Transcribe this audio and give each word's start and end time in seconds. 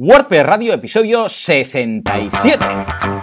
WordPress 0.00 0.46
Radio, 0.46 0.74
episodio 0.74 1.28
67. 1.28 3.17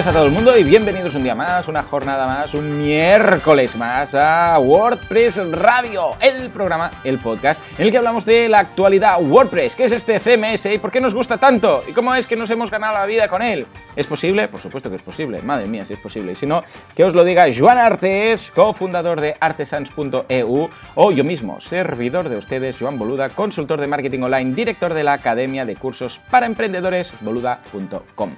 Días 0.00 0.06
a 0.06 0.12
todo 0.12 0.24
el 0.24 0.32
mundo 0.32 0.56
y 0.56 0.64
bienvenidos 0.64 1.14
un 1.14 1.24
día 1.24 1.34
más, 1.34 1.68
una 1.68 1.82
jornada 1.82 2.26
más, 2.26 2.54
un 2.54 2.78
miércoles 2.78 3.76
más 3.76 4.14
a 4.14 4.58
WordPress 4.58 5.50
Radio, 5.52 6.12
el 6.20 6.48
programa, 6.48 6.90
el 7.04 7.18
podcast 7.18 7.60
en 7.76 7.84
el 7.84 7.90
que 7.90 7.98
hablamos 7.98 8.24
de 8.24 8.48
la 8.48 8.60
actualidad 8.60 9.20
WordPress, 9.20 9.76
qué 9.76 9.84
es 9.84 9.92
este 9.92 10.18
CMS 10.18 10.64
y 10.66 10.78
por 10.78 10.90
qué 10.90 11.02
nos 11.02 11.12
gusta 11.12 11.36
tanto 11.36 11.82
y 11.86 11.92
cómo 11.92 12.14
es 12.14 12.26
que 12.26 12.34
nos 12.34 12.48
hemos 12.48 12.70
ganado 12.70 12.94
la 12.94 13.04
vida 13.04 13.28
con 13.28 13.42
él. 13.42 13.66
¿Es 13.94 14.06
posible? 14.06 14.48
Por 14.48 14.60
supuesto 14.60 14.88
que 14.88 14.96
es 14.96 15.02
posible, 15.02 15.42
madre 15.42 15.66
mía, 15.66 15.84
si 15.84 15.92
es 15.92 16.00
posible. 16.00 16.32
Y 16.32 16.36
si 16.36 16.46
no, 16.46 16.64
que 16.96 17.04
os 17.04 17.14
lo 17.14 17.22
diga 17.22 17.44
Joan 17.54 17.76
Artes, 17.76 18.52
cofundador 18.54 19.20
de 19.20 19.36
artesans.eu 19.38 20.70
o 20.94 21.10
yo 21.10 21.24
mismo, 21.24 21.60
servidor 21.60 22.30
de 22.30 22.36
ustedes, 22.36 22.78
Joan 22.78 22.98
Boluda, 22.98 23.28
consultor 23.28 23.78
de 23.78 23.86
marketing 23.86 24.22
online, 24.22 24.54
director 24.54 24.94
de 24.94 25.04
la 25.04 25.12
Academia 25.12 25.66
de 25.66 25.76
Cursos 25.76 26.22
para 26.30 26.46
Emprendedores, 26.46 27.12
boluda.com. 27.20 28.36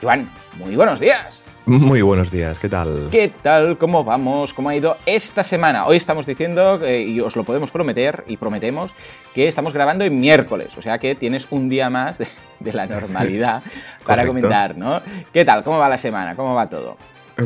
Joan, 0.00 0.28
muy 0.56 0.76
buenos 0.76 1.00
días. 1.00 1.42
Muy 1.66 2.00
buenos 2.00 2.30
días, 2.30 2.58
¿qué 2.58 2.68
tal? 2.68 3.08
¿Qué 3.10 3.30
tal? 3.42 3.76
¿Cómo 3.76 4.02
vamos? 4.02 4.54
¿Cómo 4.54 4.70
ha 4.70 4.76
ido 4.76 4.96
esta 5.04 5.44
semana? 5.44 5.86
Hoy 5.86 5.98
estamos 5.98 6.24
diciendo, 6.24 6.82
eh, 6.82 7.02
y 7.02 7.20
os 7.20 7.36
lo 7.36 7.44
podemos 7.44 7.70
prometer, 7.70 8.24
y 8.26 8.38
prometemos, 8.38 8.92
que 9.34 9.48
estamos 9.48 9.74
grabando 9.74 10.04
en 10.04 10.18
miércoles, 10.18 10.78
o 10.78 10.82
sea 10.82 10.98
que 10.98 11.14
tienes 11.14 11.46
un 11.50 11.68
día 11.68 11.90
más 11.90 12.18
de, 12.18 12.28
de 12.60 12.72
la 12.72 12.86
normalidad 12.86 13.62
para 14.06 14.26
comentar, 14.26 14.78
¿no? 14.78 15.02
¿Qué 15.32 15.44
tal? 15.44 15.62
¿Cómo 15.62 15.78
va 15.78 15.90
la 15.90 15.98
semana? 15.98 16.36
¿Cómo 16.36 16.54
va 16.54 16.70
todo? 16.70 16.96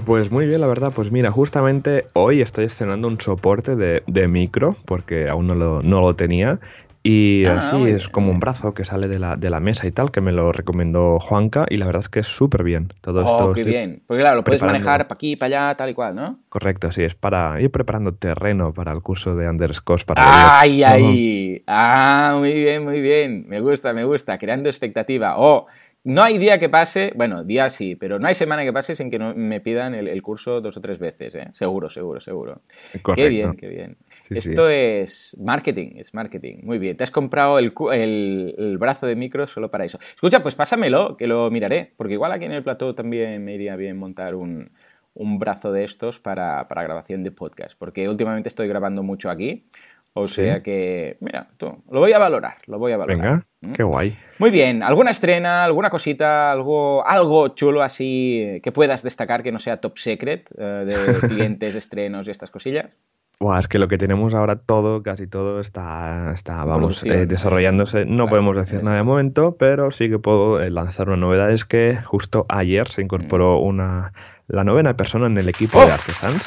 Pues 0.07 0.30
muy 0.30 0.46
bien, 0.46 0.62
la 0.62 0.66
verdad. 0.66 0.91
Pues 0.95 1.12
mira, 1.12 1.30
justamente 1.30 2.07
hoy 2.15 2.41
estoy 2.41 2.65
estrenando 2.65 3.09
un 3.09 3.21
soporte 3.21 3.76
de, 3.76 4.02
de 4.07 4.26
micro, 4.26 4.74
porque 4.87 5.29
aún 5.29 5.46
no 5.46 5.54
lo, 5.54 5.82
no 5.82 6.01
lo 6.01 6.16
tenía. 6.16 6.60
Y 7.04 7.46
Ah, 7.46 7.58
así 7.58 7.88
es 7.88 8.08
como 8.08 8.30
un 8.30 8.38
brazo 8.38 8.74
que 8.74 8.84
sale 8.84 9.08
de 9.08 9.18
la, 9.18 9.36
de 9.36 9.50
la 9.50 9.58
mesa 9.58 9.88
y 9.88 9.92
tal, 9.92 10.12
que 10.12 10.20
me 10.20 10.30
lo 10.30 10.52
recomendó 10.52 11.18
Juanca, 11.18 11.66
y 11.68 11.76
la 11.76 11.86
verdad 11.86 12.02
es 12.02 12.08
que 12.08 12.20
es 12.20 12.28
súper 12.28 12.62
bien. 12.62 12.88
Todo 13.00 13.22
esto 13.22 13.50
Oh, 13.50 13.52
qué 13.52 13.62
estoy- 13.62 13.72
bien. 13.72 14.02
Porque 14.06 14.20
claro, 14.20 14.36
lo 14.36 14.45
puedes 14.45 14.62
manejar 14.62 15.08
para 15.08 15.14
aquí, 15.14 15.34
para 15.34 15.46
allá, 15.68 15.76
tal 15.76 15.90
y 15.90 15.95
cual, 15.95 16.14
¿no? 16.14 16.38
Correcto, 16.48 16.92
sí, 16.92 17.02
es 17.02 17.16
para 17.16 17.60
ir 17.60 17.70
preparando 17.73 18.14
terreno 18.14 18.73
para 18.73 18.92
el 18.92 19.02
curso 19.02 19.34
de 19.34 19.48
Underscores 19.48 20.04
para 20.04 20.60
¡Ay, 20.60 20.84
ay! 20.84 21.64
Ah, 21.66 22.36
muy 22.38 22.52
bien, 22.52 22.84
muy 22.84 23.00
bien. 23.00 23.46
Me 23.48 23.58
gusta, 23.60 23.92
me 23.92 24.04
gusta. 24.04 24.38
Creando 24.38 24.68
expectativa. 24.68 25.34
Oh, 25.38 25.66
no 26.04 26.23
hay 26.23 26.38
día 26.38 26.58
que 26.58 26.68
pase, 26.68 27.12
bueno, 27.16 27.42
día 27.45 27.70
sí, 27.70 27.96
pero 27.96 28.18
no 28.18 28.26
hay 28.28 28.34
semana 28.34 28.62
que 28.64 28.73
pase 28.73 28.95
sin 28.95 29.10
que 29.10 29.18
no 29.18 29.34
me 29.34 29.60
pidan 29.60 29.95
el, 29.95 30.08
el 30.08 30.20
curso 30.23 30.60
dos 30.60 30.76
o 30.76 30.80
tres 30.80 30.98
veces, 31.00 31.34
¿eh? 31.34 31.48
Seguro, 31.52 31.88
seguro, 31.88 32.20
seguro. 32.20 32.60
Qué 32.92 33.00
Correcto. 33.02 33.28
bien, 33.30 33.56
qué 33.56 33.68
bien. 33.68 33.96
Sí, 34.35 34.41
sí. 34.41 34.49
Esto 34.51 34.69
es 34.69 35.37
marketing, 35.41 35.97
es 35.97 36.15
marketing. 36.15 36.57
Muy 36.63 36.79
bien. 36.79 36.97
Te 36.97 37.05
has 37.05 37.11
comprado 37.11 37.59
el, 37.59 37.73
el- 37.93 38.55
el 38.59 38.79
brazo 38.79 39.07
de 39.07 39.16
micro 39.16 39.47
solo 39.47 39.71
para 39.71 39.85
eso. 39.85 39.99
Escucha, 40.15 40.43
pues 40.43 40.55
pásamelo, 40.55 41.16
que 41.16 41.27
lo 41.27 41.51
miraré, 41.51 41.93
porque 41.97 42.15
igual 42.15 42.33
aquí 42.33 42.45
en 42.45 42.53
el 42.53 42.63
plató 42.63 42.95
también 42.95 43.45
me 43.45 43.55
iría 43.55 43.77
bien 43.77 43.97
montar 43.99 44.35
un, 44.35 44.71
un 45.15 45.38
brazo 45.38 45.73
de 45.73 45.85
estos 45.85 46.21
para, 46.21 46.69
para 46.69 46.83
grabación 46.83 47.23
de 47.23 47.30
podcast, 47.33 47.79
porque 47.79 48.09
últimamente 48.09 48.49
estoy 48.49 48.69
grabando 48.69 49.03
mucho 49.03 49.30
aquí. 49.30 49.66
O 50.15 50.29
Sí. 50.29 50.43
sea 50.43 50.63
que, 50.63 51.16
mira, 51.21 51.49
tú, 51.57 51.83
lo 51.91 52.01
voy 52.01 52.13
a 52.13 52.19
valorar, 52.19 52.59
lo 52.66 52.79
voy 52.79 52.93
a 52.93 52.99
valorar. 52.99 53.19
Venga, 53.19 53.47
¿Mm? 53.63 53.73
qué 53.73 53.83
guay. 53.83 54.15
Muy 54.38 54.51
bien, 54.51 54.83
¿alguna 54.83 55.10
estrena, 55.10 55.65
alguna 55.65 55.88
cosita, 55.88 56.53
algo, 56.53 57.03
algo 57.07 57.49
chulo 57.49 57.80
así 57.83 58.43
eh, 58.43 58.60
que 58.63 58.73
puedas 58.73 59.03
destacar 59.03 59.43
que 59.43 59.53
no 59.53 59.59
sea 59.59 59.79
top 59.80 59.97
secret 59.97 60.51
eh, 60.59 60.85
de 60.85 60.95
clientes, 61.29 61.75
estrenos 61.75 62.29
y 62.29 62.30
estas 62.30 62.51
cosillas? 62.51 62.95
Buah, 63.43 63.59
es 63.59 63.66
que 63.66 63.80
lo 63.80 63.88
que 63.88 63.98
tenemos 63.98 64.34
ahora 64.34 64.54
todo, 64.56 65.03
casi 65.03 65.26
todo 65.26 65.59
está, 65.59 66.30
está 66.32 66.62
vamos, 66.64 67.03
eh, 67.03 67.26
desarrollándose. 67.26 68.04
No 68.04 68.14
Claro, 68.14 68.28
podemos 68.28 68.56
decir 68.56 68.84
nada 68.84 68.98
de 68.98 69.03
momento, 69.03 69.56
pero 69.58 69.91
sí 69.91 70.08
que 70.08 70.20
puedo 70.20 70.62
eh, 70.62 70.70
lanzar 70.70 71.08
una 71.08 71.16
novedad. 71.16 71.50
Es 71.50 71.64
que 71.64 71.98
justo 72.04 72.47
ayer 72.48 72.88
se 72.88 73.03
incorporó 73.03 73.58
una, 73.58 74.12
la 74.47 74.62
novena 74.62 74.97
persona 74.97 75.26
en 75.26 75.36
el 75.38 75.48
equipo 75.48 75.78
Mm. 75.78 75.82
¡Oh! 75.82 75.86
de 75.86 75.92
Artesans. 75.92 76.42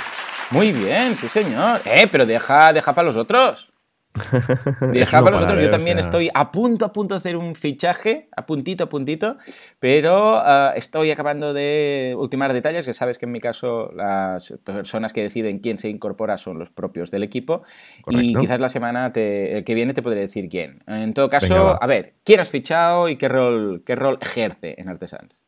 Muy 0.51 0.72
bien, 0.72 1.17
sí 1.17 1.28
señor. 1.28 1.81
Eh, 1.83 2.07
pero 2.09 2.25
deja, 2.25 2.72
deja 2.72 2.94
para 2.94 3.07
los 3.07 3.17
otros. 3.17 3.73
Deja 4.93 5.19
no 5.19 5.23
para 5.25 5.33
los 5.35 5.41
otros. 5.41 5.57
pararé, 5.57 5.61
Yo 5.63 5.67
o 5.67 5.71
también 5.71 5.97
sea, 5.97 6.05
estoy 6.05 6.29
a 6.33 6.51
punto, 6.51 6.85
a 6.85 6.93
punto 6.93 7.15
de 7.15 7.19
hacer 7.19 7.37
un 7.37 7.55
fichaje, 7.55 8.29
a 8.35 8.45
puntito, 8.45 8.85
a 8.85 8.89
puntito, 8.89 9.37
pero 9.79 10.37
ah, 10.37 10.73
estoy 10.75 11.11
acabando 11.11 11.53
de 11.53 12.15
ultimar 12.17 12.53
detalles. 12.53 12.85
Ya 12.85 12.93
sabes 12.93 13.17
que 13.17 13.25
en 13.25 13.31
mi 13.31 13.39
caso 13.39 13.91
las 13.93 14.53
personas 14.63 15.13
que 15.13 15.21
deciden 15.21 15.59
quién 15.59 15.77
se 15.77 15.89
incorpora 15.89 16.37
son 16.37 16.59
los 16.59 16.69
propios 16.69 17.11
del 17.11 17.23
equipo 17.23 17.63
y 18.09 18.35
quizás 18.35 18.59
la 18.59 18.69
semana 18.69 19.11
te- 19.11 19.57
el 19.57 19.63
que 19.63 19.73
viene 19.75 19.93
te 19.93 20.01
podré 20.01 20.21
decir 20.21 20.49
quién. 20.49 20.83
En 20.87 21.13
todo 21.13 21.29
caso, 21.29 21.53
Venga, 21.53 21.71
a 21.81 21.87
ver, 21.87 22.15
¿quién 22.23 22.39
has 22.39 22.49
fichado 22.49 23.09
y 23.09 23.17
qué 23.17 23.29
rol, 23.29 23.83
qué 23.85 23.95
rol 23.95 24.17
ejerce 24.21 24.75
en 24.77 24.89
Artesans? 24.89 25.44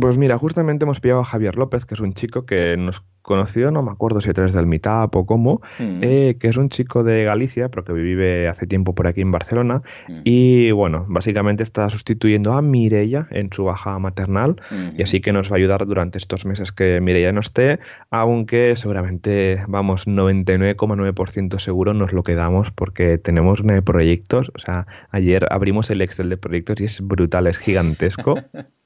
Pues 0.00 0.18
mira, 0.18 0.36
justamente 0.38 0.84
hemos 0.84 1.00
pillado 1.00 1.20
a 1.20 1.24
Javier 1.24 1.56
López, 1.56 1.86
que 1.86 1.94
es 1.94 2.00
un 2.00 2.14
chico 2.14 2.44
que 2.46 2.76
nos 2.76 3.04
conoció, 3.22 3.70
no 3.70 3.82
me 3.82 3.90
acuerdo 3.90 4.20
si 4.20 4.28
a 4.28 4.32
través 4.34 4.52
del 4.52 4.66
Meetup 4.66 5.14
o 5.16 5.24
cómo, 5.24 5.62
Mm. 5.78 6.00
eh, 6.02 6.36
que 6.38 6.48
es 6.48 6.56
un 6.58 6.68
chico 6.68 7.04
de 7.04 7.24
Galicia, 7.24 7.70
pero 7.70 7.84
que 7.84 7.92
vive 7.94 8.48
hace 8.48 8.66
tiempo 8.66 8.94
por 8.94 9.06
aquí 9.06 9.22
en 9.22 9.30
Barcelona. 9.30 9.82
Mm. 10.08 10.20
Y 10.24 10.72
bueno, 10.72 11.06
básicamente 11.08 11.62
está 11.62 11.88
sustituyendo 11.88 12.52
a 12.52 12.60
Mireia 12.60 13.28
en 13.30 13.50
su 13.52 13.64
baja 13.64 13.98
maternal. 13.98 14.56
Y 14.98 15.02
así 15.02 15.20
que 15.20 15.32
nos 15.32 15.50
va 15.50 15.54
a 15.54 15.58
ayudar 15.58 15.86
durante 15.86 16.18
estos 16.18 16.44
meses 16.44 16.72
que 16.72 17.00
Mireia 17.00 17.32
no 17.32 17.40
esté, 17.40 17.78
aunque 18.10 18.74
seguramente, 18.76 19.62
vamos, 19.68 20.06
99,9% 20.06 21.58
seguro 21.60 21.94
nos 21.94 22.12
lo 22.12 22.22
quedamos 22.24 22.70
porque 22.72 23.16
tenemos 23.18 23.62
proyectos. 23.84 24.50
O 24.54 24.58
sea, 24.58 24.86
ayer 25.10 25.46
abrimos 25.50 25.90
el 25.90 26.02
Excel 26.02 26.28
de 26.28 26.36
proyectos 26.36 26.80
y 26.80 26.84
es 26.84 27.00
brutal, 27.00 27.46
es 27.46 27.58
gigantesco. 27.58 28.34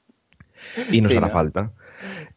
y 0.91 1.01
nos 1.01 1.11
Sí, 1.11 1.17
hará 1.17 1.27
¿no? 1.27 1.33
falta. 1.33 1.71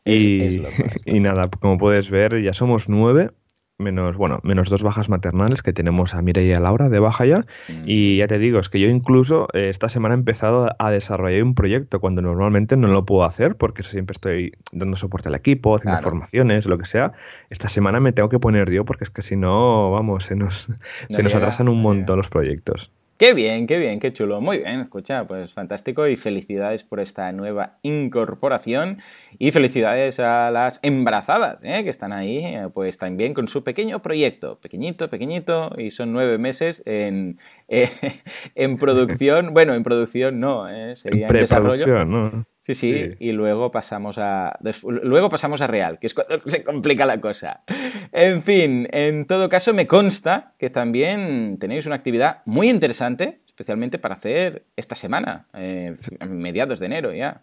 Y, 0.04 0.42
es 0.42 0.54
es 0.78 1.00
y 1.04 1.20
nada, 1.20 1.48
como 1.48 1.78
puedes 1.78 2.10
ver, 2.10 2.42
ya 2.42 2.52
somos 2.52 2.88
nueve. 2.88 3.30
Menos, 3.78 4.16
bueno, 4.16 4.38
menos 4.44 4.68
dos 4.68 4.84
bajas 4.84 5.08
maternales 5.08 5.60
que 5.62 5.72
tenemos 5.72 6.14
a 6.14 6.22
Mireia 6.22 6.52
y 6.52 6.54
a 6.54 6.60
Laura 6.60 6.88
de 6.88 7.00
baja 7.00 7.24
ya. 7.26 7.46
Y 7.84 8.18
ya 8.18 8.28
te 8.28 8.38
digo, 8.38 8.60
es 8.60 8.68
que 8.68 8.78
yo 8.78 8.88
incluso 8.88 9.48
eh, 9.54 9.70
esta 9.70 9.88
semana 9.88 10.14
he 10.14 10.18
empezado 10.18 10.70
a 10.78 10.90
desarrollar 10.92 11.42
un 11.42 11.56
proyecto 11.56 11.98
cuando 11.98 12.22
normalmente 12.22 12.76
no 12.76 12.86
lo 12.86 13.04
puedo 13.04 13.24
hacer 13.24 13.56
porque 13.56 13.82
siempre 13.82 14.12
estoy 14.12 14.52
dando 14.70 14.94
soporte 14.96 15.30
al 15.30 15.34
equipo, 15.34 15.74
haciendo 15.74 15.96
Claro. 15.96 16.10
formaciones, 16.10 16.66
lo 16.66 16.78
que 16.78 16.84
sea. 16.84 17.12
Esta 17.50 17.68
semana 17.68 17.98
me 17.98 18.12
tengo 18.12 18.28
que 18.28 18.38
poner 18.38 18.70
yo 18.70 18.84
porque 18.84 19.02
es 19.02 19.10
que 19.10 19.22
si 19.22 19.34
no, 19.36 19.90
vamos, 19.90 20.24
se 20.26 20.36
nos, 20.36 20.68
No 20.68 20.76
se 21.16 21.22
nos 21.24 21.34
atrasan 21.34 21.68
un 21.68 21.78
no 21.78 21.82
montón 21.82 22.18
los 22.18 22.28
proyectos. 22.28 22.92
Qué 23.18 23.34
bien, 23.34 23.66
qué 23.66 23.78
bien, 23.78 24.00
qué 24.00 24.12
chulo. 24.12 24.40
Muy 24.40 24.58
bien, 24.58 24.80
escucha, 24.80 25.26
pues 25.26 25.52
fantástico 25.52 26.08
y 26.08 26.16
felicidades 26.16 26.82
por 26.82 26.98
esta 26.98 27.30
nueva 27.30 27.78
incorporación 27.82 28.98
y 29.38 29.52
felicidades 29.52 30.18
a 30.18 30.50
las 30.50 30.80
embarazadas, 30.82 31.58
¿eh? 31.62 31.84
que 31.84 31.90
están 31.90 32.12
ahí, 32.12 32.38
eh, 32.38 32.68
pues 32.74 32.98
también 32.98 33.32
con 33.32 33.46
su 33.46 33.62
pequeño 33.62 34.02
proyecto, 34.02 34.58
pequeñito, 34.60 35.08
pequeñito, 35.08 35.70
y 35.78 35.90
son 35.90 36.12
nueve 36.12 36.38
meses 36.38 36.82
en, 36.84 37.38
eh, 37.68 37.90
en 38.56 38.76
producción, 38.76 39.54
bueno, 39.54 39.74
en 39.74 39.84
producción 39.84 40.40
no, 40.40 40.68
¿eh? 40.68 40.96
sería 40.96 41.26
En 41.26 41.36
en 41.36 41.40
desarrollo. 41.42 42.44
Sí, 42.64 42.74
sí, 42.74 42.96
Sí. 42.96 43.16
y 43.18 43.32
luego 43.32 43.72
pasamos 43.72 44.18
a 44.18 44.56
luego 44.84 45.28
pasamos 45.28 45.60
a 45.62 45.66
real, 45.66 45.98
que 45.98 46.06
es 46.06 46.14
cuando 46.14 46.40
se 46.46 46.62
complica 46.62 47.04
la 47.06 47.20
cosa. 47.20 47.64
En 48.12 48.44
fin, 48.44 48.86
en 48.92 49.26
todo 49.26 49.48
caso 49.48 49.74
me 49.74 49.88
consta 49.88 50.54
que 50.58 50.70
también 50.70 51.58
tenéis 51.58 51.86
una 51.86 51.96
actividad 51.96 52.42
muy 52.44 52.70
interesante, 52.70 53.40
especialmente 53.46 53.98
para 53.98 54.14
hacer 54.14 54.64
esta 54.76 54.94
semana, 54.94 55.48
eh, 55.54 55.94
mediados 56.28 56.78
de 56.78 56.86
enero 56.86 57.12
ya. 57.12 57.42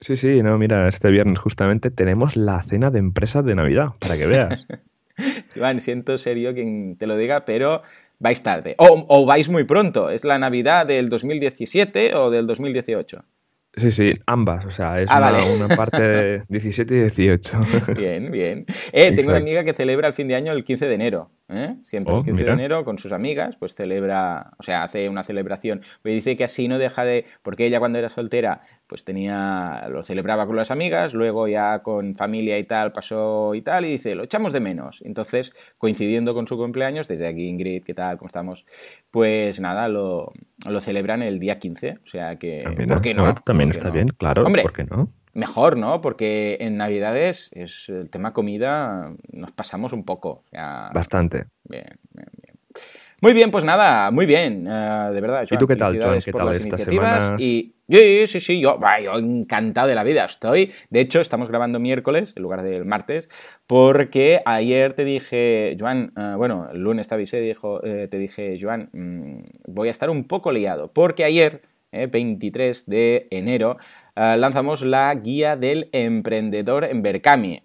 Sí, 0.00 0.16
sí, 0.16 0.40
no, 0.40 0.56
mira, 0.56 0.86
este 0.88 1.10
viernes 1.10 1.40
justamente 1.40 1.90
tenemos 1.90 2.36
la 2.36 2.62
cena 2.62 2.90
de 2.92 3.00
empresa 3.00 3.42
de 3.42 3.56
Navidad, 3.56 3.88
para 4.00 4.16
que 4.16 4.26
veas. 4.28 4.66
Iván, 5.56 5.80
siento 5.80 6.16
serio 6.16 6.54
quien 6.54 6.96
te 6.96 7.08
lo 7.08 7.16
diga, 7.16 7.44
pero 7.44 7.82
vais 8.20 8.40
tarde. 8.42 8.76
O, 8.78 9.04
o 9.08 9.26
vais 9.26 9.48
muy 9.48 9.64
pronto. 9.64 10.10
¿Es 10.10 10.24
la 10.24 10.38
Navidad 10.38 10.86
del 10.86 11.08
2017 11.08 12.14
o 12.14 12.30
del 12.30 12.46
2018? 12.46 13.24
Sí, 13.76 13.92
sí, 13.92 14.14
ambas, 14.26 14.64
o 14.66 14.70
sea, 14.70 15.00
es 15.00 15.08
Ah, 15.10 15.18
una, 15.18 15.30
vale. 15.30 15.54
una 15.54 15.68
parte 15.76 16.02
de 16.02 16.42
17 16.48 16.94
y 16.94 17.00
18. 17.02 17.60
Bien, 17.96 18.30
bien. 18.30 18.66
Eh, 18.92 19.12
tengo 19.14 19.30
una 19.30 19.38
amiga 19.38 19.62
que 19.64 19.72
celebra 19.72 20.08
el 20.08 20.14
fin 20.14 20.26
de 20.28 20.34
año 20.34 20.52
el 20.52 20.64
15 20.64 20.86
de 20.88 20.94
enero. 20.94 21.30
¿Eh? 21.52 21.76
Siempre 21.82 22.14
Oh, 22.14 22.18
el 22.18 22.24
15 22.24 22.42
mira. 22.42 22.54
de 22.56 22.62
enero 22.62 22.84
con 22.84 22.98
sus 22.98 23.12
amigas, 23.12 23.56
pues 23.56 23.74
celebra, 23.74 24.52
o 24.58 24.62
sea, 24.62 24.82
hace 24.84 25.08
una 25.08 25.22
celebración. 25.22 25.82
Pues 26.02 26.14
dice 26.14 26.36
que 26.36 26.44
así 26.44 26.68
no 26.68 26.78
deja 26.78 27.04
de. 27.04 27.24
Porque 27.42 27.66
ella 27.66 27.78
cuando 27.78 27.98
era 27.98 28.08
soltera, 28.08 28.60
pues 28.86 29.04
tenía. 29.04 29.86
Lo 29.90 30.02
celebraba 30.02 30.46
con 30.46 30.56
las 30.56 30.70
amigas, 30.70 31.14
luego 31.14 31.48
ya 31.48 31.82
con 31.82 32.14
familia 32.16 32.58
y 32.58 32.64
tal 32.64 32.92
pasó 32.92 33.54
y 33.54 33.62
tal, 33.62 33.84
y 33.84 33.90
dice, 33.92 34.14
lo 34.14 34.24
echamos 34.24 34.52
de 34.52 34.60
menos. 34.60 35.02
Entonces, 35.04 35.52
coincidiendo 35.78 36.34
con 36.34 36.46
su 36.46 36.56
cumpleaños, 36.56 37.08
desde 37.08 37.26
aquí 37.28 37.48
Ingrid, 37.48 37.84
¿qué 37.84 37.94
tal? 37.94 38.16
¿Cómo 38.18 38.26
estamos? 38.28 38.64
Pues 39.10 39.60
nada, 39.60 39.88
lo, 39.88 40.32
lo 40.68 40.80
celebran 40.80 41.22
el 41.22 41.38
día 41.38 41.58
15. 41.58 41.98
O 42.02 42.06
sea 42.06 42.36
que. 42.36 42.64
Ah, 42.66 42.72
¿Por 42.88 43.00
qué 43.02 43.14
no? 43.14 43.22
bueno, 43.22 43.34
también 43.44 43.68
¿Por 43.70 43.74
qué 43.74 43.78
está 43.78 43.88
no? 43.88 43.94
bien, 43.94 44.08
claro, 44.08 44.44
Hombre, 44.44 44.62
¿por 44.62 44.72
qué 44.72 44.84
no? 44.84 45.12
Mejor, 45.32 45.76
¿no? 45.76 46.00
Porque 46.00 46.58
en 46.60 46.76
Navidades 46.76 47.50
es 47.52 47.88
el 47.88 48.10
tema 48.10 48.32
comida, 48.32 49.12
nos 49.32 49.52
pasamos 49.52 49.92
un 49.92 50.04
poco. 50.04 50.44
Bastante. 50.52 51.46
Bien, 51.64 51.98
bien, 52.12 52.28
bien. 52.42 52.50
Muy 53.22 53.34
bien, 53.34 53.50
pues 53.50 53.64
nada, 53.64 54.10
muy 54.10 54.24
bien, 54.24 54.66
eh, 54.66 55.10
de 55.12 55.20
verdad. 55.20 55.46
¿Y 55.50 55.56
tú 55.58 55.66
qué 55.66 55.76
tal, 55.76 56.00
Joan? 56.00 56.18
¿Qué 56.20 56.32
tal 56.32 56.52
estas 56.52 56.84
semanas? 56.84 57.34
Y 57.38 57.74
sí, 57.86 58.26
sí, 58.26 58.40
sí, 58.40 58.60
yo, 58.62 58.78
yo 59.04 59.18
encantado 59.18 59.88
de 59.88 59.94
la 59.94 60.04
vida 60.04 60.24
estoy. 60.24 60.72
De 60.88 61.00
hecho, 61.00 61.20
estamos 61.20 61.50
grabando 61.50 61.78
miércoles 61.78 62.32
en 62.34 62.42
lugar 62.42 62.62
del 62.62 62.86
martes, 62.86 63.28
porque 63.66 64.40
ayer 64.46 64.94
te 64.94 65.04
dije, 65.04 65.76
Joan, 65.78 66.14
eh, 66.16 66.32
bueno, 66.38 66.70
el 66.72 66.80
lunes 66.80 67.08
te 67.08 67.14
avisé, 67.14 67.42
dijo, 67.42 67.84
eh, 67.84 68.08
te 68.10 68.16
dije, 68.16 68.56
Joan, 68.58 68.88
mm, 68.92 69.42
voy 69.66 69.88
a 69.88 69.90
estar 69.90 70.08
un 70.08 70.24
poco 70.24 70.50
liado, 70.50 70.90
porque 70.90 71.24
ayer, 71.24 71.60
23 71.92 72.86
de 72.86 73.26
enero, 73.30 73.76
lanzamos 74.14 74.82
la 74.82 75.14
guía 75.14 75.56
del 75.56 75.88
emprendedor 75.92 76.84
en 76.84 77.02
Berkami. 77.02 77.62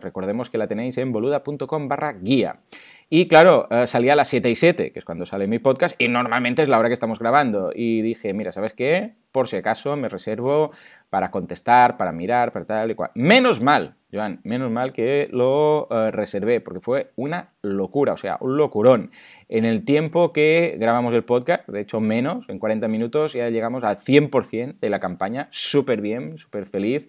recordemos 0.00 0.50
que 0.50 0.58
la 0.58 0.66
tenéis 0.66 0.98
en 0.98 1.12
boluda.com 1.12 1.88
barra 1.88 2.12
guía. 2.12 2.60
Y 3.08 3.28
claro, 3.28 3.68
eh, 3.70 3.86
salía 3.86 4.14
a 4.14 4.16
las 4.16 4.28
7 4.28 4.50
y 4.50 4.56
7, 4.56 4.90
que 4.90 4.98
es 4.98 5.04
cuando 5.04 5.26
sale 5.26 5.46
mi 5.46 5.60
podcast, 5.60 5.94
y 6.00 6.08
normalmente 6.08 6.62
es 6.62 6.68
la 6.68 6.76
hora 6.76 6.88
que 6.88 6.94
estamos 6.94 7.20
grabando. 7.20 7.70
Y 7.72 8.02
dije, 8.02 8.34
mira, 8.34 8.50
¿sabes 8.50 8.74
qué? 8.74 9.14
Por 9.30 9.46
si 9.46 9.56
acaso 9.56 9.96
me 9.96 10.08
reservo 10.08 10.72
para 11.08 11.30
contestar, 11.30 11.96
para 11.98 12.10
mirar, 12.10 12.50
para 12.50 12.64
tal 12.64 12.90
y 12.90 12.96
cual. 12.96 13.12
Menos 13.14 13.62
mal, 13.62 13.94
Joan, 14.12 14.40
menos 14.42 14.72
mal 14.72 14.92
que 14.92 15.28
lo 15.30 15.86
eh, 15.88 16.10
reservé, 16.10 16.60
porque 16.60 16.80
fue 16.80 17.12
una 17.14 17.52
locura, 17.62 18.12
o 18.12 18.16
sea, 18.16 18.38
un 18.40 18.56
locurón. 18.56 19.12
En 19.48 19.64
el 19.64 19.84
tiempo 19.84 20.32
que 20.32 20.76
grabamos 20.78 21.14
el 21.14 21.22
podcast, 21.24 21.68
de 21.68 21.80
hecho 21.80 22.00
menos, 22.00 22.48
en 22.48 22.58
40 22.58 22.88
minutos, 22.88 23.32
ya 23.32 23.48
llegamos 23.48 23.84
al 23.84 23.98
100% 23.98 24.80
de 24.80 24.90
la 24.90 24.98
campaña, 24.98 25.46
súper 25.50 26.00
bien, 26.00 26.36
súper 26.36 26.66
feliz. 26.66 27.08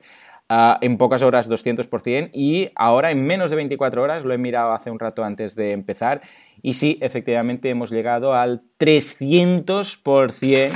Ah, 0.50 0.78
en 0.82 0.98
pocas 0.98 1.24
horas 1.24 1.50
200% 1.50 2.30
y 2.32 2.70
ahora 2.76 3.12
en 3.12 3.26
menos 3.26 3.50
de 3.50 3.58
24 3.58 4.02
horas, 4.02 4.24
lo 4.24 4.34
he 4.34 4.38
mirado 4.38 4.72
hace 4.72 4.90
un 4.90 4.98
rato 4.98 5.26
antes 5.26 5.56
de 5.56 5.72
empezar, 5.72 6.22
y 6.62 6.76
sí, 6.76 6.98
efectivamente 7.02 7.70
hemos 7.70 7.92
llegado 7.92 8.34
al 8.34 8.62
300%, 8.80 10.72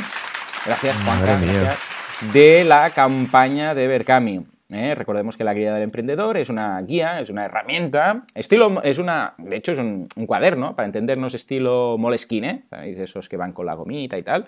gracias 0.65 0.95
Juan 1.05 1.21
de 2.33 2.65
la 2.65 2.89
campaña 2.89 3.73
de 3.73 3.87
Berkami. 3.87 4.50
¿Eh? 4.71 4.95
recordemos 4.95 5.37
que 5.37 5.43
la 5.43 5.53
guía 5.53 5.73
del 5.73 5.83
emprendedor 5.83 6.37
es 6.37 6.49
una 6.49 6.81
guía, 6.81 7.19
es 7.19 7.29
una 7.29 7.45
herramienta, 7.45 8.23
estilo, 8.35 8.81
es 8.83 8.97
una, 8.97 9.35
de 9.37 9.55
hecho 9.55 9.71
es 9.73 9.79
un, 9.79 10.07
cuaderno, 10.25 10.75
para 10.75 10.85
entendernos 10.85 11.33
estilo 11.33 11.97
Moleskine, 11.97 12.65
¿sabéis? 12.69 12.97
Esos 12.99 13.29
que 13.29 13.37
van 13.37 13.53
con 13.53 13.65
la 13.65 13.73
gomita 13.73 14.17
y 14.17 14.23
tal. 14.23 14.47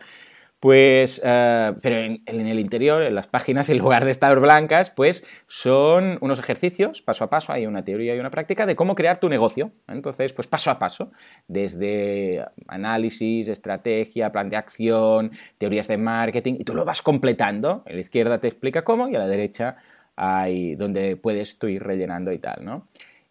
Pues, 0.64 1.22
eh, 1.26 1.74
pero 1.82 1.98
en, 1.98 2.22
el 2.26 2.58
interior, 2.58 3.04
en 3.04 3.16
las 3.16 3.28
páginas, 3.28 3.70
en 3.70 3.80
lugar 3.80 4.06
de 4.06 4.12
estar 4.12 4.40
blancas, 4.40 4.92
pues 4.92 5.26
son 5.46 6.18
unos 6.22 6.40
ejercicios, 6.40 7.02
paso 7.02 7.26
a 7.26 7.30
paso, 7.30 7.52
hay 7.52 7.66
una 7.66 7.84
teoría 7.84 8.16
y 8.16 8.20
una 8.22 8.32
práctica 8.32 8.66
de 8.66 8.78
cómo 8.78 8.96
crear 8.96 9.18
tu 9.18 9.28
negocio. 9.28 9.74
Entonces, 9.90 10.32
pues 10.32 10.48
paso 10.48 10.72
a 10.72 10.80
paso, 10.80 11.12
desde 11.50 12.46
análisis, 12.70 13.50
estrategia, 13.50 14.32
plan 14.32 14.50
de 14.50 14.56
acción, 14.56 15.32
teorías 15.58 15.90
de 15.90 15.98
marketing, 15.98 16.54
y 16.60 16.64
tú 16.64 16.74
lo 16.76 16.86
vas 16.86 17.02
completando. 17.02 17.84
A 17.86 17.92
la 17.92 18.00
izquierda 18.00 18.40
te 18.40 18.48
explica 18.48 18.86
cómo 18.86 19.10
y 19.10 19.18
a 19.18 19.20
la 19.20 19.28
derecha 19.28 19.76
hay 20.16 20.76
donde 20.76 21.16
puedes 21.16 21.58
tú 21.58 21.68
ir 21.68 21.84
rellenando 21.84 22.32
y 22.32 22.40
tal, 22.40 22.64
¿no? 22.64 22.88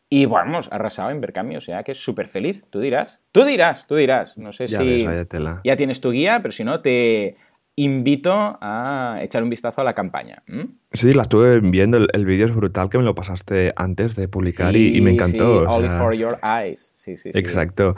Y 0.08 0.26
vamos, 0.26 0.68
arrasado 0.70 1.10
en 1.10 1.22
Berkami, 1.22 1.56
o 1.56 1.60
sea 1.62 1.82
que 1.82 1.92
es 1.92 1.98
súper 1.98 2.28
feliz. 2.28 2.66
Tú 2.68 2.80
dirás, 2.80 3.20
tú 3.32 3.44
dirás, 3.44 3.86
tú 3.86 3.96
dirás. 3.96 4.36
No 4.36 4.52
sé 4.52 4.68
si 4.68 5.06
ya 5.64 5.76
tienes 5.76 6.02
tu 6.02 6.10
guía, 6.10 6.40
pero 6.42 6.52
si 6.52 6.64
no, 6.64 6.82
te 6.82 7.36
invito 7.76 8.58
a 8.60 9.18
echar 9.22 9.42
un 9.42 9.48
vistazo 9.48 9.80
a 9.80 9.84
la 9.84 9.94
campaña. 9.94 10.42
Sí, 10.92 11.12
la 11.12 11.22
estuve 11.22 11.60
viendo, 11.60 11.96
el, 12.12 12.26
vídeo 12.26 12.44
es 12.44 12.54
brutal 12.54 12.90
que 12.90 12.98
me 12.98 13.04
lo 13.04 13.14
pasaste 13.14 13.72
antes 13.76 14.14
de 14.14 14.28
publicar 14.28 14.76
y, 14.76 15.00
me 15.00 15.12
encantó. 15.12 15.60
Sí, 15.60 15.66
Only 15.66 15.88
for 15.88 16.14
your 16.14 16.38
eyes. 16.42 16.92
Sí, 16.94 17.16
sí, 17.16 17.30
Exacto. 17.32 17.96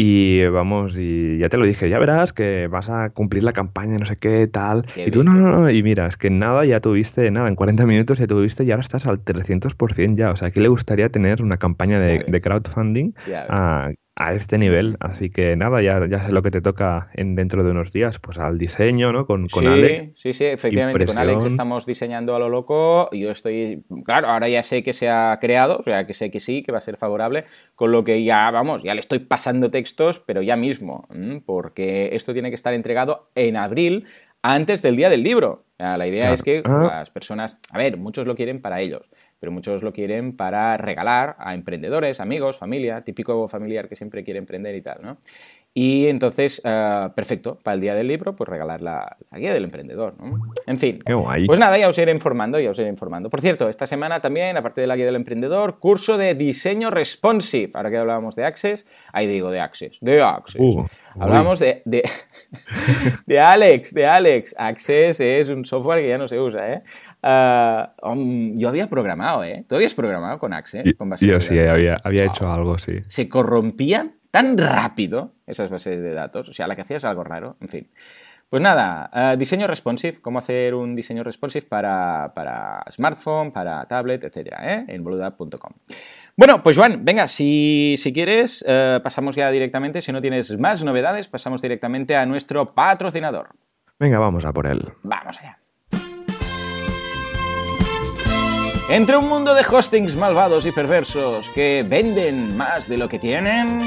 Y 0.00 0.44
vamos, 0.44 0.94
y 0.96 1.38
ya 1.38 1.48
te 1.48 1.56
lo 1.56 1.66
dije, 1.66 1.90
ya 1.90 1.98
verás 1.98 2.32
que 2.32 2.68
vas 2.68 2.88
a 2.88 3.10
cumplir 3.10 3.42
la 3.42 3.52
campaña, 3.52 3.98
no 3.98 4.06
sé 4.06 4.14
qué, 4.14 4.46
tal. 4.46 4.86
y 4.94 5.10
tú, 5.10 5.24
no, 5.24 5.32
no, 5.32 5.48
no, 5.50 5.68
y 5.68 5.82
mira, 5.82 6.06
es 6.06 6.16
que 6.16 6.30
nada, 6.30 6.64
ya 6.64 6.78
tuviste, 6.78 7.28
nada, 7.32 7.48
en 7.48 7.56
40 7.56 7.84
minutos 7.84 8.18
ya 8.18 8.28
tuviste 8.28 8.62
y 8.62 8.70
ahora 8.70 8.82
estás 8.82 9.08
al 9.08 9.24
300% 9.24 10.16
ya. 10.16 10.30
O 10.30 10.36
sea, 10.36 10.48
aquí 10.48 10.60
le 10.60 10.68
gustaría 10.68 11.08
tener 11.08 11.42
una 11.42 11.56
campaña 11.56 11.98
de, 11.98 12.24
de 12.28 12.40
crowdfunding 12.40 13.10
a, 13.48 13.90
a 14.18 14.34
este 14.34 14.58
nivel. 14.58 14.96
Así 14.98 15.30
que 15.30 15.54
nada, 15.54 15.80
ya, 15.80 16.04
ya 16.06 16.18
sé 16.18 16.32
lo 16.32 16.42
que 16.42 16.50
te 16.50 16.60
toca 16.60 17.08
en, 17.14 17.36
dentro 17.36 17.62
de 17.62 17.70
unos 17.70 17.92
días, 17.92 18.18
pues 18.18 18.36
al 18.38 18.58
diseño, 18.58 19.12
¿no? 19.12 19.26
Con, 19.26 19.46
con 19.46 19.62
sí, 19.62 19.68
Alex. 19.68 20.20
Sí, 20.20 20.32
sí, 20.32 20.44
efectivamente, 20.44 21.06
con 21.06 21.16
Alex 21.16 21.44
estamos 21.44 21.86
diseñando 21.86 22.34
a 22.34 22.40
lo 22.40 22.48
loco. 22.48 23.08
Yo 23.12 23.30
estoy, 23.30 23.84
claro, 24.04 24.28
ahora 24.28 24.48
ya 24.48 24.64
sé 24.64 24.82
que 24.82 24.92
se 24.92 25.08
ha 25.08 25.38
creado, 25.40 25.78
o 25.78 25.82
sea, 25.84 26.04
que 26.06 26.14
sé 26.14 26.32
que 26.32 26.40
sí, 26.40 26.64
que 26.64 26.72
va 26.72 26.78
a 26.78 26.82
ser 26.82 26.96
favorable, 26.96 27.44
con 27.76 27.92
lo 27.92 28.02
que 28.02 28.24
ya, 28.24 28.50
vamos, 28.50 28.82
ya 28.82 28.92
le 28.92 29.00
estoy 29.00 29.20
pasando 29.20 29.70
textos, 29.70 30.18
pero 30.18 30.42
ya 30.42 30.56
mismo, 30.56 31.06
porque 31.46 32.10
esto 32.12 32.32
tiene 32.32 32.48
que 32.48 32.56
estar 32.56 32.74
entregado 32.74 33.30
en 33.36 33.56
abril 33.56 34.06
antes 34.42 34.82
del 34.82 34.96
día 34.96 35.10
del 35.10 35.22
libro. 35.22 35.64
La 35.78 36.08
idea 36.08 36.32
es 36.32 36.42
que 36.42 36.62
ah. 36.64 36.88
las 36.90 37.10
personas, 37.10 37.56
a 37.70 37.78
ver, 37.78 37.98
muchos 37.98 38.26
lo 38.26 38.34
quieren 38.34 38.60
para 38.60 38.80
ellos, 38.80 39.08
pero 39.40 39.52
muchos 39.52 39.82
lo 39.82 39.92
quieren 39.92 40.36
para 40.36 40.76
regalar 40.76 41.36
a 41.38 41.54
emprendedores, 41.54 42.20
amigos, 42.20 42.58
familia, 42.58 43.02
típico 43.02 43.48
familiar 43.48 43.88
que 43.88 43.96
siempre 43.96 44.24
quiere 44.24 44.38
emprender 44.38 44.74
y 44.74 44.82
tal, 44.82 44.98
¿no? 45.02 45.18
Y 45.80 46.08
entonces, 46.08 46.60
eh, 46.64 47.08
perfecto, 47.14 47.58
para 47.62 47.76
el 47.76 47.80
día 47.80 47.94
del 47.94 48.08
libro, 48.08 48.34
pues 48.34 48.48
regalar 48.48 48.80
la, 48.80 49.16
guía 49.32 49.54
del 49.54 49.62
emprendedor, 49.62 50.16
¿no? 50.18 50.52
En 50.66 50.76
fin, 50.78 50.98
pues 51.46 51.58
nada, 51.60 51.78
ya 51.78 51.88
os 51.88 51.96
iré 51.98 52.10
informando, 52.10 52.58
ya 52.58 52.70
os 52.70 52.78
iré 52.80 52.88
informando. 52.88 53.30
Por 53.30 53.40
cierto, 53.40 53.68
esta 53.68 53.86
semana 53.86 54.20
también, 54.20 54.56
aparte 54.56 54.80
de 54.80 54.88
la 54.88 54.96
guía 54.96 55.06
del 55.06 55.14
emprendedor, 55.14 55.78
curso 55.78 56.18
de 56.18 56.34
diseño 56.34 56.90
responsive. 56.90 57.70
Ahora 57.74 57.90
que 57.90 57.98
hablábamos 57.98 58.34
de 58.34 58.44
Access, 58.44 58.86
ahí 59.12 59.28
digo 59.28 59.50
de 59.50 59.60
Access, 59.60 59.98
de 60.00 60.20
Access. 60.20 60.60
Uh, 60.60 60.84
Hablamos 61.20 61.58
de, 61.58 61.82
de, 61.84 62.02
de, 63.26 63.40
Alex, 63.40 63.94
de 63.94 64.06
Alex. 64.06 64.54
Access 64.58 65.20
es 65.20 65.48
un 65.48 65.64
software 65.64 66.00
que 66.00 66.08
ya 66.08 66.18
no 66.18 66.28
se 66.28 66.40
usa, 66.40 66.72
¿eh? 66.72 66.82
Ah, 67.22 67.94
yo 68.54 68.68
había 68.68 68.88
programado, 68.88 69.44
¿eh? 69.44 69.64
¿Tú 69.68 69.74
habías 69.74 69.94
programado 69.94 70.38
con 70.38 70.52
Access? 70.52 70.84
Con 70.96 71.14
yo 71.16 71.40
sí, 71.40 71.58
había, 71.58 71.96
había 72.02 72.24
hecho 72.24 72.50
algo, 72.50 72.78
sí. 72.78 73.00
Se 73.06 73.28
corrompían 73.28 74.14
tan 74.30 74.56
rápido 74.56 75.32
esas 75.46 75.70
bases 75.70 76.00
de 76.00 76.14
datos, 76.14 76.48
o 76.48 76.52
sea, 76.52 76.68
la 76.68 76.76
que 76.76 76.82
hacías 76.82 77.04
algo 77.04 77.24
raro, 77.24 77.56
en 77.60 77.68
fin. 77.68 77.88
Pues 78.50 78.62
nada, 78.62 79.10
eh, 79.12 79.36
diseño 79.36 79.66
responsive, 79.66 80.22
cómo 80.22 80.38
hacer 80.38 80.74
un 80.74 80.94
diseño 80.94 81.22
responsive 81.22 81.66
para, 81.66 82.32
para 82.34 82.82
smartphone, 82.90 83.52
para 83.52 83.84
tablet, 83.86 84.24
etcétera, 84.24 84.74
¿eh? 84.74 84.84
en 84.88 85.04
boluda.com. 85.04 85.72
Bueno, 86.34 86.62
pues 86.62 86.78
Juan, 86.78 87.04
venga, 87.04 87.28
si, 87.28 87.96
si 87.98 88.10
quieres, 88.10 88.64
eh, 88.66 89.00
pasamos 89.02 89.36
ya 89.36 89.50
directamente, 89.50 90.00
si 90.00 90.12
no 90.12 90.22
tienes 90.22 90.58
más 90.58 90.82
novedades, 90.82 91.28
pasamos 91.28 91.60
directamente 91.60 92.16
a 92.16 92.24
nuestro 92.24 92.74
patrocinador. 92.74 93.50
Venga, 93.98 94.18
vamos 94.18 94.46
a 94.46 94.52
por 94.52 94.66
él. 94.66 94.80
Vamos 95.02 95.38
allá. 95.40 95.58
Entre 98.88 99.18
un 99.18 99.28
mundo 99.28 99.54
de 99.54 99.60
hostings 99.60 100.16
malvados 100.16 100.64
y 100.64 100.72
perversos 100.72 101.50
que 101.50 101.84
venden 101.86 102.56
más 102.56 102.88
de 102.88 102.96
lo 102.96 103.08
que 103.08 103.18
tienen... 103.18 103.82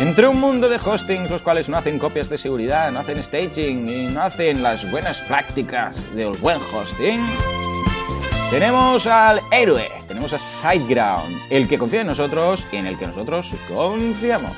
Entre 0.00 0.28
un 0.28 0.40
mundo 0.40 0.68
de 0.68 0.76
hostings 0.76 1.28
los 1.28 1.42
cuales 1.42 1.68
no 1.68 1.76
hacen 1.76 1.98
copias 1.98 2.30
de 2.30 2.38
seguridad, 2.38 2.90
no 2.90 3.00
hacen 3.00 3.22
staging 3.22 3.86
y 3.86 4.06
no 4.06 4.22
hacen 4.22 4.62
las 4.62 4.90
buenas 4.90 5.20
prácticas 5.22 5.94
del 6.14 6.30
buen 6.38 6.58
hosting, 6.72 7.20
tenemos 8.50 9.06
al 9.06 9.42
héroe, 9.52 9.90
tenemos 10.08 10.32
a 10.32 10.38
SiteGround, 10.38 11.42
el 11.50 11.68
que 11.68 11.76
confía 11.76 12.00
en 12.00 12.06
nosotros 12.06 12.66
y 12.72 12.76
en 12.76 12.86
el 12.86 12.96
que 12.96 13.08
nosotros 13.08 13.52
confiamos. 13.68 14.52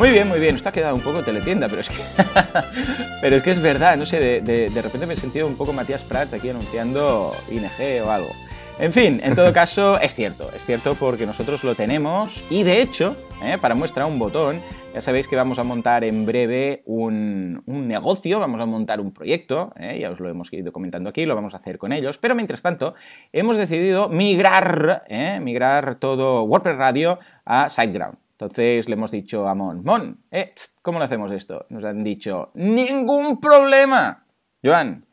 Muy 0.00 0.12
bien, 0.12 0.28
muy 0.28 0.40
bien. 0.40 0.56
Esto 0.56 0.70
ha 0.70 0.72
quedado 0.72 0.94
un 0.94 1.02
poco 1.02 1.20
teletienda, 1.20 1.68
pero 1.68 1.82
es 1.82 1.90
que, 1.90 2.02
pero 3.20 3.36
es, 3.36 3.42
que 3.42 3.50
es 3.50 3.60
verdad. 3.60 3.98
No 3.98 4.06
sé, 4.06 4.18
de, 4.18 4.70
de, 4.70 4.82
repente 4.82 5.06
me 5.06 5.12
he 5.12 5.16
sentido 5.16 5.46
un 5.46 5.56
poco 5.56 5.74
Matías 5.74 6.04
Prats 6.04 6.32
aquí 6.32 6.48
anunciando 6.48 7.36
ING 7.50 8.02
o 8.02 8.10
algo. 8.10 8.30
En 8.78 8.94
fin, 8.94 9.20
en 9.22 9.36
todo 9.36 9.52
caso, 9.52 10.00
es 10.00 10.14
cierto, 10.14 10.50
es 10.56 10.64
cierto 10.64 10.94
porque 10.94 11.26
nosotros 11.26 11.62
lo 11.64 11.74
tenemos 11.74 12.42
y 12.48 12.62
de 12.62 12.80
hecho, 12.80 13.14
eh, 13.44 13.58
para 13.60 13.74
muestra 13.74 14.06
un 14.06 14.18
botón, 14.18 14.62
ya 14.94 15.02
sabéis 15.02 15.28
que 15.28 15.36
vamos 15.36 15.58
a 15.58 15.64
montar 15.64 16.02
en 16.02 16.24
breve 16.24 16.82
un, 16.86 17.62
negocio, 17.66 18.40
vamos 18.40 18.62
a 18.62 18.64
montar 18.64 19.02
un 19.02 19.12
proyecto, 19.12 19.74
eh, 19.76 19.98
ya 20.00 20.10
os 20.10 20.18
lo 20.18 20.30
hemos 20.30 20.50
ido 20.50 20.72
comentando 20.72 21.10
aquí, 21.10 21.26
lo 21.26 21.34
vamos 21.34 21.52
a 21.52 21.58
hacer 21.58 21.76
con 21.76 21.92
ellos, 21.92 22.16
pero 22.16 22.34
mientras 22.34 22.62
tanto 22.62 22.94
hemos 23.34 23.58
decidido 23.58 24.08
migrar, 24.08 25.04
eh, 25.08 25.40
migrar 25.42 25.96
todo 25.96 26.44
WordPress 26.44 26.78
Radio 26.78 27.18
a 27.44 27.68
SiteGround. 27.68 28.29
Entonces 28.40 28.88
le 28.88 28.94
hemos 28.94 29.10
dicho 29.10 29.46
a 29.46 29.54
Mon, 29.54 29.84
Mon, 29.84 30.24
eh, 30.30 30.54
¿cómo 30.80 30.98
lo 30.98 31.04
hacemos 31.04 31.30
esto? 31.30 31.66
Nos 31.68 31.84
han 31.84 32.02
dicho, 32.02 32.52
ningún 32.54 33.38
problema. 33.38 34.24
Joan, 34.64 35.04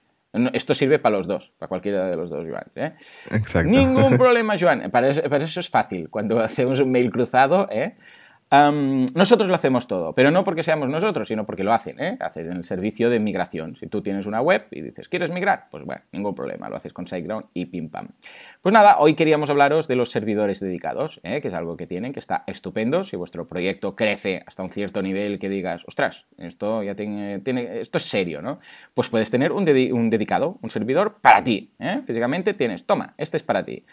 esto 0.54 0.74
sirve 0.74 0.98
para 0.98 1.18
los 1.18 1.28
dos, 1.28 1.54
para 1.60 1.68
cualquiera 1.68 2.06
de 2.08 2.16
los 2.16 2.30
dos, 2.30 2.48
Joan. 2.48 2.64
¿eh? 2.76 2.94
Exacto. 3.32 3.70
Ningún 3.70 4.16
problema, 4.18 4.56
Joan. 4.58 4.90
Para 4.90 5.10
eso, 5.10 5.60
es 5.60 5.70
fácil. 5.70 6.10
Cuando 6.10 6.40
hacemos 6.44 6.80
un 6.80 6.90
mail 6.90 7.12
cruzado, 7.12 7.68
¿eh? 7.70 7.98
Nosotros 8.50 9.50
lo 9.50 9.56
hacemos 9.56 9.88
todo, 9.88 10.14
pero 10.14 10.32
no 10.32 10.44
porque 10.44 10.64
seamos 10.64 10.90
nosotros, 10.90 11.28
sino 11.28 11.46
porque 11.46 11.64
lo 11.64 11.74
hacen, 11.74 12.00
¿eh? 12.00 12.18
Haces 12.22 12.48
en 12.48 12.58
el 12.58 12.64
servicio 12.64 13.10
de 13.10 13.20
migración. 13.20 13.76
Si 13.76 13.88
tú 13.88 14.02
tienes 14.02 14.26
una 14.26 14.42
web 14.42 14.68
y 14.72 14.82
dices, 14.82 15.10
¿quieres 15.10 15.32
migrar? 15.32 15.68
Pues 15.70 15.84
bueno, 15.84 16.02
ningún 16.12 16.34
problema, 16.34 16.70
lo 16.70 16.78
haces 16.78 16.94
con 16.94 17.08
SiteGround 17.08 17.48
y 17.54 17.66
pim 17.66 17.90
pam. 17.90 18.10
Pues 18.62 18.72
nada, 18.72 18.98
hoy 19.00 19.16
queríamos 19.16 19.50
hablaros 19.50 19.88
de 19.88 19.98
los 19.98 20.12
servidores 20.12 20.60
dedicados, 20.60 21.20
¿eh? 21.24 21.42
que 21.42 21.50
es 21.50 21.54
algo 21.54 21.76
que 21.76 21.88
tienen, 21.88 22.14
que 22.14 22.20
está 22.20 22.44
estupendo. 22.48 23.04
Si 23.04 23.18
vuestro 23.18 23.48
proyecto 23.48 23.96
crece 23.96 24.44
hasta 24.46 24.64
un 24.64 24.70
cierto 24.70 25.02
nivel 25.02 25.40
que 25.40 25.50
digas, 25.50 25.84
ostras, 25.86 26.26
esto 26.38 26.84
ya 26.84 26.96
tiene, 26.96 27.42
esto 27.82 27.98
es 27.98 28.04
serio, 28.04 28.42
¿no? 28.42 28.60
Pues 28.94 29.10
puedes 29.10 29.30
tener 29.30 29.52
un, 29.52 29.68
un 29.68 30.10
dedicado, 30.10 30.58
un 30.62 30.70
servidor 30.70 31.18
para 31.22 31.44
ti. 31.44 31.74
¿eh? 31.80 32.02
Físicamente 32.06 32.54
tienes, 32.54 32.86
toma, 32.86 33.14
este 33.18 33.38
es 33.38 33.44
para 33.44 33.66
ti. 33.66 33.86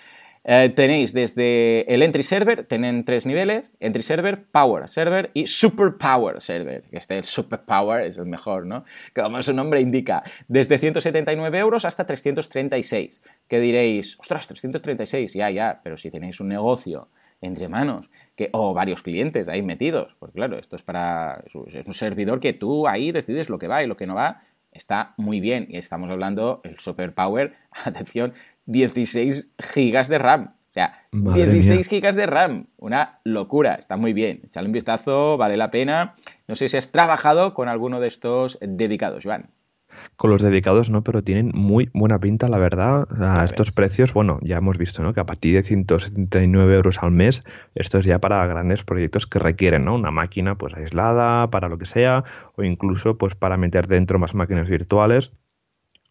Eh, 0.46 0.68
tenéis 0.76 1.14
desde 1.14 1.92
el 1.92 2.02
Entry 2.02 2.22
Server, 2.22 2.66
tienen 2.66 3.04
tres 3.04 3.24
niveles, 3.24 3.72
Entry 3.80 4.02
Server, 4.02 4.44
Power 4.44 4.88
Server 4.88 5.30
y 5.32 5.46
Super 5.46 5.96
Power 5.96 6.40
Server. 6.42 6.82
Este, 6.90 7.16
el 7.16 7.24
Super 7.24 7.60
Power 7.60 8.04
es 8.04 8.18
el 8.18 8.26
mejor, 8.26 8.66
¿no? 8.66 8.84
Como 9.14 9.42
su 9.42 9.54
nombre 9.54 9.80
indica, 9.80 10.22
desde 10.46 10.76
179 10.76 11.58
euros 11.58 11.86
hasta 11.86 12.04
336. 12.04 13.22
Que 13.48 13.58
diréis, 13.58 14.18
ostras, 14.20 14.46
336, 14.46 15.32
ya, 15.32 15.50
ya, 15.50 15.80
pero 15.82 15.96
si 15.96 16.10
tenéis 16.10 16.38
un 16.40 16.48
negocio 16.48 17.08
entre 17.40 17.68
manos 17.68 18.10
que, 18.36 18.50
o 18.52 18.74
varios 18.74 19.02
clientes 19.02 19.48
ahí 19.48 19.62
metidos, 19.62 20.14
porque 20.18 20.34
claro, 20.34 20.58
esto 20.58 20.76
es 20.76 20.82
para, 20.82 21.42
es 21.46 21.54
un 21.54 21.94
servidor 21.94 22.40
que 22.40 22.52
tú 22.52 22.86
ahí 22.86 23.12
decides 23.12 23.48
lo 23.48 23.58
que 23.58 23.68
va 23.68 23.82
y 23.82 23.86
lo 23.86 23.96
que 23.96 24.06
no 24.06 24.14
va, 24.14 24.42
está 24.74 25.14
muy 25.16 25.40
bien. 25.40 25.66
Y 25.70 25.78
estamos 25.78 26.10
hablando, 26.10 26.60
el 26.64 26.78
Super 26.78 27.14
Power, 27.14 27.54
atención, 27.84 28.34
16 28.66 29.50
gigas 29.58 30.08
de 30.08 30.18
RAM. 30.18 30.54
O 30.70 30.74
sea, 30.74 31.06
16 31.12 31.86
gigas 31.88 32.16
de 32.16 32.26
RAM. 32.26 32.66
Una 32.78 33.12
locura. 33.22 33.74
Está 33.74 33.96
muy 33.96 34.12
bien. 34.12 34.40
Echale 34.44 34.66
un 34.66 34.72
vistazo, 34.72 35.36
vale 35.36 35.56
la 35.56 35.70
pena. 35.70 36.14
No 36.48 36.56
sé 36.56 36.68
si 36.68 36.76
has 36.76 36.90
trabajado 36.90 37.54
con 37.54 37.68
alguno 37.68 38.00
de 38.00 38.08
estos 38.08 38.58
dedicados, 38.60 39.22
Joan. 39.24 39.50
Con 40.16 40.30
los 40.30 40.42
dedicados 40.42 40.90
no, 40.90 41.02
pero 41.02 41.22
tienen 41.22 41.52
muy 41.54 41.90
buena 41.92 42.18
pinta, 42.18 42.48
la 42.48 42.58
verdad. 42.58 43.06
A 43.20 43.44
estos 43.44 43.70
precios, 43.70 44.12
bueno, 44.12 44.38
ya 44.42 44.56
hemos 44.56 44.78
visto, 44.78 45.02
¿no? 45.02 45.12
Que 45.12 45.20
a 45.20 45.26
partir 45.26 45.54
de 45.54 45.62
179 45.62 46.74
euros 46.74 47.02
al 47.02 47.12
mes, 47.12 47.44
esto 47.76 47.98
es 47.98 48.04
ya 48.04 48.18
para 48.18 48.44
grandes 48.46 48.84
proyectos 48.84 49.26
que 49.26 49.38
requieren, 49.38 49.84
¿no? 49.84 49.94
Una 49.94 50.10
máquina, 50.10 50.56
pues 50.56 50.74
aislada, 50.74 51.50
para 51.50 51.68
lo 51.68 51.78
que 51.78 51.86
sea, 51.86 52.24
o 52.56 52.62
incluso, 52.62 53.16
pues 53.18 53.34
para 53.34 53.56
meter 53.56 53.86
dentro 53.86 54.18
más 54.18 54.34
máquinas 54.34 54.68
virtuales. 54.68 55.32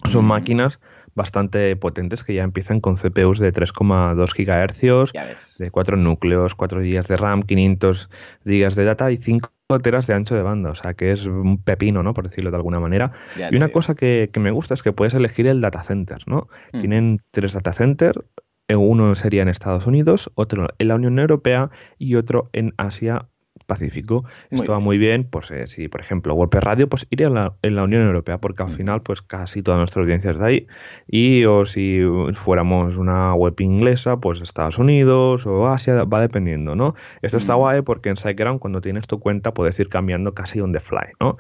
Son 0.06 0.26
máquinas 0.26 0.82
bastante 1.16 1.76
potentes 1.76 2.24
que 2.24 2.34
ya 2.34 2.44
empiezan 2.44 2.80
con 2.80 2.96
CPUs 2.96 3.40
de 3.40 3.52
3,2 3.52 4.34
GHz, 4.34 5.58
de 5.58 5.72
4 5.72 5.98
núcleos, 5.98 6.56
4 6.56 6.80
GB 6.82 7.08
de 7.08 7.18
RAM, 7.18 7.44
500 7.44 8.10
GB 8.46 8.74
de 8.76 8.86
data 8.86 9.12
y 9.12 9.18
5 9.18 9.52
teras 9.82 10.08
de 10.08 10.14
ancho 10.14 10.36
de 10.36 10.44
banda, 10.44 10.70
o 10.70 10.76
sea 10.76 10.94
que 10.94 11.12
es 11.12 11.26
un 11.26 11.58
pepino, 11.58 12.04
¿no? 12.04 12.14
Por 12.14 12.30
decirlo 12.30 12.52
de 12.52 12.58
alguna 12.58 12.80
manera. 12.80 13.12
y 13.52 13.56
una 13.56 13.70
cosa 13.70 13.96
que, 13.96 14.30
me 14.40 14.52
gusta 14.52 14.74
es 14.74 14.84
que 14.84 14.94
puedes 14.94 15.14
elegir 15.14 15.48
el 15.48 15.62
data 15.62 15.82
center, 15.82 16.20
¿no? 16.28 16.48
Mm. 16.74 16.80
Tienen 16.80 17.22
tres 17.32 17.54
data 17.54 17.74
centers, 17.74 18.20
eh, 18.68 18.76
uno 18.76 19.14
sería 19.16 19.42
en 19.42 19.50
Estados 19.50 19.88
Unidos, 19.88 20.32
otro 20.36 20.68
en 20.78 20.88
la 20.88 20.96
Unión 20.96 21.20
Europea 21.20 21.70
y 21.98 22.16
otro 22.16 22.50
en 22.54 22.74
Asia 22.78 23.30
Pacífico. 23.66 24.26
Esto 24.50 24.72
va 24.72 24.80
muy 24.80 24.98
bien, 24.98 25.24
pues 25.30 25.50
eh, 25.52 25.68
si 25.68 25.88
por 25.88 26.02
ejemplo 26.02 26.34
WordPress 26.34 26.64
Radio, 26.64 26.90
pues 26.90 27.08
iría 27.10 27.28
en 27.28 27.36
la, 27.36 27.56
en 27.62 27.76
la 27.76 27.84
Unión 27.84 28.02
Europea, 28.02 28.40
porque 28.40 28.64
al 28.64 28.72
final 28.72 29.02
pues 29.02 29.22
casi 29.22 29.62
toda 29.62 29.78
nuestra 29.78 30.02
audiencia 30.02 30.32
es 30.32 30.38
de 30.38 30.46
ahí. 30.46 30.68
Y 31.08 31.46
o 31.46 31.66
si 31.66 32.02
fuéramos 32.34 32.98
una 32.98 33.34
web 33.36 33.54
inglesa, 33.60 34.18
pues 34.18 34.42
Estados 34.42 34.80
Unidos 34.80 35.46
o 35.46 35.68
Asia, 35.68 36.04
va 36.04 36.22
dependiendo, 36.22 36.76
¿no? 36.76 36.96
Esto 37.22 37.38
está 37.38 37.54
guay 37.54 37.84
porque 37.84 38.10
en 38.10 38.18
SiteGround 38.18 38.60
cuando 38.60 38.82
tienes 38.82 39.08
tu 39.08 39.20
cuenta 39.20 39.54
puedes 39.54 39.80
ir 39.80 39.88
cambiando 39.88 40.34
casi 40.34 40.60
on 40.60 40.72
the 40.72 40.80
fly, 40.80 41.14
¿no? 41.20 41.38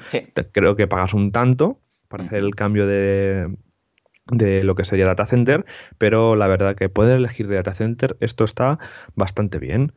creo 0.52 0.76
que 0.76 0.88
pagas 0.88 1.14
un 1.14 1.32
tanto 1.32 1.80
para 2.08 2.24
hacer 2.24 2.42
el 2.42 2.56
cambio 2.56 2.88
de, 2.88 3.48
de 4.32 4.64
lo 4.64 4.76
que 4.76 4.86
sería 4.86 5.06
data 5.06 5.26
center, 5.26 5.66
pero 5.98 6.36
la 6.36 6.48
verdad 6.48 6.76
que 6.76 6.90
puedes 6.90 7.16
elegir 7.16 7.48
de 7.48 7.56
data 7.56 7.74
center, 7.74 8.18
esto 8.20 8.44
está 8.44 8.80
bastante 9.16 9.60
bien. 9.60 9.94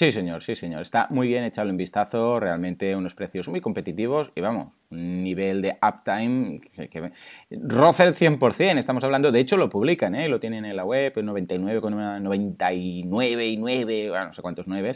Sí, 0.00 0.08
señor, 0.12 0.40
sí, 0.42 0.54
señor. 0.54 0.80
Está 0.80 1.08
muy 1.10 1.28
bien 1.28 1.44
echado 1.44 1.68
en 1.68 1.76
vistazo, 1.76 2.40
realmente 2.40 2.96
unos 2.96 3.14
precios 3.14 3.50
muy 3.50 3.60
competitivos 3.60 4.32
y 4.34 4.40
vamos, 4.40 4.68
un 4.88 5.22
nivel 5.22 5.60
de 5.60 5.76
uptime 5.82 6.62
que, 6.72 7.12
roza 7.50 8.04
el 8.04 8.14
100%. 8.14 8.78
Estamos 8.78 9.04
hablando, 9.04 9.30
de 9.30 9.40
hecho 9.40 9.58
lo 9.58 9.68
publican, 9.68 10.14
¿eh? 10.14 10.28
lo 10.28 10.40
tienen 10.40 10.64
en 10.64 10.74
la 10.74 10.86
web, 10.86 11.12
99,99 11.12 13.46
y 13.46 13.58
9, 13.58 14.08
bueno, 14.08 14.24
no 14.24 14.32
sé 14.32 14.40
cuántos 14.40 14.68
9, 14.68 14.92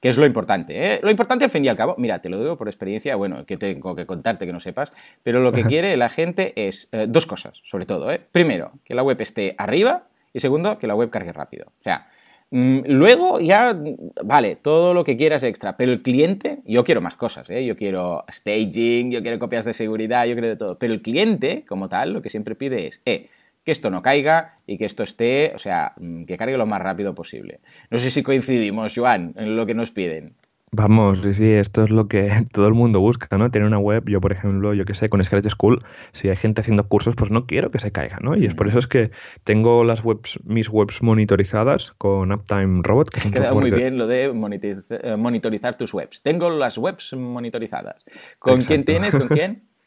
que 0.00 0.08
es 0.08 0.18
lo 0.18 0.26
importante. 0.26 0.94
¿eh? 0.94 0.98
Lo 1.04 1.10
importante 1.12 1.44
al 1.44 1.52
fin 1.52 1.64
y 1.64 1.68
al 1.68 1.76
cabo, 1.76 1.94
mira, 1.96 2.20
te 2.20 2.28
lo 2.28 2.40
digo 2.40 2.56
por 2.56 2.66
experiencia, 2.66 3.14
bueno, 3.14 3.46
que 3.46 3.58
tengo 3.58 3.94
que 3.94 4.06
contarte 4.06 4.44
que 4.44 4.52
no 4.52 4.58
sepas, 4.58 4.90
pero 5.22 5.38
lo 5.38 5.52
que 5.52 5.62
quiere 5.66 5.96
la 5.96 6.08
gente 6.08 6.66
es 6.66 6.88
eh, 6.90 7.06
dos 7.08 7.26
cosas, 7.26 7.60
sobre 7.62 7.86
todo. 7.86 8.10
¿eh? 8.10 8.20
Primero, 8.32 8.72
que 8.82 8.96
la 8.96 9.04
web 9.04 9.20
esté 9.20 9.54
arriba 9.56 10.08
y 10.32 10.40
segundo, 10.40 10.80
que 10.80 10.88
la 10.88 10.96
web 10.96 11.10
cargue 11.10 11.32
rápido. 11.32 11.66
O 11.78 11.82
sea, 11.84 12.08
luego 12.50 13.40
ya, 13.40 13.78
vale, 14.24 14.56
todo 14.56 14.94
lo 14.94 15.04
que 15.04 15.16
quieras 15.16 15.42
extra, 15.42 15.76
pero 15.76 15.92
el 15.92 16.02
cliente, 16.02 16.60
yo 16.64 16.84
quiero 16.84 17.00
más 17.00 17.16
cosas, 17.16 17.50
¿eh? 17.50 17.64
yo 17.64 17.76
quiero 17.76 18.24
staging, 18.30 19.10
yo 19.10 19.22
quiero 19.22 19.38
copias 19.38 19.64
de 19.64 19.72
seguridad, 19.72 20.24
yo 20.24 20.32
quiero 20.32 20.48
de 20.48 20.56
todo, 20.56 20.78
pero 20.78 20.94
el 20.94 21.02
cliente, 21.02 21.64
como 21.68 21.88
tal, 21.88 22.12
lo 22.12 22.22
que 22.22 22.30
siempre 22.30 22.54
pide 22.54 22.86
es, 22.86 23.02
eh, 23.04 23.28
que 23.64 23.72
esto 23.72 23.90
no 23.90 24.00
caiga 24.00 24.60
y 24.66 24.78
que 24.78 24.86
esto 24.86 25.02
esté, 25.02 25.52
o 25.54 25.58
sea, 25.58 25.92
mm, 25.98 26.24
que 26.24 26.38
cargue 26.38 26.56
lo 26.56 26.64
más 26.64 26.80
rápido 26.80 27.14
posible. 27.14 27.60
No 27.90 27.98
sé 27.98 28.10
si 28.10 28.22
coincidimos, 28.22 28.94
Joan, 28.96 29.34
en 29.36 29.56
lo 29.56 29.66
que 29.66 29.74
nos 29.74 29.90
piden. 29.90 30.34
Vamos, 30.70 31.22
sí, 31.22 31.34
sí, 31.34 31.50
esto 31.50 31.84
es 31.84 31.90
lo 31.90 32.08
que 32.08 32.30
todo 32.52 32.68
el 32.68 32.74
mundo 32.74 33.00
busca, 33.00 33.36
¿no? 33.38 33.50
Tener 33.50 33.66
una 33.66 33.78
web, 33.78 34.04
yo 34.08 34.20
por 34.20 34.32
ejemplo, 34.32 34.74
yo 34.74 34.84
que 34.84 34.94
sé, 34.94 35.08
con 35.08 35.24
Scratch 35.24 35.48
School, 35.48 35.82
si 36.12 36.28
hay 36.28 36.36
gente 36.36 36.60
haciendo 36.60 36.88
cursos, 36.88 37.14
pues 37.16 37.30
no 37.30 37.46
quiero 37.46 37.70
que 37.70 37.78
se 37.78 37.92
caiga, 37.92 38.18
¿no? 38.20 38.36
Y 38.36 38.46
es 38.46 38.54
por 38.54 38.68
eso 38.68 38.78
es 38.78 38.86
que 38.86 39.10
tengo 39.44 39.84
las 39.84 40.04
webs, 40.04 40.38
mis 40.44 40.68
webs 40.68 41.02
monitorizadas 41.02 41.92
con 41.98 42.32
Uptime 42.32 42.82
Robot. 42.82 43.10
Que 43.10 43.30
Queda 43.30 43.54
muy 43.54 43.70
bien 43.70 43.98
lo 43.98 44.06
de 44.06 44.24
eh, 44.24 45.16
monitorizar 45.16 45.76
tus 45.76 45.94
webs. 45.94 46.22
Tengo 46.22 46.50
las 46.50 46.78
webs 46.78 47.12
monitorizadas. 47.14 48.04
¿Con 48.38 48.60
quién 48.60 48.84
tienes? 48.84 49.14
¿Con 49.14 49.28
quién? 49.28 49.68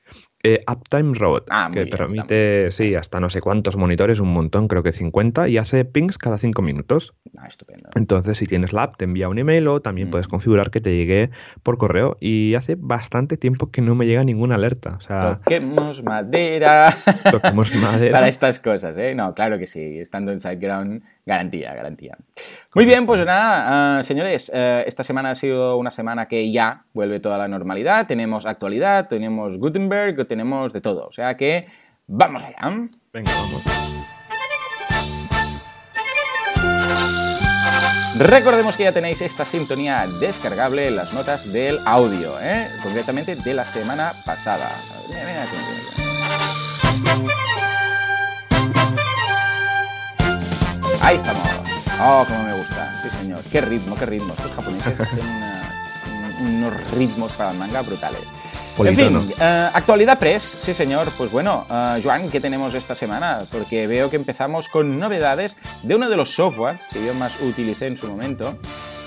Eh, 0.43 0.63
Uptime 0.67 1.13
Robot, 1.13 1.48
ah, 1.50 1.69
que 1.71 1.86
permite, 1.86 2.71
sí, 2.71 2.95
hasta 2.95 3.19
no 3.19 3.29
sé 3.29 3.41
cuántos 3.41 3.77
monitores, 3.77 4.19
un 4.19 4.33
montón, 4.33 4.67
creo 4.67 4.81
que 4.81 4.91
50, 4.91 5.48
y 5.50 5.57
hace 5.57 5.86
pings 5.86 6.17
cada 6.17 6.38
5 6.38 6.62
minutos. 6.62 7.13
Ah, 7.38 7.48
estupendo. 7.48 7.89
Entonces, 7.95 8.38
si 8.38 8.45
tienes 8.45 8.74
la 8.74 8.83
app, 8.83 8.98
te 8.98 9.05
envía 9.05 9.29
un 9.29 9.38
email 9.38 9.67
o 9.67 9.81
también 9.81 10.10
puedes 10.10 10.27
configurar 10.27 10.71
que 10.71 10.81
te 10.81 10.95
llegue 10.95 11.29
por 11.63 11.77
correo. 11.77 12.17
Y 12.19 12.55
hace 12.55 12.75
bastante 12.79 13.38
tiempo 13.38 13.71
que 13.71 13.81
no 13.81 13.95
me 13.95 14.05
llega 14.05 14.24
ninguna 14.24 14.55
alerta. 14.55 14.95
O 14.98 15.01
sea, 15.01 15.38
toquemos 15.38 16.03
madera. 16.03 16.93
Toquemos 17.29 17.75
madera. 17.81 18.13
Para 18.13 18.27
estas 18.27 18.60
cosas, 18.60 18.98
¿eh? 18.98 19.13
No, 19.15 19.33
claro 19.33 19.57
que 19.60 19.67
sí. 19.67 20.00
Estando 20.00 20.31
en 20.31 20.41
SiteGround, 20.41 21.03
garantía, 21.25 21.74
garantía. 21.74 22.18
Muy 22.74 22.86
bien, 22.86 23.06
pues 23.06 23.24
nada, 23.25 23.98
ah, 23.98 24.04
señores, 24.04 24.51
eh, 24.54 24.84
esta 24.88 25.04
semana 25.04 25.32
ha 25.32 25.36
sido 25.36 25.78
una 25.78 25.92
semana 25.92 26.28
que 26.28 26.51
ya 26.51 26.86
vuelve 26.94 27.20
toda 27.20 27.38
la 27.38 27.48
normalidad. 27.48 28.08
Tenemos 28.08 28.46
actualidad, 28.46 29.08
tenemos 29.08 29.58
Gutenberg, 29.58 30.28
tenemos 30.28 30.74
de 30.74 30.82
todo. 30.82 31.08
O 31.08 31.12
sea 31.12 31.36
que 31.38 31.68
vamos 32.08 32.44
allá. 32.44 32.90
Venga, 33.13 33.32
vamos. 33.34 33.82
Recordemos 38.18 38.78
que 38.78 38.84
ya 38.84 38.92
tenéis 38.92 39.22
esta 39.22 39.46
sintonía 39.46 40.06
descargable 40.20 40.88
en 40.88 40.96
las 40.96 41.13
notas 41.13 41.51
del 41.51 41.80
audio, 41.86 42.40
¿eh? 42.40 42.68
concretamente 42.84 43.36
de 43.36 43.54
la 43.54 43.66
semana 43.66 44.13
pasada. 44.25 44.70
Ahí 51.01 51.15
estamos. 51.15 51.41
Oh, 52.00 52.24
como 52.27 52.43
me 52.43 52.53
gusta. 52.53 52.91
Sí, 53.01 53.10
señor. 53.10 53.41
Qué 53.51 53.60
ritmo, 53.60 53.96
qué 53.96 54.05
ritmo. 54.05 54.34
Estos 54.34 54.51
japoneses 54.51 55.00
hacen 55.00 55.25
unos 56.41 56.91
ritmos 56.91 57.31
para 57.34 57.51
el 57.51 57.58
manga 57.58 57.81
brutales. 57.81 58.22
En 58.77 58.96
fin, 58.96 59.31
eh, 59.39 59.70
actualidad 59.74 60.17
press, 60.17 60.43
sí 60.43 60.74
señor. 60.74 61.08
Pues 61.17 61.31
bueno, 61.31 61.65
uh, 61.70 62.01
Joan, 62.01 62.29
¿qué 62.29 62.39
tenemos 62.39 62.74
esta 62.74 62.96
semana? 62.96 63.43
Porque 63.51 63.86
veo 63.88 64.10
que 64.10 64.15
empezamos 64.15 64.70
con 64.70 65.00
novedades 65.00 65.58
de 65.84 65.96
uno 65.96 66.10
de 66.10 66.17
los 66.17 66.34
softwares 66.34 66.81
que 66.91 67.05
yo 67.05 67.13
más 67.13 67.39
utilicé 67.41 67.88
en 67.88 67.98
su 67.98 68.08
momento, 68.08 68.58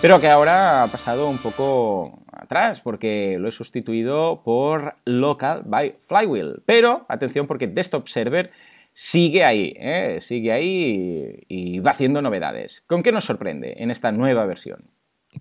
pero 0.02 0.20
que 0.20 0.28
ahora 0.28 0.82
ha 0.82 0.86
pasado 0.88 1.28
un 1.28 1.38
poco 1.38 2.24
atrás 2.30 2.80
porque 2.80 3.36
lo 3.40 3.48
he 3.48 3.52
sustituido 3.52 4.42
por 4.44 4.96
Local 5.04 5.62
by 5.64 5.96
Flywheel. 6.06 6.62
Pero, 6.66 7.06
atención, 7.08 7.46
porque 7.46 7.66
Desktop 7.66 8.06
Server 8.08 8.52
sigue 8.94 9.44
ahí, 9.44 9.74
¿eh? 9.76 10.18
sigue 10.20 10.52
ahí 10.52 11.44
y 11.48 11.80
va 11.80 11.90
haciendo 11.90 12.22
novedades. 12.22 12.82
¿Con 12.86 13.02
qué 13.02 13.12
nos 13.12 13.24
sorprende 13.24 13.74
en 13.78 13.90
esta 13.90 14.12
nueva 14.12 14.46
versión? 14.46 14.90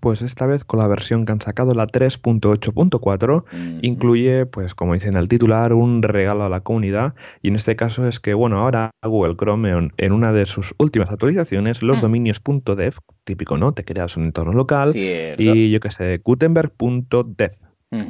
pues 0.00 0.22
esta 0.22 0.46
vez 0.46 0.64
con 0.64 0.80
la 0.80 0.86
versión 0.86 1.24
que 1.24 1.32
han 1.32 1.40
sacado, 1.40 1.72
la 1.72 1.86
3.8.4, 1.86 3.44
incluye, 3.82 4.46
pues 4.46 4.74
como 4.74 4.94
dice 4.94 5.08
en 5.08 5.16
el 5.16 5.28
titular, 5.28 5.72
un 5.72 6.02
regalo 6.02 6.44
a 6.44 6.48
la 6.48 6.60
comunidad. 6.60 7.14
Y 7.42 7.48
en 7.48 7.56
este 7.56 7.76
caso 7.76 8.08
es 8.08 8.20
que, 8.20 8.34
bueno, 8.34 8.58
ahora 8.58 8.90
Google 9.02 9.36
Chrome 9.36 9.90
en, 9.96 10.12
una 10.12 10.32
de 10.32 10.46
sus 10.46 10.74
últimas 10.78 11.10
actualizaciones, 11.10 11.82
los 11.82 11.98
mm. 11.98 12.02
dominios 12.02 12.42
.dev, 12.76 12.94
típico, 13.24 13.56
¿no? 13.56 13.72
Te 13.72 13.84
creas 13.84 14.16
un 14.16 14.24
entorno 14.24 14.52
local 14.52 14.92
y 14.94 15.70
yo 15.70 15.80
que 15.80 15.90
sé, 15.90 16.20
gutenberg.dev 16.24 17.52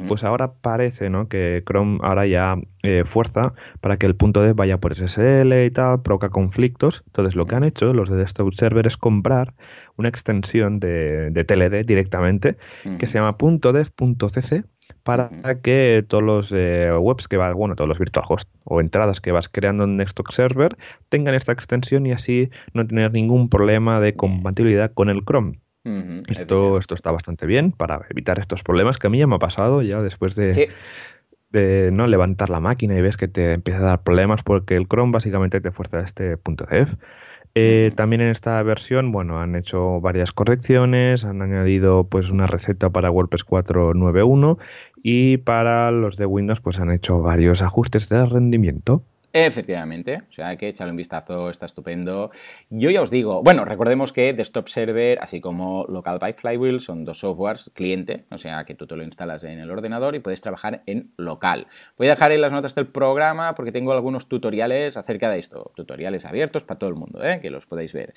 pues 0.07 0.23
ahora 0.23 0.53
parece 0.53 1.09
¿no? 1.09 1.27
que 1.27 1.63
Chrome 1.65 1.99
ahora 2.01 2.25
ya 2.25 2.55
eh, 2.83 3.03
fuerza 3.05 3.53
para 3.81 3.97
que 3.97 4.05
el 4.05 4.15
punto 4.15 4.41
de 4.41 4.53
vaya 4.53 4.79
por 4.79 4.95
SSL 4.95 5.65
y 5.65 5.71
tal, 5.71 6.01
provoca 6.01 6.29
conflictos. 6.29 7.03
Entonces 7.07 7.35
lo 7.35 7.45
que 7.45 7.55
han 7.55 7.63
hecho 7.63 7.93
los 7.93 8.09
de 8.09 8.17
Desktop 8.17 8.53
Server 8.53 8.87
es 8.87 8.97
comprar 8.97 9.53
una 9.97 10.09
extensión 10.09 10.79
de, 10.79 11.31
TLD 11.47 11.85
directamente 11.85 12.57
que 12.99 13.07
se 13.07 13.17
llama 13.17 13.35
.dev.cc 13.39 14.63
para 15.03 15.29
que 15.61 16.03
todos 16.07 16.23
los 16.23 16.51
eh, 16.51 16.91
webs 16.99 17.27
que 17.27 17.37
van, 17.37 17.53
bueno, 17.53 17.75
todos 17.75 17.87
los 17.87 17.99
virtual 17.99 18.25
hosts 18.27 18.51
o 18.63 18.81
entradas 18.81 19.21
que 19.21 19.31
vas 19.31 19.49
creando 19.49 19.83
en 19.83 19.97
Desktop 19.97 20.31
Server 20.31 20.75
tengan 21.09 21.35
esta 21.35 21.51
extensión 21.51 22.05
y 22.05 22.11
así 22.11 22.49
no 22.73 22.85
tener 22.85 23.11
ningún 23.11 23.49
problema 23.49 23.99
de 23.99 24.13
compatibilidad 24.13 24.91
con 24.93 25.09
el 25.09 25.23
Chrome 25.23 25.53
esto, 26.27 26.77
esto 26.77 26.95
está 26.95 27.11
bastante 27.11 27.45
bien 27.45 27.71
para 27.71 28.01
evitar 28.09 28.39
estos 28.39 28.63
problemas 28.63 28.97
que 28.97 29.07
a 29.07 29.09
mí 29.09 29.19
ya 29.19 29.27
me 29.27 29.35
ha 29.35 29.39
pasado 29.39 29.81
ya 29.81 30.01
después 30.01 30.35
de, 30.35 30.69
de 31.51 31.91
no 31.91 32.07
levantar 32.07 32.49
la 32.49 32.59
máquina 32.59 32.97
y 32.97 33.01
ves 33.01 33.17
que 33.17 33.27
te 33.27 33.53
empieza 33.53 33.79
a 33.79 33.85
dar 33.85 34.03
problemas 34.03 34.43
porque 34.43 34.75
el 34.75 34.87
Chrome 34.87 35.11
básicamente 35.11 35.61
te 35.61 35.71
fuerza 35.71 35.99
a 35.99 36.03
este 36.03 36.37
punto 36.37 36.65
de 36.65 36.87
eh, 37.57 37.91
también 37.95 38.21
en 38.21 38.31
esta 38.31 38.61
versión, 38.63 39.13
bueno, 39.13 39.39
han 39.39 39.55
hecho 39.55 40.01
varias 40.01 40.33
correcciones, 40.33 41.23
han 41.23 41.41
añadido 41.41 42.03
pues 42.03 42.29
una 42.29 42.47
receta 42.47 42.89
para 42.89 43.09
WordPress 43.09 43.45
4.9.1 43.45 44.57
y 45.01 45.37
para 45.37 45.89
los 45.91 46.17
de 46.17 46.25
Windows 46.25 46.59
pues 46.59 46.81
han 46.81 46.91
hecho 46.91 47.21
varios 47.21 47.61
ajustes 47.61 48.09
de 48.09 48.25
rendimiento. 48.25 49.03
Efectivamente, 49.37 50.19
o 50.29 50.31
sea, 50.31 50.55
que 50.55 50.69
echarle 50.69 50.91
un 50.91 50.95
vistazo, 50.95 51.49
está 51.49 51.65
estupendo. 51.65 52.31
Yo 52.69 52.89
ya 52.89 53.01
os 53.01 53.11
digo, 53.11 53.43
bueno, 53.43 53.65
recordemos 53.65 54.13
que 54.13 54.31
Desktop 54.31 54.69
Server, 54.69 55.17
así 55.21 55.41
como 55.41 55.83
Local 55.89 56.19
by 56.19 56.31
Flywheel, 56.31 56.79
son 56.79 57.03
dos 57.03 57.19
softwares 57.19 57.69
cliente, 57.73 58.23
o 58.31 58.37
sea, 58.37 58.63
que 58.63 58.75
tú 58.75 58.87
te 58.87 58.95
lo 58.95 59.03
instalas 59.03 59.43
en 59.43 59.59
el 59.59 59.69
ordenador 59.69 60.15
y 60.15 60.19
puedes 60.19 60.39
trabajar 60.39 60.83
en 60.85 61.11
local. 61.17 61.67
Voy 61.97 62.07
a 62.07 62.11
dejar 62.11 62.31
en 62.31 62.39
las 62.39 62.53
notas 62.53 62.75
del 62.75 62.87
programa 62.87 63.55
porque 63.55 63.73
tengo 63.73 63.91
algunos 63.91 64.29
tutoriales 64.29 64.95
acerca 64.95 65.29
de 65.29 65.39
esto, 65.39 65.73
tutoriales 65.75 66.23
abiertos 66.23 66.63
para 66.63 66.79
todo 66.79 66.89
el 66.89 66.95
mundo, 66.95 67.21
¿eh? 67.21 67.41
que 67.41 67.49
los 67.49 67.65
podéis 67.65 67.91
ver. 67.91 68.13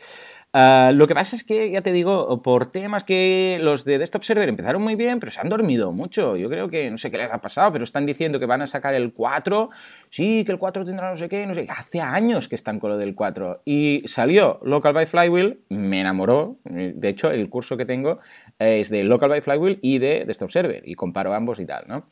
Ah, 0.53 0.93
lo 0.95 1.09
que 1.09 1.17
pasa 1.17 1.35
es 1.35 1.43
que, 1.43 1.69
ya 1.73 1.83
te 1.83 1.91
digo, 1.91 2.43
por 2.43 2.67
temas 2.71 3.03
que 3.03 3.59
los 3.61 3.85
de 3.85 3.99
Desktop 3.99 4.23
Server 4.23 4.49
empezaron 4.49 4.83
muy 4.83 4.95
bien, 4.95 5.19
pero 5.19 5.33
se 5.33 5.41
han 5.41 5.49
dormido 5.49 5.91
mucho. 5.91 6.37
Yo 6.37 6.49
creo 6.49 6.71
que, 6.71 6.93
no 6.93 6.97
sé 6.97 7.11
qué 7.11 7.19
les 7.19 7.33
ha 7.33 7.41
pasado, 7.41 7.73
pero 7.73 7.83
están 7.83 8.07
diciendo 8.07 8.39
que 8.39 8.47
van 8.47 8.63
a 8.63 8.69
sacar 8.69 8.95
el 8.95 9.13
4. 9.13 9.69
Sí, 10.11 10.45
que 10.45 10.53
el 10.53 10.59
4 10.59 10.85
tendrá 10.85 11.08
no 11.09 11.17
sé 11.17 11.29
qué, 11.29 11.47
no 11.47 11.55
sé 11.55 11.67
Hace 11.69 12.01
años 12.01 12.49
que 12.49 12.55
están 12.55 12.81
con 12.81 12.91
lo 12.91 12.97
del 12.97 13.15
4. 13.15 13.63
Y 13.65 14.03
salió 14.07 14.61
Local 14.63 14.95
by 14.95 15.07
Flywheel, 15.07 15.61
me 15.69 16.01
enamoró. 16.01 16.59
De 16.65 17.09
hecho, 17.09 17.31
el 17.31 17.49
curso 17.49 17.77
que 17.77 17.85
tengo 17.85 18.21
es 18.59 18.91
de 18.91 19.05
Local 19.05 19.29
by 19.31 19.41
Flywheel 19.41 19.79
y 19.83 19.99
de 19.99 20.25
Desktop 20.27 20.51
Server. 20.51 20.83
Y 20.87 20.95
comparo 20.95 21.35
ambos 21.35 21.61
y 21.61 21.67
tal, 21.67 21.85
¿no? 21.89 22.07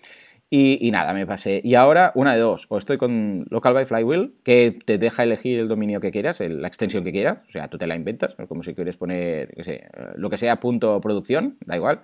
Y, 0.49 0.91
nada, 0.93 1.13
me 1.13 1.27
pasé. 1.27 1.61
Y 1.65 1.75
ahora, 1.75 2.13
una 2.15 2.35
de 2.35 2.41
dos. 2.41 2.67
O 2.69 2.79
estoy 2.79 2.99
con 2.99 3.45
Local 3.51 3.75
by 3.75 3.85
Flywheel, 3.85 4.35
que 4.45 4.79
te 4.85 4.97
deja 4.97 5.25
elegir 5.25 5.59
el 5.59 5.67
dominio 5.67 5.99
que 5.99 6.13
quieras, 6.13 6.39
la 6.41 6.69
extensión 6.69 7.03
que 7.03 7.11
quieras. 7.11 7.39
O 7.49 7.51
sea, 7.51 7.69
tú 7.69 7.79
te 7.79 7.87
la 7.89 7.97
inventas, 7.97 8.37
como 8.49 8.63
si 8.63 8.75
quieres 8.75 8.97
poner, 8.97 9.53
lo 10.15 10.31
que 10.31 10.37
sea, 10.37 10.61
punto 10.61 11.01
producción, 11.01 11.59
da 11.67 11.75
igual. 11.75 12.03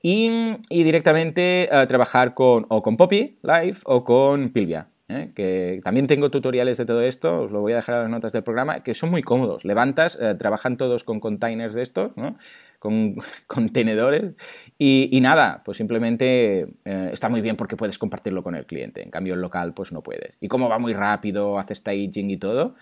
Y, 0.00 0.30
directamente 0.70 1.68
eh, 1.70 1.86
trabajar 1.88 2.34
con, 2.34 2.66
o 2.68 2.80
con 2.80 2.96
Poppy 2.96 3.38
Live 3.42 3.78
o 3.86 4.04
con 4.04 4.50
Pilvia. 4.50 4.88
¿Eh? 5.14 5.32
que 5.34 5.80
también 5.82 6.06
tengo 6.06 6.30
tutoriales 6.30 6.76
de 6.76 6.84
todo 6.84 7.00
esto, 7.02 7.42
os 7.42 7.52
lo 7.52 7.60
voy 7.60 7.72
a 7.72 7.76
dejar 7.76 7.96
en 7.96 8.02
las 8.02 8.10
notas 8.10 8.32
del 8.32 8.42
programa, 8.42 8.82
que 8.82 8.94
son 8.94 9.10
muy 9.10 9.22
cómodos. 9.22 9.64
Levantas, 9.64 10.18
eh, 10.20 10.34
trabajan 10.38 10.76
todos 10.76 11.04
con 11.04 11.20
containers 11.20 11.74
de 11.74 11.82
estos, 11.82 12.16
¿no? 12.16 12.36
con 12.78 13.14
contenedores 13.46 14.34
y, 14.78 15.18
nada, 15.20 15.62
pues 15.64 15.78
simplemente 15.78 16.66
eh, 16.84 17.10
está 17.12 17.28
muy 17.28 17.40
bien 17.40 17.56
porque 17.56 17.76
puedes 17.76 17.98
compartirlo 17.98 18.42
con 18.42 18.54
el 18.54 18.66
cliente. 18.66 19.02
En 19.02 19.10
cambio, 19.10 19.34
el 19.34 19.40
local, 19.40 19.74
pues 19.74 19.92
no 19.92 20.02
puedes. 20.02 20.36
Y 20.40 20.48
como 20.48 20.68
va 20.68 20.78
muy 20.78 20.92
rápido, 20.92 21.58
hace 21.58 21.74
staging 21.74 22.30
y 22.30 22.36
todo, 22.36 22.74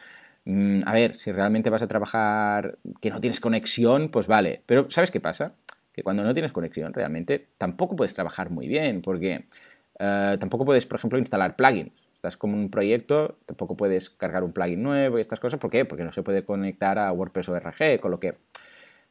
mm, 0.45 0.83
a 0.87 0.93
ver, 0.93 1.15
si 1.15 1.33
realmente 1.33 1.71
vas 1.71 1.83
a 1.83 1.89
trabajar 1.89 2.79
que 3.01 3.11
no 3.11 3.21
tienes 3.21 3.41
conexión, 3.41 4.09
pues 4.09 4.27
vale. 4.27 4.62
Pero 4.67 4.91
¿sabes 4.91 5.11
qué 5.11 5.21
pasa? 5.21 5.55
Que 5.92 6.03
cuando 6.03 6.23
no 6.25 6.33
tienes 6.33 6.53
conexión, 6.53 6.92
realmente 6.92 7.49
tampoco 7.59 7.97
puedes 7.97 8.14
trabajar 8.14 8.51
muy 8.51 8.66
bien 8.66 9.03
porque 9.03 9.47
tampoco 10.40 10.64
puedes, 10.64 10.85
por 10.85 10.99
ejemplo, 10.99 11.16
instalar 11.16 11.55
plugins 11.55 12.02
estás 12.22 12.37
como 12.37 12.56
un 12.56 12.70
proyecto, 12.70 13.37
tampoco 13.46 13.76
puedes 13.76 14.08
cargar 14.08 14.44
un 14.44 14.52
plugin 14.52 14.80
nuevo 14.80 15.18
y 15.18 15.20
estas 15.20 15.40
cosas. 15.40 15.58
¿Por 15.58 15.70
qué? 15.70 15.85
Porque 15.85 16.04
no 16.04 16.12
se 16.12 16.22
puede 16.22 16.44
conectar 16.44 16.96
a 16.96 17.11
WordPress 17.11 17.48
ORG, 17.48 17.98
con 18.00 18.12
lo 18.12 18.20
que... 18.20 18.37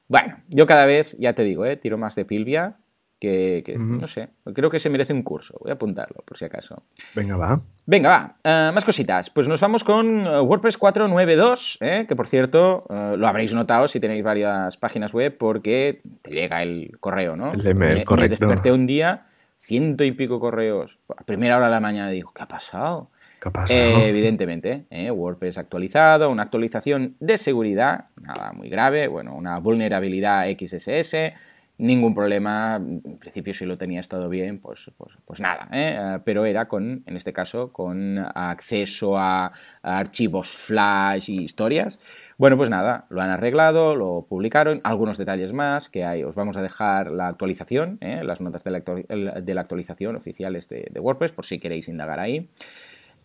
Bueno, 0.08 0.38
yo 0.48 0.66
cada 0.66 0.86
vez, 0.86 1.18
ya 1.20 1.34
te 1.34 1.44
digo, 1.44 1.66
¿eh? 1.66 1.76
tiro 1.76 1.98
más 1.98 2.16
de 2.16 2.24
Pilvia, 2.24 2.78
que, 3.20 3.76
no 3.78 4.08
sé, 4.08 4.30
creo 4.56 4.70
que 4.70 4.80
se 4.80 4.90
merece 4.90 5.12
un 5.12 5.24
curso. 5.24 5.58
Voy 5.60 5.72
a 5.72 5.74
apuntarlo, 5.74 6.24
por 6.26 6.38
si 6.38 6.46
acaso. 6.46 6.84
Venga, 7.14 7.36
va. 7.36 7.62
Venga, 7.86 8.10
va. 8.10 8.36
Eh, 8.46 8.72
más 8.74 8.86
cositas. 8.86 9.30
Pues 9.30 9.50
nos 9.50 9.60
vamos 9.60 9.84
con 9.84 10.26
eh, 10.26 10.40
WordPress 10.40 10.80
4.9.2, 10.80 11.78
¿eh? 11.82 12.06
que 12.08 12.16
por 12.16 12.28
cierto, 12.28 12.86
lo 12.90 13.28
habréis 13.28 13.54
notado 13.54 13.90
si 13.90 14.00
tenéis 14.00 14.24
varias 14.24 14.78
páginas 14.78 15.14
web, 15.14 15.36
porque 15.38 16.02
te 16.22 16.32
llega 16.32 16.64
el 16.64 16.98
correo, 17.02 17.36
¿no? 17.36 17.52
El 17.52 17.68
email, 17.68 18.06
correcto. 18.06 18.38
Me 18.40 18.48
desperté 18.48 18.72
un 18.72 18.88
día 18.88 19.26
ciento 19.62 20.04
y 20.04 20.12
pico 20.12 20.40
correos. 20.40 21.00
A 21.16 21.24
primera 21.24 21.58
hora 21.58 21.68
de 21.68 21.72
la 21.72 21.80
mañana 21.80 22.10
digo, 22.10 22.34
¿qué 22.34 22.44
ha 22.44 22.48
pasado? 22.48 23.10
¿Qué 23.40 23.48
ha 23.48 23.52
pasado? 23.52 23.80
Eh, 23.80 24.10
evidentemente, 24.10 24.86
eh, 24.90 25.12
WordPress 25.12 25.58
actualizado, 25.58 26.30
una 26.30 26.44
actualización 26.44 27.16
de 27.20 27.38
seguridad, 27.38 28.06
nada 28.20 28.52
muy 28.54 28.70
grave, 28.70 29.08
bueno, 29.08 29.34
una 29.36 29.60
vulnerabilidad 29.60 30.46
XSS, 30.48 31.34
ningún 31.82 32.14
problema, 32.14 32.76
en 32.76 33.18
principio 33.18 33.56
si 33.56 33.66
lo 33.66 33.76
tenías 33.76 34.08
todo 34.08 34.30
bien, 34.30 34.60
pues, 34.60 34.92
pues, 34.98 35.18
pues 35.26 35.42
nada, 35.42 35.68
¿eh? 35.72 36.20
pero 36.24 36.46
era 36.46 36.68
con, 36.68 37.04
en 37.08 37.18
este 37.18 37.34
caso, 37.34 37.74
con 37.74 38.20
acceso 38.20 39.18
a, 39.18 39.52
archivos 39.82 40.50
flash 40.50 41.32
y 41.32 41.42
historias. 41.42 42.00
Bueno, 42.38 42.56
pues 42.56 42.70
nada, 42.70 43.06
lo 43.10 43.22
han 43.22 43.32
arreglado, 43.32 43.96
lo 43.96 44.28
publicaron, 44.30 44.80
algunos 44.84 45.18
detalles 45.18 45.54
más 45.54 45.90
que 45.90 46.06
hay, 46.06 46.24
os 46.24 46.36
vamos 46.36 46.56
a 46.56 46.62
dejar 46.62 47.10
la 47.10 47.28
actualización, 47.28 47.98
¿eh? 48.02 48.20
las 48.24 48.42
notas 48.42 48.64
de 48.64 48.72
la, 48.72 49.62
actualización 49.62 50.16
oficiales 50.16 50.70
de, 50.70 51.00
WordPress, 51.00 51.32
por 51.32 51.46
si 51.46 51.58
queréis 51.58 51.90
indagar 51.90 52.20
ahí. 52.20 52.48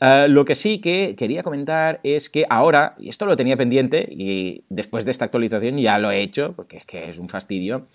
Eh, 0.01 0.29
lo 0.29 0.47
que 0.47 0.55
sí 0.55 0.81
que 0.81 1.15
quería 1.15 1.43
comentar 1.43 2.01
es 2.03 2.31
que 2.31 2.47
ahora, 2.49 2.95
y 2.99 3.11
esto 3.11 3.27
lo 3.27 3.37
tenía 3.37 3.59
pendiente, 3.59 4.09
y 4.11 4.65
después 4.71 5.05
de 5.05 5.11
esta 5.11 5.27
actualización 5.27 5.77
ya 5.77 5.99
lo 5.99 6.11
he 6.11 6.23
hecho, 6.23 6.55
porque 6.57 6.79
es 6.79 6.87
que 6.87 7.11
es 7.11 7.19
un 7.19 7.29
fastidio, 7.29 7.87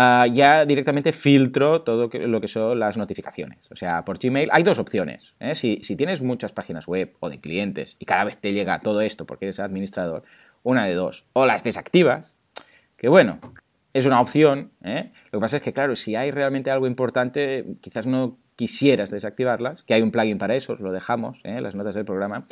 Ah, 0.00 0.28
ya 0.32 0.64
directamente 0.64 1.12
filtro 1.12 1.82
todo 1.82 2.08
lo 2.08 2.40
que 2.40 2.46
son 2.46 2.78
las 2.78 2.96
notificaciones. 2.96 3.66
O 3.72 3.74
sea, 3.74 4.04
por 4.04 4.20
Gmail 4.20 4.48
hay 4.52 4.62
dos 4.62 4.78
opciones. 4.78 5.34
¿eh? 5.40 5.56
Si, 5.56 5.80
tienes 5.96 6.22
muchas 6.22 6.52
páginas 6.52 6.86
web 6.86 7.16
o 7.18 7.28
de 7.28 7.40
clientes 7.40 7.96
y 7.98 8.04
cada 8.04 8.22
vez 8.22 8.36
te 8.38 8.52
llega 8.52 8.78
todo 8.78 9.00
esto 9.00 9.26
porque 9.26 9.46
eres 9.46 9.58
administrador, 9.58 10.22
una 10.62 10.84
de 10.84 10.94
dos. 10.94 11.26
O 11.32 11.46
las 11.46 11.64
desactivas, 11.64 12.32
que 12.96 13.08
bueno, 13.08 13.40
es 13.92 14.06
una 14.06 14.20
opción. 14.20 14.70
¿eh? 14.84 15.10
Lo 15.32 15.40
que 15.40 15.42
pasa 15.42 15.56
es 15.56 15.64
que, 15.64 15.72
claro, 15.72 15.96
si 15.96 16.14
hay 16.14 16.30
realmente 16.30 16.70
algo 16.70 16.86
importante, 16.86 17.64
quizás 17.80 18.06
no 18.06 18.38
quisieras 18.54 19.10
desactivarlas, 19.10 19.82
que 19.82 19.94
hay 19.94 20.02
un 20.02 20.12
plugin 20.12 20.38
para 20.38 20.54
eso, 20.54 20.76
lo 20.76 20.92
dejamos, 20.92 21.40
¿eh? 21.42 21.60
las 21.60 21.74
notas 21.74 21.96
del 21.96 22.04
programa. 22.04 22.46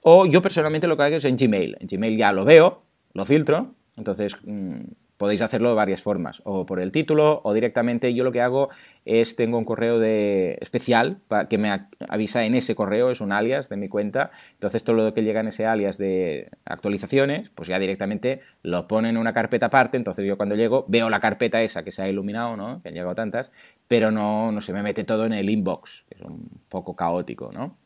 O 0.00 0.24
yo 0.24 0.40
personalmente 0.40 0.86
lo 0.86 0.96
que 0.96 1.02
hago 1.02 1.16
es 1.16 1.24
en 1.26 1.36
Gmail. 1.36 1.76
En 1.80 1.86
Gmail 1.86 2.16
ya 2.16 2.32
lo 2.32 2.46
veo, 2.46 2.82
lo 3.12 3.26
filtro, 3.26 3.74
entonces... 3.98 4.38
Mm, 4.42 4.84
Podéis 5.18 5.42
hacerlo 5.42 5.68
de 5.68 5.74
varias 5.74 6.00
formas, 6.00 6.40
o 6.44 6.64
por 6.64 6.80
el 6.80 6.92
título, 6.92 7.40
o 7.44 7.52
directamente 7.52 8.14
yo 8.14 8.24
lo 8.24 8.32
que 8.32 8.40
hago 8.40 8.70
es 9.04 9.36
tengo 9.36 9.58
un 9.58 9.64
correo 9.64 9.98
de 9.98 10.56
especial 10.60 11.18
que 11.50 11.58
me 11.58 11.70
avisa 12.08 12.44
en 12.44 12.54
ese 12.54 12.74
correo, 12.74 13.10
es 13.10 13.20
un 13.20 13.32
alias 13.32 13.68
de 13.68 13.76
mi 13.76 13.88
cuenta, 13.88 14.30
entonces 14.52 14.84
todo 14.84 14.96
lo 14.96 15.12
que 15.12 15.24
llega 15.24 15.40
en 15.40 15.48
ese 15.48 15.66
alias 15.66 15.98
de 15.98 16.48
actualizaciones, 16.64 17.50
pues 17.50 17.68
ya 17.68 17.78
directamente 17.78 18.40
lo 18.62 18.88
pone 18.88 19.10
en 19.10 19.16
una 19.16 19.34
carpeta 19.34 19.66
aparte, 19.66 19.96
entonces 19.96 20.24
yo 20.24 20.36
cuando 20.36 20.54
llego 20.54 20.86
veo 20.88 21.10
la 21.10 21.20
carpeta 21.20 21.60
esa 21.60 21.82
que 21.82 21.92
se 21.92 22.02
ha 22.02 22.08
iluminado, 22.08 22.56
¿no? 22.56 22.80
que 22.80 22.88
han 22.88 22.94
llegado 22.94 23.14
tantas, 23.14 23.50
pero 23.88 24.10
no, 24.10 24.52
no 24.52 24.60
se 24.60 24.72
me 24.72 24.82
mete 24.82 25.04
todo 25.04 25.26
en 25.26 25.32
el 25.32 25.50
inbox, 25.50 26.04
que 26.08 26.14
es 26.14 26.22
un 26.22 26.48
poco 26.68 26.94
caótico, 26.94 27.50
¿no? 27.52 27.76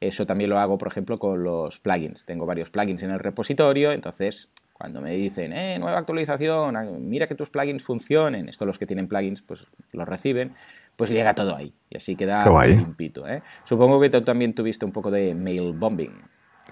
Eso 0.00 0.26
también 0.26 0.50
lo 0.50 0.58
hago, 0.58 0.76
por 0.76 0.88
ejemplo, 0.88 1.18
con 1.18 1.42
los 1.42 1.80
plugins. 1.80 2.26
Tengo 2.26 2.44
varios 2.44 2.70
plugins 2.70 3.02
en 3.02 3.10
el 3.10 3.18
repositorio, 3.18 3.92
entonces 3.92 4.50
cuando 4.78 5.00
me 5.00 5.12
dicen, 5.12 5.54
eh, 5.54 5.78
nueva 5.78 5.98
actualización, 5.98 6.76
ah, 6.76 6.84
mira 6.98 7.26
que 7.26 7.34
tus 7.34 7.48
plugins 7.48 7.82
funcionen, 7.82 8.48
esto 8.48 8.66
los 8.66 8.78
que 8.78 8.86
tienen 8.86 9.08
plugins 9.08 9.40
pues 9.40 9.66
los 9.92 10.06
reciben, 10.06 10.52
pues 10.96 11.10
llega 11.10 11.34
todo 11.34 11.56
ahí. 11.56 11.72
Y 11.88 11.96
así 11.96 12.14
queda 12.14 12.44
limpito. 12.66 13.26
¿eh? 13.26 13.42
Supongo 13.64 13.98
que 14.00 14.10
tú 14.10 14.20
también 14.22 14.54
tuviste 14.54 14.84
un 14.84 14.92
poco 14.92 15.10
de 15.10 15.34
mail 15.34 15.72
bombing. 15.72 16.12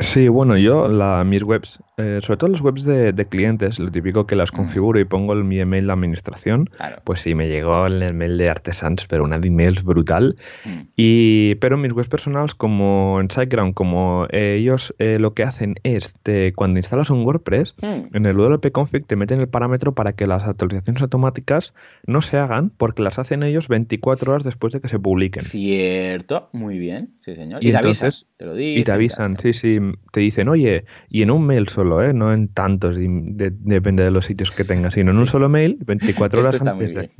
Sí, 0.01 0.29
bueno, 0.29 0.57
yo 0.57 0.88
la, 0.88 1.25
mis 1.25 1.45
webs, 1.45 1.79
eh, 1.96 2.18
sobre 2.22 2.38
todo 2.38 2.50
las 2.50 2.61
webs 2.61 2.85
de, 2.85 3.26
clientes, 3.28 3.78
lo 3.78 3.90
típico 3.90 4.26
que 4.26 4.35
las 4.35 4.52
mm. 4.52 4.57
configuro 4.57 4.98
y 4.98 5.04
pongo 5.04 5.35
mi 5.37 5.61
email 5.61 5.87
de 5.87 5.92
administración, 5.92 6.68
pues 7.04 7.20
sí, 7.20 7.35
me 7.35 7.48
llegó 7.48 7.87
el 7.87 8.02
email 8.02 8.37
de 8.37 8.50
Artesans, 8.50 9.07
pero 9.07 9.24
una 9.24 9.38
de 9.38 9.48
emails 9.48 9.85
brutal. 9.85 10.37
Mm. 10.64 10.80
Y, 10.96 11.54
pero 11.57 11.76
mis 11.76 11.92
webs 11.92 12.09
personales, 12.09 12.54
como 12.54 13.20
en 13.20 13.30
SiteGround, 13.30 13.74
como 13.74 14.26
eh, 14.30 14.57
ellos 14.59 14.94
eh, 14.98 15.18
lo 15.20 15.35
que 15.35 15.44
hacen 15.44 15.76
es, 15.85 16.16
cuando 16.57 16.78
instalas 16.78 17.11
un 17.11 17.24
WordPress, 17.24 17.74
mm. 17.80 18.16
en 18.16 18.26
el 18.26 18.37
WP 18.37 18.72
config 18.72 19.07
te 19.07 19.14
meten 19.14 19.40
el 19.40 19.48
parámetro 19.48 19.94
para 19.94 20.14
que 20.14 20.26
las 20.26 20.44
actualizaciones 20.44 21.02
automáticas 21.02 21.74
no 22.07 22.22
se 22.22 22.38
hagan, 22.38 22.70
porque 22.70 23.02
las 23.02 23.20
hacen 23.20 23.44
ellos 23.44 23.68
24 23.68 24.33
horas 24.33 24.44
después 24.44 24.72
de 24.72 24.80
que 24.80 24.88
se 24.88 24.98
publiquen. 24.98 25.44
Cierto, 25.44 26.48
muy 26.52 26.78
bien, 26.78 27.14
sí 27.24 27.37
señor. 27.37 27.62
Y, 27.62 27.70
te 27.70 27.76
avisan, 27.76 28.11
te 28.37 28.46
lo 28.46 28.59
Y 28.59 28.83
te 28.83 28.92
avisan, 28.92 29.38
sí, 29.38 29.52
sí 29.52 29.78
te 30.12 30.20
dicen, 30.20 30.48
oye, 30.48 30.85
y 31.09 31.22
en 31.22 31.30
un 31.30 31.46
mail 31.46 31.68
solo, 31.85 32.03
¿eh? 32.03 32.12
no 32.12 32.33
en 32.33 32.49
tantos, 32.49 32.97
depende 32.99 34.05
de 34.05 34.11
los 34.11 34.27
sitios 34.27 34.51
que 34.51 34.64
tengas, 34.64 34.94
sino 34.94 35.11
en 35.11 35.18
un 35.18 35.27
solo 35.27 35.49
mail, 35.49 35.79
24 35.85 36.40
horas 36.40 36.62
antes 36.62 36.94
de... 36.94 37.11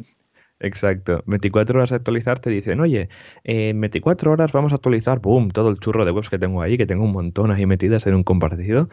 Exacto. 0.61 1.22
24 1.27 1.79
horas 1.79 1.92
a 1.92 1.96
actualizar 1.96 2.38
te 2.38 2.48
dicen, 2.48 2.81
oye, 2.81 3.09
en 3.42 3.81
24 3.81 4.31
horas 4.31 4.53
vamos 4.53 4.72
a 4.72 4.77
actualizar, 4.77 5.20
boom, 5.20 5.50
todo 5.50 5.68
el 5.68 5.79
churro 5.79 6.05
de 6.05 6.12
webs 6.12 6.31
que 6.31 6.38
tengo 6.38 6.62
ahí, 6.62 6.79
que 6.79 6.87
tengo 6.87 7.05
un 7.05 7.12
montón 7.12 7.53
ahí 7.53 7.66
metidas 7.66 8.07
en 8.07 8.14
un 8.14 8.22
compartido. 8.22 8.88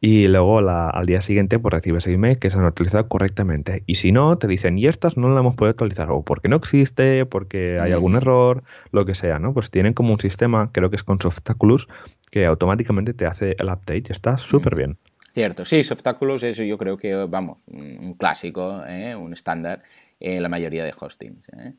Y 0.00 0.26
luego 0.26 0.58
al 0.58 1.06
día 1.06 1.20
siguiente 1.20 1.58
pues 1.58 1.72
recibes 1.74 2.06
el 2.06 2.14
email 2.14 2.38
que 2.38 2.50
se 2.50 2.58
han 2.58 2.64
actualizado 2.64 3.08
correctamente. 3.08 3.84
Y 3.86 3.96
si 3.96 4.10
no, 4.10 4.38
te 4.38 4.48
dicen, 4.48 4.78
y 4.78 4.86
estas 4.86 5.16
no 5.16 5.28
las 5.28 5.40
hemos 5.40 5.54
podido 5.54 5.70
actualizar, 5.70 6.10
o 6.10 6.22
porque 6.22 6.48
no 6.48 6.56
existe, 6.56 7.26
porque 7.26 7.78
hay 7.78 7.92
algún 7.92 8.16
error, 8.16 8.64
lo 8.90 9.04
que 9.04 9.14
sea, 9.14 9.38
¿no? 9.38 9.52
Pues 9.52 9.70
tienen 9.70 9.92
como 9.92 10.12
un 10.12 10.18
sistema, 10.18 10.70
creo 10.72 10.88
que 10.90 10.96
es 10.96 11.04
con 11.04 11.20
Softaculous, 11.20 11.88
que 12.30 12.46
automáticamente 12.46 13.12
te 13.12 13.26
hace 13.26 13.54
el 13.58 13.66
update 13.66 14.04
y 14.08 14.12
está 14.12 14.38
súper 14.38 14.74
bien. 14.74 14.96
Cierto, 15.32 15.64
sí, 15.64 15.82
Softaculous, 15.82 16.42
eso 16.42 16.62
yo 16.62 16.76
creo 16.76 16.96
que, 16.98 17.14
vamos, 17.14 17.62
un 17.66 18.14
clásico, 18.14 18.82
¿eh? 18.86 19.16
un 19.16 19.32
estándar 19.32 19.82
en 20.20 20.42
la 20.42 20.48
mayoría 20.48 20.84
de 20.84 20.92
hostings. 20.98 21.48
¿eh? 21.56 21.72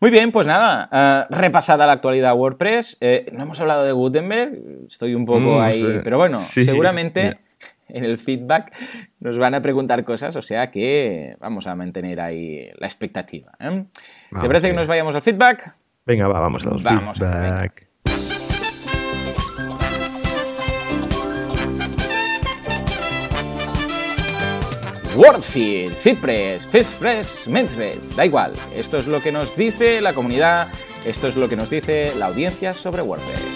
Muy 0.00 0.10
bien, 0.10 0.30
pues 0.32 0.46
nada, 0.46 0.88
eh, 0.92 1.26
repasada 1.30 1.86
la 1.86 1.92
actualidad 1.92 2.34
WordPress. 2.36 2.98
no 3.32 3.42
hemos 3.42 3.58
hablado 3.60 3.84
de 3.84 3.92
Gutenberg, 3.92 4.52
estoy 4.86 5.14
un 5.14 5.24
poco 5.24 5.58
mm, 5.58 5.60
ahí, 5.60 6.00
pero 6.04 6.18
bueno, 6.18 6.38
seguramente 6.40 7.38
en 7.88 8.04
el 8.04 8.18
feedback 8.18 8.72
nos 9.18 9.38
van 9.38 9.54
a 9.54 9.62
preguntar 9.62 10.04
cosas, 10.04 10.36
o 10.36 10.42
sea 10.42 10.70
que 10.70 11.36
vamos 11.40 11.66
a 11.66 11.74
mantener 11.74 12.20
ahí 12.20 12.70
la 12.76 12.86
expectativa. 12.86 13.52
¿Te 13.58 14.46
parece 14.46 14.68
que 14.68 14.74
nos 14.74 14.88
vayamos 14.88 15.14
al 15.14 15.22
feedback? 15.22 15.74
Venga, 16.04 16.28
va, 16.28 16.38
vamos 16.38 16.66
a 16.66 16.70
los 16.70 16.82
vamos 16.82 17.18
feedback. 17.18 17.88
WordFeed, 25.20 25.90
FeedPress, 25.90 26.66
FishPress, 26.66 27.46
MenSpress, 27.46 28.16
da 28.16 28.24
igual. 28.24 28.54
Esto 28.74 28.96
es 28.96 29.06
lo 29.06 29.20
que 29.20 29.30
nos 29.30 29.54
dice 29.54 30.00
la 30.00 30.14
comunidad, 30.14 30.66
esto 31.04 31.28
es 31.28 31.36
lo 31.36 31.46
que 31.46 31.56
nos 31.56 31.68
dice 31.68 32.14
la 32.16 32.28
audiencia 32.28 32.72
sobre 32.72 33.02
WordPress. 33.02 33.46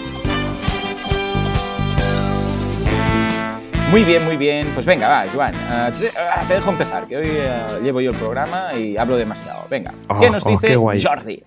Muy 3.89 4.03
bien, 4.03 4.23
muy 4.25 4.37
bien. 4.37 4.67
Pues 4.75 4.85
venga, 4.85 5.09
va, 5.09 5.25
Joan. 5.33 5.55
Ah, 5.55 5.91
ah, 6.19 6.45
te, 6.47 6.53
dejo 6.53 6.69
empezar, 6.69 7.07
que 7.07 7.17
hoy 7.17 7.31
ah, 7.39 7.65
llevo 7.81 7.99
yo 7.99 8.11
el 8.11 8.17
programa 8.17 8.75
y 8.75 8.95
hablo 8.95 9.17
demasiado. 9.17 9.65
Venga, 9.67 9.91
¿qué 10.21 10.29
nos 10.29 10.45
oh, 10.45 10.49
dice 10.49 10.75
Jordi? 10.75 11.43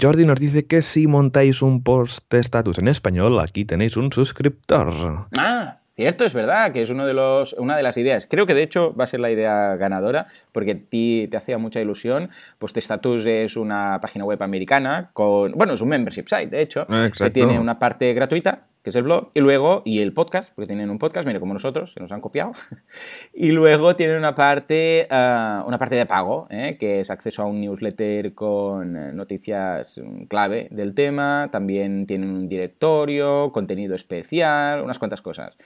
Jordi 0.00 0.24
nos 0.24 0.40
dice 0.40 0.64
que 0.64 0.80
si 0.80 1.06
montáis 1.06 1.60
un 1.60 1.82
post 1.82 2.24
de 2.30 2.38
status 2.38 2.78
en 2.78 2.88
español, 2.88 3.38
aquí 3.40 3.66
tenéis 3.66 3.98
un 3.98 4.10
suscriptor. 4.10 5.28
Ah, 5.36 5.79
Cierto, 6.00 6.24
es 6.24 6.32
verdad, 6.32 6.72
que 6.72 6.80
es 6.80 6.88
uno 6.88 7.04
de 7.04 7.12
los, 7.12 7.52
una 7.52 7.76
de 7.76 7.82
las 7.82 7.98
ideas. 7.98 8.26
Creo 8.26 8.46
que 8.46 8.54
de 8.54 8.62
hecho 8.62 8.94
va 8.96 9.04
a 9.04 9.06
ser 9.06 9.20
la 9.20 9.30
idea 9.30 9.76
ganadora, 9.76 10.28
porque 10.50 10.74
ti 10.74 11.28
te 11.30 11.36
hacía 11.36 11.58
mucha 11.58 11.78
ilusión. 11.78 12.30
Pues 12.58 12.74
Status 12.74 13.26
es 13.26 13.54
una 13.58 13.98
página 14.00 14.24
web 14.24 14.42
americana 14.42 15.10
con. 15.12 15.52
Bueno, 15.52 15.74
es 15.74 15.82
un 15.82 15.90
membership 15.90 16.24
site, 16.26 16.46
de 16.46 16.62
hecho, 16.62 16.86
que 17.18 17.28
tiene 17.28 17.58
una 17.58 17.78
parte 17.78 18.14
gratuita 18.14 18.70
que 18.82 18.90
es 18.90 18.96
el 18.96 19.02
blog, 19.02 19.30
y 19.34 19.40
luego, 19.40 19.82
y 19.84 20.00
el 20.00 20.14
podcast, 20.14 20.54
porque 20.54 20.68
tienen 20.68 20.88
un 20.88 20.98
podcast, 20.98 21.26
mire, 21.26 21.38
como 21.38 21.52
nosotros, 21.52 21.92
se 21.92 22.00
nos 22.00 22.12
han 22.12 22.22
copiado, 22.22 22.52
y 23.34 23.50
luego 23.50 23.94
tienen 23.94 24.16
una 24.16 24.34
parte, 24.34 25.06
ah, 25.10 25.64
una 25.66 25.78
parte 25.78 25.96
de 25.96 26.06
pago, 26.06 26.46
¿eh? 26.48 26.78
que 26.80 27.00
es 27.00 27.10
acceso 27.10 27.42
a 27.42 27.44
un 27.44 27.60
newsletter 27.60 28.32
con 28.32 28.96
eh, 28.96 29.12
noticias 29.12 30.00
clave 30.28 30.68
del 30.70 30.94
tema, 30.94 31.48
también 31.52 32.06
tienen 32.06 32.30
un 32.30 32.48
directorio, 32.48 33.52
contenido 33.52 33.94
especial, 33.94 34.82
unas 34.82 34.98
cuantas 34.98 35.20
cosas. 35.20 35.58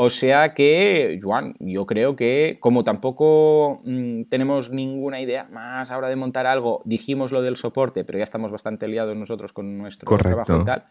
O 0.00 0.10
sea 0.10 0.54
que, 0.54 1.18
Juan, 1.20 1.56
yo 1.58 1.84
creo 1.84 2.14
que 2.14 2.58
como 2.60 2.84
tampoco 2.84 3.80
mm, 3.84 4.26
tenemos 4.30 4.70
ninguna 4.70 5.20
idea 5.20 5.48
más 5.50 5.90
ahora 5.90 6.08
de 6.08 6.14
montar 6.14 6.46
algo, 6.46 6.82
dijimos 6.84 7.32
lo 7.32 7.42
del 7.42 7.56
soporte, 7.56 8.04
pero 8.04 8.18
ya 8.18 8.22
estamos 8.22 8.52
bastante 8.52 8.86
liados 8.86 9.16
nosotros 9.16 9.52
con 9.52 9.76
nuestro 9.76 10.16
trabajo 10.16 10.60
y 10.60 10.64
tal, 10.64 10.84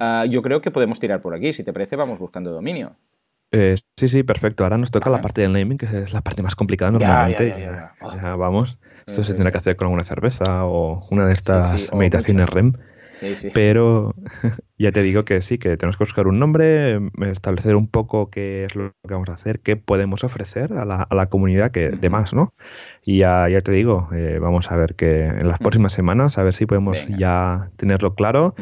ah, 0.00 0.26
yo 0.28 0.42
creo 0.42 0.60
que 0.60 0.72
podemos 0.72 0.98
tirar 0.98 1.22
por 1.22 1.32
aquí. 1.32 1.52
Si 1.52 1.62
te 1.62 1.72
parece, 1.72 1.94
vamos 1.94 2.18
buscando 2.18 2.50
dominio. 2.50 2.96
Eh, 3.52 3.76
sí, 3.96 4.08
sí, 4.08 4.24
perfecto. 4.24 4.64
Ahora 4.64 4.78
nos 4.78 4.90
toca 4.90 5.10
la 5.10 5.20
parte 5.20 5.42
del 5.42 5.52
naming, 5.52 5.78
que 5.78 5.86
es 5.86 6.12
la 6.12 6.20
parte 6.20 6.42
más 6.42 6.56
complicada 6.56 6.90
normalmente. 6.90 7.54
Ya, 7.56 8.34
vamos. 8.34 8.78
Esto 9.06 9.22
se 9.22 9.32
tendrá 9.32 9.52
que 9.52 9.58
hacer 9.58 9.76
con 9.76 9.86
alguna 9.86 10.02
cerveza 10.02 10.64
o 10.64 11.06
una 11.12 11.24
de 11.24 11.34
estas 11.34 11.92
meditaciones 11.94 12.50
REM. 12.50 12.72
Pero 13.52 14.14
ya 14.78 14.92
te 14.92 15.02
digo 15.02 15.24
que 15.24 15.40
sí, 15.40 15.58
que 15.58 15.76
tenemos 15.76 15.96
que 15.96 16.04
buscar 16.04 16.26
un 16.26 16.38
nombre, 16.38 16.98
establecer 17.30 17.76
un 17.76 17.88
poco 17.88 18.30
qué 18.30 18.64
es 18.64 18.74
lo 18.74 18.92
que 19.06 19.14
vamos 19.14 19.28
a 19.28 19.34
hacer, 19.34 19.60
qué 19.60 19.76
podemos 19.76 20.24
ofrecer 20.24 20.72
a 20.72 20.84
la, 20.84 21.02
a 21.02 21.14
la 21.14 21.26
comunidad, 21.26 21.70
que 21.70 21.90
de 21.90 22.10
más, 22.10 22.32
¿no? 22.34 22.54
Y 23.02 23.18
ya, 23.18 23.48
ya 23.48 23.60
te 23.60 23.72
digo, 23.72 24.08
eh, 24.14 24.38
vamos 24.40 24.70
a 24.70 24.76
ver 24.76 24.94
que 24.94 25.24
en 25.24 25.48
las 25.48 25.58
próximas 25.58 25.92
semanas, 25.92 26.36
a 26.36 26.42
ver 26.42 26.52
si 26.52 26.66
podemos 26.66 26.98
ya 27.08 27.70
tenerlo 27.76 28.14
claro 28.14 28.54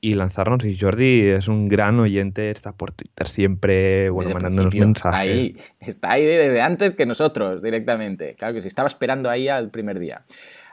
y 0.00 0.14
lanzarnos. 0.14 0.64
Y 0.64 0.78
Jordi 0.78 1.28
es 1.28 1.48
un 1.48 1.68
gran 1.68 1.98
oyente, 1.98 2.50
está 2.50 2.72
por 2.72 2.92
Twitter 2.92 3.26
siempre, 3.26 4.10
bueno, 4.10 4.32
mandándonos 4.32 4.74
mensajes. 4.74 5.18
Ahí, 5.18 5.56
está 5.80 6.12
ahí 6.12 6.24
desde 6.24 6.60
antes 6.60 6.94
que 6.94 7.06
nosotros, 7.06 7.62
directamente. 7.62 8.34
Claro 8.34 8.54
que 8.54 8.62
sí, 8.62 8.68
estaba 8.68 8.88
esperando 8.88 9.30
ahí 9.30 9.48
al 9.48 9.70
primer 9.70 9.98
día. 9.98 10.22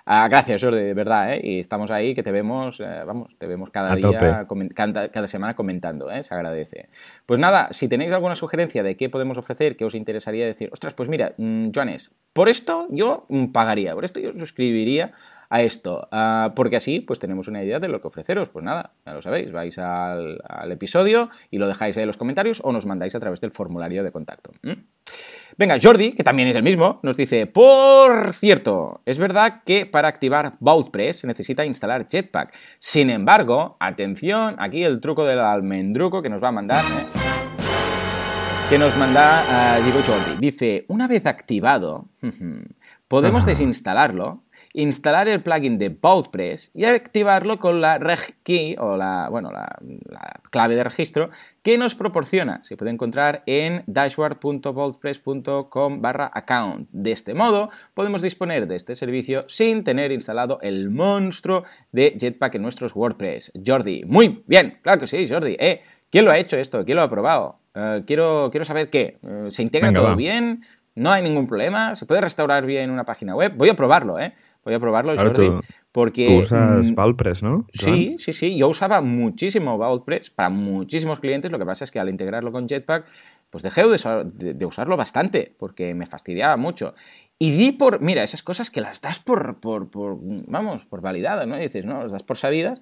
Ah, 0.05 0.27
gracias, 0.27 0.61
Jordi, 0.61 0.81
de 0.81 0.93
verdad, 0.93 1.33
¿eh? 1.33 1.39
Y 1.41 1.59
estamos 1.59 1.89
ahí, 1.89 2.13
que 2.13 2.23
te 2.23 2.31
vemos, 2.31 2.81
eh, 2.81 3.03
vamos, 3.05 3.37
te 3.37 3.47
vemos 3.47 3.69
cada 3.69 3.95
día, 3.95 4.45
cada, 4.75 5.27
semana 5.27 5.55
comentando, 5.55 6.11
¿eh? 6.11 6.23
Se 6.23 6.35
agradece. 6.35 6.89
Pues 7.25 7.39
nada, 7.39 7.69
si 7.71 7.87
tenéis 7.87 8.11
alguna 8.11 8.35
sugerencia 8.35 8.83
de 8.83 8.97
qué 8.97 9.09
podemos 9.09 9.37
ofrecer, 9.37 9.77
que 9.77 9.85
os 9.85 9.95
interesaría 9.95 10.45
decir, 10.45 10.69
ostras, 10.73 10.93
pues 10.93 11.07
mira, 11.07 11.33
mm, 11.37 11.69
Joanes, 11.73 12.11
por 12.33 12.49
esto 12.49 12.87
yo 12.89 13.25
mm, 13.29 13.53
pagaría, 13.53 13.93
por 13.93 14.03
esto 14.03 14.19
yo 14.19 14.33
suscribiría 14.33 15.13
a 15.49 15.61
esto, 15.61 16.07
ah, 16.11 16.53
porque 16.55 16.77
así 16.77 16.99
pues 16.99 17.19
tenemos 17.19 17.47
una 17.47 17.63
idea 17.63 17.79
de 17.79 17.87
lo 17.87 18.01
que 18.01 18.07
ofreceros. 18.07 18.49
Pues 18.49 18.63
nada, 18.63 18.93
ya 19.05 19.13
lo 19.13 19.21
sabéis, 19.21 19.51
vais 19.51 19.77
al, 19.77 20.41
episodio 20.71 21.29
y 21.51 21.57
lo 21.57 21.67
dejáis 21.67 21.97
ahí 21.97 22.03
en 22.03 22.07
los 22.07 22.17
comentarios 22.17 22.61
o 22.63 22.71
nos 22.71 22.85
mandáis 22.85 23.15
a 23.15 23.19
través 23.19 23.41
del 23.41 23.51
formulario 23.51 24.03
de 24.03 24.11
contacto. 24.11 24.51
Venga, 25.57 25.77
Jordi, 25.81 26.13
que 26.13 26.23
también 26.23 26.47
es 26.47 26.55
el 26.55 26.63
mismo, 26.63 26.99
nos 27.03 27.15
dice, 27.15 27.45
por 27.45 28.33
cierto, 28.33 29.01
es 29.05 29.19
verdad 29.19 29.61
que 29.65 29.85
para 29.85 30.07
activar 30.07 30.53
BautPress 30.59 31.19
se 31.19 31.27
necesita 31.27 31.65
instalar 31.65 32.07
Jetpack. 32.07 32.55
Sin 32.79 33.09
embargo, 33.09 33.77
atención, 33.79 34.55
aquí 34.57 34.83
el 34.83 34.99
truco 34.99 35.25
del 35.25 35.39
almendruco 35.39 36.21
que 36.21 36.29
nos 36.29 36.43
va 36.43 36.47
a 36.47 36.53
mandar, 36.53 36.83
¿eh? 36.85 37.23
que 38.69 38.79
nos 38.79 38.97
manda, 38.97 39.43
uh, 39.77 39.85
digo 39.85 39.99
Jordi, 40.05 40.39
dice, 40.39 40.85
una 40.87 41.07
vez 41.07 41.25
activado, 41.27 42.07
podemos 43.07 43.45
desinstalarlo 43.45 44.42
instalar 44.73 45.27
el 45.27 45.43
plugin 45.43 45.77
de 45.77 45.89
BautPress 45.89 46.71
y 46.73 46.85
activarlo 46.85 47.59
con 47.59 47.81
la 47.81 47.99
reg 47.99 48.37
key 48.43 48.75
o 48.79 48.95
la, 48.97 49.27
bueno, 49.29 49.51
la, 49.51 49.77
clave 50.51 50.75
de 50.75 50.83
registro 50.83 51.29
que 51.61 51.77
nos 51.77 51.93
proporciona. 51.95 52.63
Se 52.63 52.75
puede 52.75 52.91
encontrar 52.91 53.43
en 53.45 53.83
dashboard.vaultpress.com 53.87 56.01
barra 56.01 56.31
account. 56.33 56.89
De 56.91 57.11
este 57.11 57.33
modo, 57.33 57.69
podemos 57.93 58.21
disponer 58.21 58.67
de 58.67 58.75
este 58.75 58.95
servicio 58.95 59.45
sin 59.47 59.83
tener 59.83 60.11
instalado 60.11 60.59
el 60.61 60.89
monstruo 60.89 61.63
de 61.91 62.17
Jetpack 62.19 62.55
en 62.55 62.63
nuestros 62.63 62.95
WordPress. 62.95 63.51
Jordi, 63.65 64.03
muy 64.05 64.43
bien, 64.47 64.79
claro 64.81 64.99
que 64.99 65.07
sí, 65.07 65.27
Jordi. 65.27 65.55
¿eh? 65.59 65.81
¿Quién 66.09 66.25
lo 66.25 66.31
ha 66.31 66.37
hecho 66.37 66.57
esto? 66.57 66.83
¿Quién 66.83 66.97
lo 66.97 67.03
ha 67.03 67.09
probado? 67.09 67.59
Eh, 67.75 68.03
quiero, 68.05 68.49
quiero 68.51 68.65
saber 68.65 68.89
qué. 68.89 69.19
Eh, 69.23 69.47
¿Se 69.49 69.63
integra 69.63 69.93
todo 69.93 70.15
bien? 70.15 70.63
¿No 70.95 71.11
hay 71.11 71.23
ningún 71.23 71.47
problema? 71.47 71.95
¿Se 71.95 72.05
puede 72.05 72.21
restaurar 72.21 72.65
bien 72.65 72.91
una 72.91 73.03
página 73.03 73.35
web? 73.35 73.53
Voy 73.55 73.69
a 73.69 73.75
probarlo, 73.75 74.19
¿eh? 74.19 74.33
Voy 74.65 74.73
a 74.73 74.79
probarlo, 74.79 75.15
Jordi. 75.17 75.51
porque, 75.91 76.27
tú 76.27 76.39
usas 76.39 76.85
mm, 76.85 77.43
¿no? 77.43 77.67
Sí, 77.73 78.15
sí, 78.17 78.31
sí. 78.31 78.57
Yo 78.57 78.69
usaba 78.69 79.01
muchísimo 79.01 79.77
Valpress 79.77 80.29
para 80.29 80.49
muchísimos 80.49 81.19
clientes. 81.19 81.51
Lo 81.51 81.59
que 81.59 81.65
pasa 81.65 81.83
es 81.83 81.91
que 81.91 81.99
al 81.99 82.09
integrarlo 82.09 82.51
con 82.51 82.67
Jetpack, 82.67 83.05
pues 83.49 83.61
dejé 83.61 83.83
de, 83.83 84.65
usarlo 84.65 84.95
bastante 84.95 85.53
porque 85.59 85.93
me 85.93 86.05
fastidiaba 86.05 86.55
mucho. 86.55 86.95
Y 87.37 87.51
di 87.51 87.73
por, 87.73 88.01
mira, 88.01 88.23
esas 88.23 88.41
cosas 88.41 88.71
que 88.71 88.79
las 88.79 89.01
das 89.01 89.19
por, 89.19 89.59
por, 89.59 89.89
por 89.89 90.17
vamos, 90.21 90.85
por 90.85 91.01
validadas, 91.01 91.45
¿no? 91.45 91.57
dices, 91.57 91.83
no, 91.83 92.03
las 92.03 92.13
das 92.13 92.23
por 92.23 92.37
sabidas. 92.37 92.79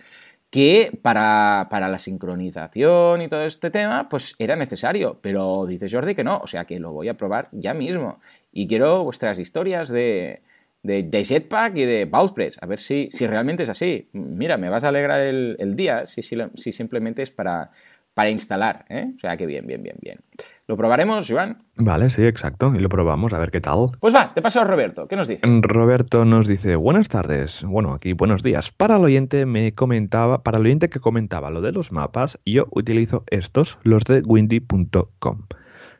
que 0.51 0.99
para, 1.01 1.67
para, 1.71 1.87
la 1.87 1.97
sincronización 1.97 3.21
y 3.23 3.27
todo 3.27 3.45
este 3.45 3.71
tema, 3.71 4.07
pues 4.07 4.35
era 4.37 4.55
necesario. 4.55 5.17
Pero 5.21 5.65
dice 5.65 5.89
Jordi 5.89 6.13
que 6.13 6.23
no, 6.23 6.37
o 6.43 6.47
sea 6.47 6.65
que 6.65 6.79
lo 6.79 6.91
voy 6.91 7.09
a 7.09 7.17
probar 7.17 7.47
ya 7.51 7.73
mismo. 7.73 8.19
Y 8.51 8.67
quiero 8.67 9.03
vuestras 9.03 9.39
historias 9.39 9.89
de, 9.89 10.43
de, 10.83 11.23
Jetpack 11.23 11.77
y 11.77 11.85
de 11.85 12.05
Bouncepress, 12.05 12.57
a 12.61 12.65
ver 12.65 12.79
si, 12.79 13.09
si 13.11 13.27
realmente 13.27 13.63
es 13.63 13.69
así. 13.69 14.09
Mira, 14.13 14.57
me 14.57 14.69
vas 14.69 14.83
a 14.83 14.89
alegrar 14.89 15.21
el, 15.21 15.55
el 15.59 15.75
día 15.75 16.05
si, 16.05 16.21
si, 16.21 16.37
si 16.55 16.71
simplemente 16.71 17.21
es 17.21 17.31
para 17.31 17.71
para 18.13 18.29
instalar, 18.29 18.85
¿eh? 18.89 19.13
O 19.15 19.19
sea 19.19 19.37
que 19.37 19.45
bien, 19.45 19.65
bien, 19.65 19.81
bien, 19.83 19.95
bien. 20.01 20.19
¿Lo 20.67 20.75
probaremos, 20.75 21.29
Joan? 21.29 21.63
Vale, 21.75 22.09
sí, 22.09 22.25
exacto. 22.25 22.73
Y 22.75 22.79
lo 22.79 22.89
probamos, 22.89 23.33
a 23.33 23.39
ver 23.39 23.51
qué 23.51 23.61
tal. 23.61 23.91
Pues 23.99 24.13
va, 24.13 24.33
te 24.33 24.41
paso 24.41 24.61
a 24.61 24.63
Roberto. 24.65 25.07
¿Qué 25.07 25.15
nos 25.15 25.27
dice? 25.27 25.41
Roberto 25.61 26.25
nos 26.25 26.47
dice, 26.47 26.75
buenas 26.75 27.07
tardes. 27.07 27.63
Bueno, 27.63 27.93
aquí 27.93 28.13
buenos 28.13 28.43
días. 28.43 28.71
Para 28.71 28.97
el 28.97 29.03
oyente 29.03 29.45
me 29.45 29.73
comentaba, 29.73 30.43
para 30.43 30.57
el 30.57 30.65
oyente 30.65 30.89
que 30.89 30.99
comentaba 30.99 31.49
lo 31.49 31.61
de 31.61 31.71
los 31.71 31.91
mapas, 31.91 32.37
yo 32.45 32.67
utilizo 32.71 33.23
estos, 33.27 33.77
los 33.83 34.03
de 34.03 34.21
windy.com. 34.21 35.45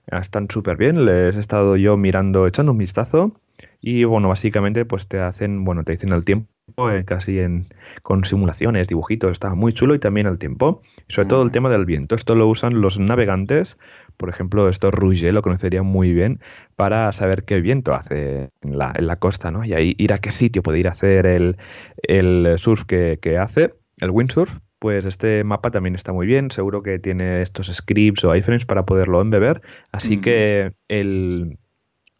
Están 0.08 0.48
súper 0.50 0.78
bien, 0.78 1.06
les 1.06 1.36
he 1.36 1.40
estado 1.40 1.78
yo 1.78 1.96
mirando, 1.96 2.46
echando 2.46 2.74
un 2.74 2.78
vistazo. 2.78 3.32
Y 3.82 4.04
bueno, 4.04 4.30
básicamente 4.30 4.86
pues 4.86 5.08
te 5.08 5.20
hacen, 5.20 5.64
bueno, 5.64 5.84
te 5.84 5.94
dicen 5.94 6.14
el 6.14 6.24
tiempo 6.24 6.48
eh, 6.90 7.04
casi 7.06 7.40
en, 7.40 7.64
con 8.04 8.24
simulaciones, 8.24 8.88
dibujitos, 8.88 9.32
está 9.32 9.54
muy 9.56 9.74
chulo 9.74 9.96
y 9.96 10.00
también 10.00 10.28
el 10.28 10.38
tiempo. 10.38 10.82
Sobre 11.08 11.28
todo 11.28 11.44
el 11.44 11.52
tema 11.52 11.70
del 11.70 11.86
viento. 11.86 12.16
Esto 12.16 12.36
lo 12.36 12.48
usan 12.48 12.80
los 12.80 13.00
navegantes, 13.00 13.78
por 14.18 14.30
ejemplo, 14.30 14.70
esto 14.70 14.92
Rouget 14.92 15.34
lo 15.34 15.42
conocería 15.42 15.82
muy 15.82 16.14
bien 16.14 16.40
para 16.76 17.12
saber 17.12 17.44
qué 17.44 17.60
viento 17.60 17.94
hace 17.94 18.50
en 18.62 18.78
la, 18.78 18.94
en 18.96 19.08
la 19.08 19.16
costa, 19.18 19.50
¿no? 19.50 19.66
Y 19.66 19.74
ahí 19.74 19.96
ir 19.98 20.14
a 20.14 20.20
qué 20.20 20.32
sitio 20.32 20.62
puede 20.62 20.80
ir 20.80 20.88
a 20.88 20.92
hacer 20.92 21.26
el, 21.26 21.58
el 22.04 22.54
surf 22.58 22.84
que, 22.86 23.18
que 23.20 23.40
hace, 23.40 23.74
el 24.00 24.12
windsurf, 24.12 24.60
pues 24.82 25.06
este 25.06 25.44
mapa 25.44 25.72
también 25.72 25.96
está 25.96 26.12
muy 26.12 26.26
bien. 26.26 26.52
Seguro 26.52 26.82
que 26.82 27.00
tiene 27.00 27.42
estos 27.42 27.68
scripts 27.68 28.24
o 28.24 28.36
iframes 28.36 28.66
para 28.66 28.86
poderlo 28.86 29.22
embeber. 29.22 29.62
Así 29.92 30.18
mm. 30.18 30.22
que 30.22 30.72
el 30.88 31.60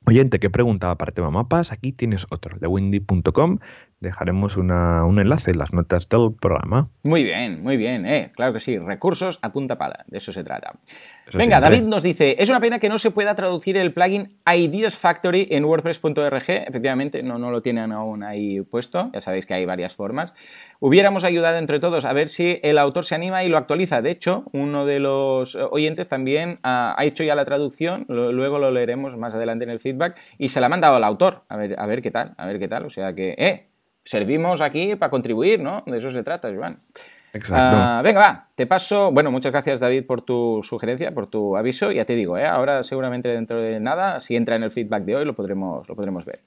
oyente 0.06 0.40
que 0.40 0.50
preguntaba 0.50 0.98
para 0.98 1.12
tema 1.12 1.32
mapas, 1.32 1.72
aquí 1.72 1.92
tienes 1.92 2.26
otro, 2.30 2.58
de 2.60 2.68
windy.com. 2.68 3.60
Dejaremos 4.02 4.58
una, 4.58 5.06
un 5.06 5.20
enlace 5.20 5.52
en 5.52 5.60
las 5.60 5.72
notas 5.74 6.10
del 6.10 6.34
programa. 6.34 6.88
Muy 7.04 7.24
bien, 7.24 7.62
muy 7.62 7.78
bien, 7.78 8.08
eh, 8.08 8.32
claro 8.34 8.52
que 8.52 8.60
sí. 8.60 8.80
Recursos 8.80 9.38
a 9.44 9.54
punta 9.54 9.78
pala, 9.78 10.04
de 10.08 10.18
eso 10.18 10.34
se 10.34 10.44
trata. 10.44 10.74
Venga, 11.34 11.60
David 11.60 11.84
nos 11.84 12.04
dice, 12.04 12.36
es 12.40 12.50
una 12.50 12.60
pena 12.60 12.80
que 12.80 12.90
no 12.90 12.98
se 12.98 13.12
pueda 13.12 13.36
traducir 13.36 13.78
el 13.78 13.94
plugin 13.94 14.26
Ideas 14.46 14.98
Factory 14.98 15.48
en 15.52 15.66
WordPress.org. 15.66 16.44
Efectivamente, 16.50 17.24
no, 17.24 17.38
no 17.38 17.52
lo 17.52 17.62
tienen 17.62 17.92
aún 17.92 18.24
ahí 18.24 18.62
puesto. 18.62 19.12
Ya 19.14 19.22
sabéis 19.22 19.46
que 19.46 19.54
hay 19.54 19.66
varias 19.66 19.96
formas. 19.96 20.34
Hubiéramos 20.80 21.24
ayudado 21.24 21.58
entre 21.58 21.80
todos 21.80 22.04
a 22.06 22.14
ver 22.14 22.28
si 22.28 22.60
el 22.64 22.78
autor 22.80 23.06
se 23.06 23.16
anima 23.16 23.44
y 23.44 23.50
lo 23.50 23.58
actualiza. 23.58 24.02
De 24.02 24.12
hecho, 24.12 24.46
uno 24.52 24.86
de 24.86 25.00
los 25.00 25.56
oyentes 25.56 26.08
también 26.08 26.58
ha, 26.64 26.96
hecho 27.02 27.24
ya 27.24 27.36
la 27.36 27.46
traducción. 27.46 28.06
luego 28.10 28.60
lo 28.60 28.72
leeremos 28.72 29.16
más 29.16 29.36
adelante 29.36 29.64
en 29.64 29.70
el 29.70 29.80
feedback. 29.80 30.20
Y 30.38 30.50
se 30.50 30.60
la 30.60 30.66
ha 30.66 30.70
mandado 30.70 30.96
al 30.96 31.04
autor. 31.04 31.44
A 31.50 31.56
ver, 31.56 31.76
a 31.80 31.86
ver 31.86 32.02
qué 32.02 32.12
tal, 32.12 32.34
a 32.38 32.46
ver 32.48 32.60
qué 32.60 32.68
tal. 32.68 32.86
O 32.86 32.90
sea 32.90 33.14
que, 33.14 33.36
eh, 33.38 33.71
servimos 34.04 34.62
aquí 34.62 34.96
para 34.96 35.10
contribuir, 35.10 35.60
¿no? 35.60 35.84
De 35.86 35.98
eso 35.98 36.12
se 36.12 36.24
trata, 36.24 36.52
Joan. 36.54 36.80
Exacto. 37.34 37.78
Ah, 37.78 38.02
venga, 38.04 38.20
va, 38.20 38.50
te 38.56 38.68
paso. 38.68 39.12
Bueno, 39.12 39.32
muchas 39.32 39.52
gracias, 39.52 39.80
David, 39.80 40.06
por 40.06 40.22
tu 40.22 40.60
sugerencia, 40.64 41.14
por 41.14 41.28
tu 41.28 41.56
aviso. 41.56 41.92
Ya 41.92 42.04
te 42.04 42.16
digo, 42.16 42.38
¿eh? 42.38 42.46
ahora 42.46 42.84
seguramente 42.84 43.30
dentro 43.30 43.62
de 43.62 43.80
nada, 43.80 44.20
si 44.20 44.36
entra 44.36 44.56
en 44.56 44.64
el 44.64 44.72
feedback 44.72 45.04
de 45.04 45.16
hoy, 45.16 45.26
lo 45.26 45.34
podremos, 45.34 45.88
lo 45.88 45.96
podremos 45.96 46.26
ver. 46.26 46.42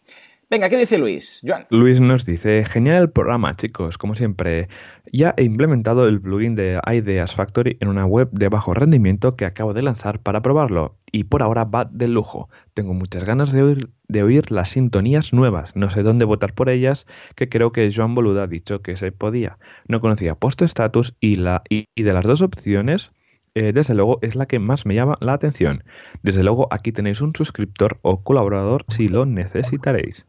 Venga, 0.50 0.68
¿qué 0.68 0.76
dice 0.76 0.98
Luis? 0.98 1.40
Joan. 1.46 1.66
Luis 1.70 2.00
nos 2.00 2.26
dice, 2.26 2.64
genial 2.66 3.02
el 3.02 3.11
programa, 3.11 3.57
chicos, 3.57 3.96
como 3.96 4.14
siempre. 4.14 4.68
Ya 5.11 5.35
he 5.37 5.42
implementado 5.42 6.07
el 6.07 6.20
plugin 6.20 6.54
de 6.54 6.80
Ideas 6.87 7.35
Factory 7.35 7.78
en 7.80 7.88
una 7.88 8.04
web 8.04 8.28
de 8.30 8.48
bajo 8.48 8.74
rendimiento 8.74 9.37
que 9.37 9.46
acabo 9.46 9.72
de 9.72 9.83
lanzar 9.83 10.20
para 10.20 10.42
probarlo. 10.42 10.96
Y 11.12 11.24
por 11.24 11.42
ahora 11.42 11.64
va 11.64 11.87
de 11.87 12.09
lujo. 12.09 12.50
Tengo 12.74 12.92
muchas 12.92 13.24
ganas 13.24 13.52
de 13.52 14.22
oír, 14.22 14.50
las 14.50 14.70
sintonías 14.70 15.33
nuevas. 15.33 15.74
No 15.76 15.88
sé 15.88 16.02
dónde 16.02 16.26
votar 16.26 16.52
por 16.52 16.68
ellas, 16.68 17.07
que 17.37 17.48
creo 17.48 17.72
que 17.72 17.90
Joan 17.94 18.14
Boluda 18.14 18.42
ha 18.42 18.46
dicho 18.46 18.83
que 18.83 18.96
se 18.96 19.12
podía. 19.12 19.59
No 19.88 20.00
conocía 20.00 20.35
Post 20.35 20.62
Status 20.62 21.14
y, 21.20 21.37
la, 21.37 21.62
y, 21.70 21.87
de 21.96 22.12
las 22.12 22.24
dos 22.24 22.42
opciones 22.42 23.12
eh, 23.54 23.72
desde 23.72 23.94
luego 23.94 24.18
es 24.20 24.35
la 24.35 24.46
que 24.46 24.59
más 24.59 24.85
me 24.85 24.94
llama 24.94 25.14
la 25.20 25.33
atención. 25.33 25.85
Desde 26.22 26.42
luego 26.42 26.68
aquí 26.70 26.92
tenéis 26.92 27.20
un 27.20 27.35
suscriptor 27.35 27.98
o 28.02 28.22
colaborador 28.22 28.85
si 28.88 29.09
lo 29.09 29.26
necesitaréis. 29.26 30.26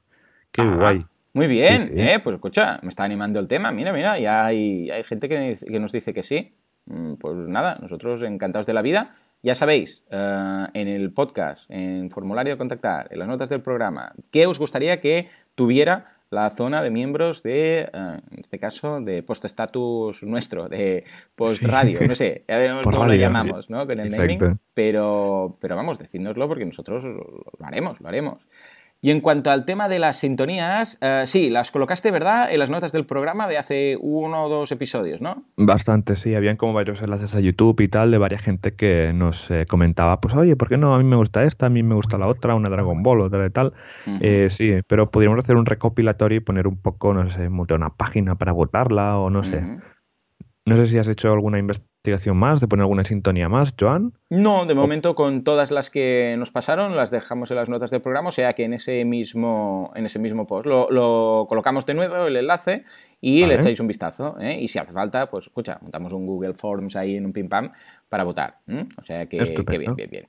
Qué 0.56 0.62
ah, 0.62 0.76
guay. 0.76 1.06
Muy 1.34 1.48
bien, 1.48 1.92
Eh, 2.00 2.20
pues 2.24 2.36
escucha, 2.36 2.80
me 2.82 2.88
está 2.88 3.04
animando 3.04 3.42
el 3.42 3.48
tema. 3.50 3.70
Mira, 3.70 3.92
mira, 3.92 4.18
ya 4.18 4.46
hay, 4.46 4.90
hay 4.90 5.04
gente 5.04 5.28
que, 5.28 5.58
que, 5.68 5.80
nos 5.82 5.92
dice 5.92 6.14
que 6.14 6.24
sí. 6.24 6.54
Mm, 6.86 7.16
pues 7.16 7.36
nada, 7.36 7.78
nosotros 7.82 8.22
encantados 8.22 8.66
de 8.66 8.74
la 8.74 8.82
vida. 8.82 9.16
Ya 9.44 9.54
sabéis, 9.54 10.06
eh, 10.12 10.66
en 10.74 10.88
el 10.88 11.12
podcast, 11.12 11.70
en 11.70 12.10
formulario 12.10 12.54
de 12.54 12.58
contactar, 12.58 13.10
en 13.12 13.20
las 13.20 13.28
notas 13.28 13.50
del 13.50 13.62
programa, 13.62 14.14
qué 14.32 14.48
os 14.48 14.58
gustaría 14.58 15.02
que 15.02 15.28
tuviera 15.56 16.06
la 16.30 16.50
zona 16.52 16.82
de 16.82 16.90
miembros 16.90 17.44
de, 17.44 17.82
eh, 17.82 17.90
en 18.32 18.40
este 18.40 18.58
caso, 18.58 19.02
de 19.02 19.22
post-status 19.22 20.24
nuestro, 20.24 20.70
de 20.70 21.04
post-radio, 21.36 22.00
no 22.08 22.16
sé, 22.16 22.46
ya 22.48 22.58
veremos 22.58 22.84
cómo 22.84 23.06
lo 23.06 23.14
llamamos, 23.14 23.70
¿no? 23.70 23.86
Con 23.86 24.00
el 24.00 24.10
naming, 24.10 24.58
pero, 24.74 25.58
pero 25.60 25.76
vamos, 25.76 26.00
decídnoslo 26.00 26.48
porque 26.48 26.66
nosotros 26.66 27.04
lo 27.04 27.66
haremos, 27.66 28.00
lo 28.00 28.08
haremos. 28.08 28.48
Y 29.02 29.12
en 29.12 29.22
cuanto 29.22 29.52
al 29.52 29.66
tema 29.66 29.88
de 29.88 30.00
las 30.00 30.18
sintonías, 30.18 30.98
eh, 31.02 31.24
sí, 31.28 31.50
las 31.50 31.70
colocaste, 31.70 32.10
¿verdad?, 32.12 32.52
en 32.52 32.58
las 32.58 32.70
notas 32.70 32.92
del 32.92 33.06
programa 33.06 33.48
de 33.48 33.58
hace 33.58 33.98
uno 34.00 34.46
o 34.46 34.50
dos 34.50 34.72
episodios, 34.72 35.22
¿no? 35.22 35.44
Bastante, 35.58 36.16
sí. 36.16 36.34
Habían 36.34 36.58
como 36.58 36.74
varios 36.74 37.02
enlaces 37.02 37.36
a 37.36 37.40
YouTube 37.40 37.82
y 37.82 37.88
tal 37.88 38.10
de 38.10 38.18
varias 38.18 38.42
gente 38.42 38.74
que 38.74 39.12
nos 39.14 39.52
eh, 39.52 39.66
comentaba, 39.68 40.20
pues 40.22 40.34
oye, 40.34 40.56
¿por 40.56 40.70
qué 40.70 40.78
no? 40.78 40.96
A 40.96 40.98
mí 40.98 41.04
me 41.04 41.18
gusta 41.18 41.44
esta, 41.44 41.68
a 41.68 41.70
mí 41.70 41.84
me 41.84 41.96
gusta 41.96 42.18
la 42.18 42.28
otra, 42.28 42.56
una 42.56 42.70
Dragon 42.70 43.04
Ball, 43.04 43.22
otra 43.22 43.46
y 43.46 43.50
tal. 43.52 43.74
Eh, 44.22 44.48
sí, 44.50 44.74
pero 44.88 45.12
podríamos 45.12 45.40
hacer 45.44 45.56
un 45.56 45.66
recopilatorio 45.66 46.38
y 46.38 46.42
poner 46.42 46.68
un 46.68 46.78
poco, 46.78 47.14
no 47.14 47.30
sé, 47.30 47.48
una 47.48 47.90
página 47.90 48.36
para 48.36 48.54
votarla 48.54 49.18
o 49.18 49.30
no 49.30 49.44
sé. 49.44 49.62
No 50.66 50.78
sé 50.78 50.88
si 50.88 50.98
has 50.98 51.08
hecho 51.08 51.32
alguna 51.32 51.60
investigación 51.60 51.95
más, 52.34 52.62
de 52.62 52.68
poner 52.68 52.84
alguna 52.84 53.04
sintonía 53.04 53.50
más, 53.50 53.74
Joan. 53.80 54.14
No, 54.30 54.66
de 54.66 54.76
momento 54.76 55.16
con 55.16 55.44
todas 55.44 55.72
las 55.72 55.90
que 55.90 56.36
nos 56.38 56.52
pasaron 56.52 56.96
las 56.96 57.12
dejamos 57.12 57.52
en 57.52 57.58
las 57.58 57.70
notas 57.70 57.92
del 57.92 58.02
programa, 58.02 58.30
o 58.30 58.32
sea 58.32 58.54
que 58.54 58.64
en 58.64 58.74
ese 58.74 59.06
mismo, 59.06 59.92
en 59.96 60.06
ese 60.06 60.20
mismo 60.20 60.46
post 60.46 60.66
lo, 60.66 61.46
colocamos 61.48 61.86
de 61.86 61.94
nuevo, 61.94 62.28
el 62.28 62.38
enlace, 62.38 62.84
y 63.22 63.46
le 63.46 63.56
echáis 63.56 63.80
un 63.80 63.88
vistazo. 63.88 64.36
¿eh? 64.40 64.58
Y 64.60 64.68
si 64.68 64.80
hace 64.80 64.94
falta, 64.94 65.30
pues 65.30 65.46
escucha, 65.48 65.80
montamos 65.82 66.14
un 66.14 66.26
Google 66.26 66.54
Forms 66.54 66.96
ahí 66.96 67.16
en 67.16 67.26
un 67.26 67.34
pim 67.34 67.50
pam 67.50 67.72
para 68.10 68.24
votar. 68.24 68.60
O 68.98 69.02
sea 69.02 69.26
que, 69.26 69.38
que 69.38 69.78
bien, 69.78 69.96
bien, 69.96 70.10
bien. 70.10 70.28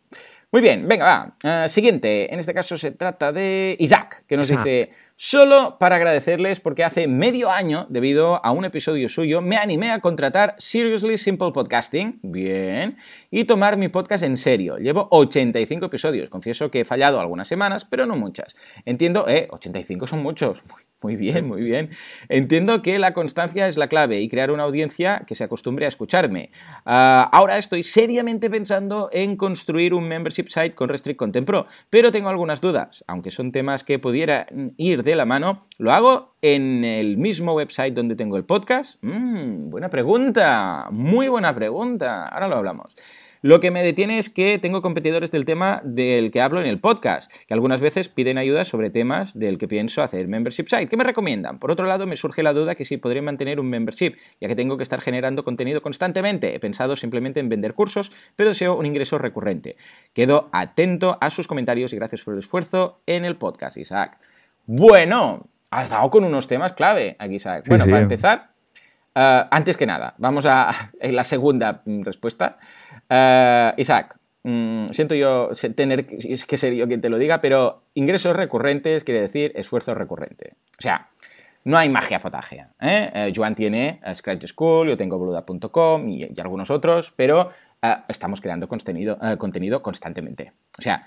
Muy 0.52 0.62
bien, 0.62 0.86
venga, 0.86 1.04
va. 1.04 1.64
Eh, 1.64 1.68
siguiente, 1.68 2.32
en 2.32 2.38
este 2.38 2.54
caso 2.54 2.78
se 2.78 2.92
trata 2.92 3.32
de 3.32 3.76
Isaac, 3.78 4.24
que 4.26 4.36
nos 4.36 4.48
dice, 4.48 4.90
solo 5.16 5.79
para 5.79 5.96
agradecerles 5.96 6.61
porque 6.61 6.85
hace 6.85 7.09
medio 7.09 7.50
año, 7.50 7.87
debido 7.88 8.44
a 8.44 8.52
un 8.52 8.64
episodio 8.64 9.09
suyo, 9.09 9.40
me 9.40 9.57
animé 9.57 9.90
a 9.90 10.00
contratar 10.00 10.55
Seriously 10.59 11.18
Simple 11.18 11.52
Podcasting, 11.52 12.20
bien, 12.22 12.96
y 13.31 13.44
tomar 13.44 13.76
mi 13.76 13.88
podcast 13.88 14.22
en 14.22 14.37
serio. 14.37 14.76
Llevo 14.76 15.09
85 15.11 15.87
episodios, 15.87 16.31
confieso 16.31 16.70
que 16.70 16.81
he 16.81 16.85
fallado 16.85 17.18
algunas 17.18 17.48
semanas, 17.48 17.85
pero 17.85 18.07
no 18.07 18.16
muchas. 18.16 18.57
Entiendo, 18.85 19.26
eh, 19.26 19.48
85 19.50 20.07
son 20.07 20.22
muchos, 20.22 20.62
muy 21.02 21.16
bien, 21.16 21.46
muy 21.46 21.62
bien. 21.62 21.90
Entiendo 22.29 22.83
que 22.83 22.98
la 22.98 23.14
constancia 23.14 23.68
es 23.68 23.76
la 23.76 23.88
clave 23.88 24.20
y 24.20 24.29
crear 24.29 24.50
una 24.50 24.64
audiencia 24.64 25.24
que 25.26 25.35
se 25.35 25.44
acostumbre 25.44 25.85
a 25.85 25.88
escucharme. 25.88 26.50
Ah, 26.85 27.29
ahora 27.33 27.59
estoy 27.59 27.83
seriamente 27.83 28.50
pensando 28.50 29.09
en 29.12 29.37
construir 29.37 29.94
un 29.94 30.09
membership 30.09 30.48
site 30.48 30.74
con 30.74 30.88
Restrict 30.88 31.18
Content 31.18 31.46
Pro, 31.46 31.66
pero 31.90 32.11
tengo 32.11 32.29
algunas 32.29 32.61
dudas. 32.61 33.05
Aunque 33.07 33.31
son 33.31 33.52
temas 33.52 33.85
que 33.85 33.98
pudiera 33.98 34.46
ir 34.79 35.02
de 35.07 35.16
la 35.16 35.25
mano, 35.25 35.64
lo 35.79 35.92
hago 35.92 36.35
en 36.42 36.85
el 36.85 37.16
mismo 37.16 37.55
website 37.55 37.95
donde 37.95 38.16
tengo 38.16 38.37
el 38.37 38.45
podcast. 38.45 38.97
Mm, 39.03 39.71
buena 39.71 39.88
pregunta, 39.88 40.88
muy 40.90 41.29
buena 41.29 41.55
pregunta. 41.55 42.27
Ahora 42.27 42.49
lo 42.49 42.57
hablamos. 42.57 42.97
Lo 43.42 43.61
que 43.61 43.71
me 43.71 43.85
detiene 43.85 44.19
es 44.19 44.29
que 44.29 44.59
tengo 44.59 44.83
competidores 44.83 45.31
del 45.31 45.45
tema 45.45 45.81
del 45.85 46.33
que 46.33 46.40
hablo 46.40 46.61
en 46.61 46.66
el 46.66 46.81
podcast, 46.81 47.31
que 47.47 47.55
algunas 47.55 47.81
veces 47.81 48.09
piden 48.09 48.38
ayuda 48.38 48.64
sobre 48.64 48.90
temas 48.90 49.38
del 49.38 49.59
que 49.59 49.69
pienso 49.69 50.03
hacer 50.03 50.27
membership 50.27 50.66
site. 50.69 50.88
¿Qué 50.88 50.97
me 50.97 51.05
recomiendan? 51.05 51.61
Por 51.61 51.71
otro 51.71 51.87
lado, 51.87 52.09
me 52.09 52.16
surge 52.16 52.42
la 52.42 52.53
duda 52.53 52.75
que 52.75 52.85
si 52.85 52.97
podría 52.97 53.23
mantener 53.23 53.61
un 53.61 53.69
membership, 53.69 54.16
ya 54.40 54.49
que 54.49 54.57
tengo 54.57 54.77
que 54.77 54.83
estar 54.83 55.01
generando 55.01 55.45
contenido 55.45 55.83
constantemente. 55.83 56.57
He 56.57 56.59
pensado 56.59 56.97
simplemente 56.97 57.38
en 57.38 57.49
vender 57.49 57.75
cursos, 57.75 58.11
pero 58.35 58.49
deseo 58.49 58.75
un 58.75 58.87
ingreso 58.87 59.19
recurrente. 59.19 59.77
Quedo 60.12 60.49
atento 60.51 61.16
a 61.21 61.31
sus 61.31 61.47
comentarios 61.47 61.92
y 61.92 61.97
gracias 61.97 62.25
por 62.25 62.35
el 62.35 62.40
esfuerzo 62.40 63.03
en 63.07 63.25
el 63.25 63.37
podcast, 63.37 63.77
Isaac. 63.77 64.19
Bueno, 64.66 65.48
has 65.70 65.90
dado 65.90 66.11
con 66.11 66.24
unos 66.24 66.48
temas 66.48 66.72
clave 66.72 67.16
aquí, 67.18 67.37
Isaac. 67.37 67.64
Bueno, 67.68 67.85
para 67.85 68.00
empezar, 68.00 68.50
eh, 69.14 69.44
antes 69.50 69.76
que 69.76 69.87
nada, 69.87 70.14
vamos 70.18 70.44
a 70.46 70.90
la 71.00 71.24
segunda 71.24 71.83
mm, 71.85 72.02
respuesta. 72.02 72.59
Uh, 73.09 73.81
Isaac, 73.81 74.18
mm, 74.42 74.87
siento 74.88 75.14
yo 75.14 75.50
tener 75.74 76.07
que 76.07 76.59
ser 76.59 76.74
yo 76.74 76.88
quien 76.88 77.00
te 77.00 77.09
lo 77.09 77.18
diga, 77.18 77.40
pero 77.40 77.85
ingresos 77.94 78.35
recurrentes 78.35 79.05
quiere 79.05 79.20
decir 79.20 79.52
esfuerzo 79.55 79.94
recurrente. 79.94 80.55
O 80.79 80.83
sea, 80.83 81.09
no 81.64 81.79
hay 81.79 81.88
magia 81.88 82.20
potagia. 82.20 82.70
¿eh? 82.81 83.11
Eh, 83.14 83.33
Joan 83.35 83.55
tiene 83.55 84.00
Scratch 84.14 84.46
School, 84.46 84.88
yo 84.88 84.96
tengo 84.96 85.18
bluda.com 85.18 86.09
y, 86.09 86.22
y, 86.22 86.40
algunos 86.40 86.70
otros, 86.70 87.12
pero 87.16 87.50
estamos 88.09 88.40
creando 88.40 88.66
contenido, 88.66 89.16
contenido 89.38 89.81
constantemente. 89.81 90.52
O 90.76 90.83
sea, 90.83 91.07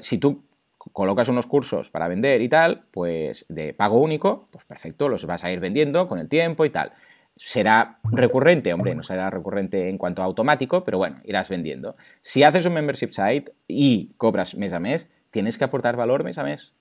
si 0.00 0.16
tú 0.16 0.45
colocas 0.92 1.28
unos 1.28 1.46
cursos 1.46 1.90
para 1.90 2.08
vender 2.08 2.40
y 2.42 2.48
tal, 2.48 2.84
pues 2.90 3.46
de 3.48 3.74
pago 3.74 4.00
único, 4.00 4.48
pues 4.50 4.64
perfecto, 4.64 5.08
los 5.08 5.24
vas 5.26 5.44
a 5.44 5.50
ir 5.50 5.60
vendiendo 5.60 6.08
con 6.08 6.18
el 6.18 6.28
tiempo 6.28 6.64
y 6.64 6.70
tal. 6.70 6.92
Será 7.36 7.98
recurrente, 8.04 8.72
hombre, 8.72 8.94
no 8.94 9.02
será 9.02 9.28
recurrente 9.28 9.90
en 9.90 9.98
cuanto 9.98 10.22
a 10.22 10.24
automático, 10.24 10.84
pero 10.84 10.98
bueno, 10.98 11.20
irás 11.24 11.48
vendiendo. 11.48 11.96
Si 12.22 12.42
haces 12.42 12.64
un 12.64 12.72
membership 12.72 13.10
site 13.10 13.52
y 13.68 14.14
cobras 14.16 14.54
mes 14.54 14.72
a 14.72 14.80
mes, 14.80 15.10
tienes 15.30 15.58
que 15.58 15.64
aportar 15.64 15.96
valor 15.96 16.24
mes 16.24 16.38
a 16.38 16.44
mes. 16.44 16.72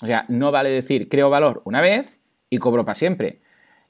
O 0.00 0.06
sea, 0.06 0.24
no 0.28 0.52
vale 0.52 0.70
decir 0.70 1.08
creo 1.08 1.30
valor 1.30 1.62
una 1.64 1.80
vez 1.80 2.20
y 2.48 2.58
cobro 2.58 2.84
para 2.84 2.94
siempre. 2.94 3.40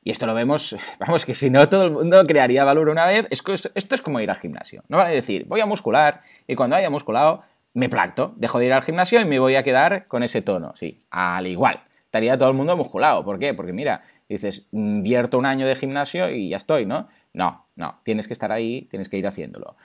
Y 0.03 0.11
esto 0.11 0.27
lo 0.27 0.35
vemos, 0.35 0.77
vamos, 0.99 1.25
que 1.25 1.35
si 1.35 1.51
no 1.51 1.69
todo 1.69 1.87
el 1.87 1.91
mundo 1.91 2.25
crearía 2.25 2.65
valor 2.65 2.89
una 2.89 3.07
vez, 3.07 3.27
esto 3.31 3.53
es 3.95 4.03
como 4.03 4.21
ir 4.21 4.31
al 4.31 4.37
gimnasio. 4.37 4.83
No 4.89 4.99
vale 4.99 5.15
decir 5.15 5.47
voy 5.47 5.61
a 5.61 5.67
muscular 5.67 6.23
y 6.47 6.55
cuando 6.55 6.77
haya 6.77 6.91
musculado 6.91 7.43
me 7.75 7.89
planto, 7.89 8.35
dejo 8.37 8.59
de 8.59 8.67
ir 8.67 8.73
al 8.73 8.83
gimnasio 8.83 9.21
y 9.21 9.25
me 9.25 9.39
voy 9.39 9.57
a 9.57 9.63
quedar 9.63 10.07
con 10.07 10.23
ese 10.23 10.43
tono. 10.43 10.73
Sí, 10.77 11.01
al 11.11 11.47
igual. 11.47 11.83
Estaría 12.05 12.39
todo 12.39 12.49
el 12.49 12.55
mundo 12.55 12.77
musculado. 12.77 13.25
¿Por 13.25 13.41
qué? 13.41 13.55
Porque 13.55 13.73
mira, 13.73 14.03
dices, 14.29 14.69
invierto 14.71 15.37
un 15.37 15.47
año 15.47 15.67
de 15.67 15.75
gimnasio 15.75 16.31
y 16.31 16.49
ya 16.49 16.57
estoy, 16.57 16.87
¿no? 16.87 17.09
No, 17.33 17.67
no, 17.75 17.99
tienes 18.05 18.29
que 18.29 18.33
estar 18.33 18.53
ahí, 18.53 18.87
tienes 18.89 19.09
que 19.09 19.17
ir 19.17 19.27
haciéndolo. 19.27 19.77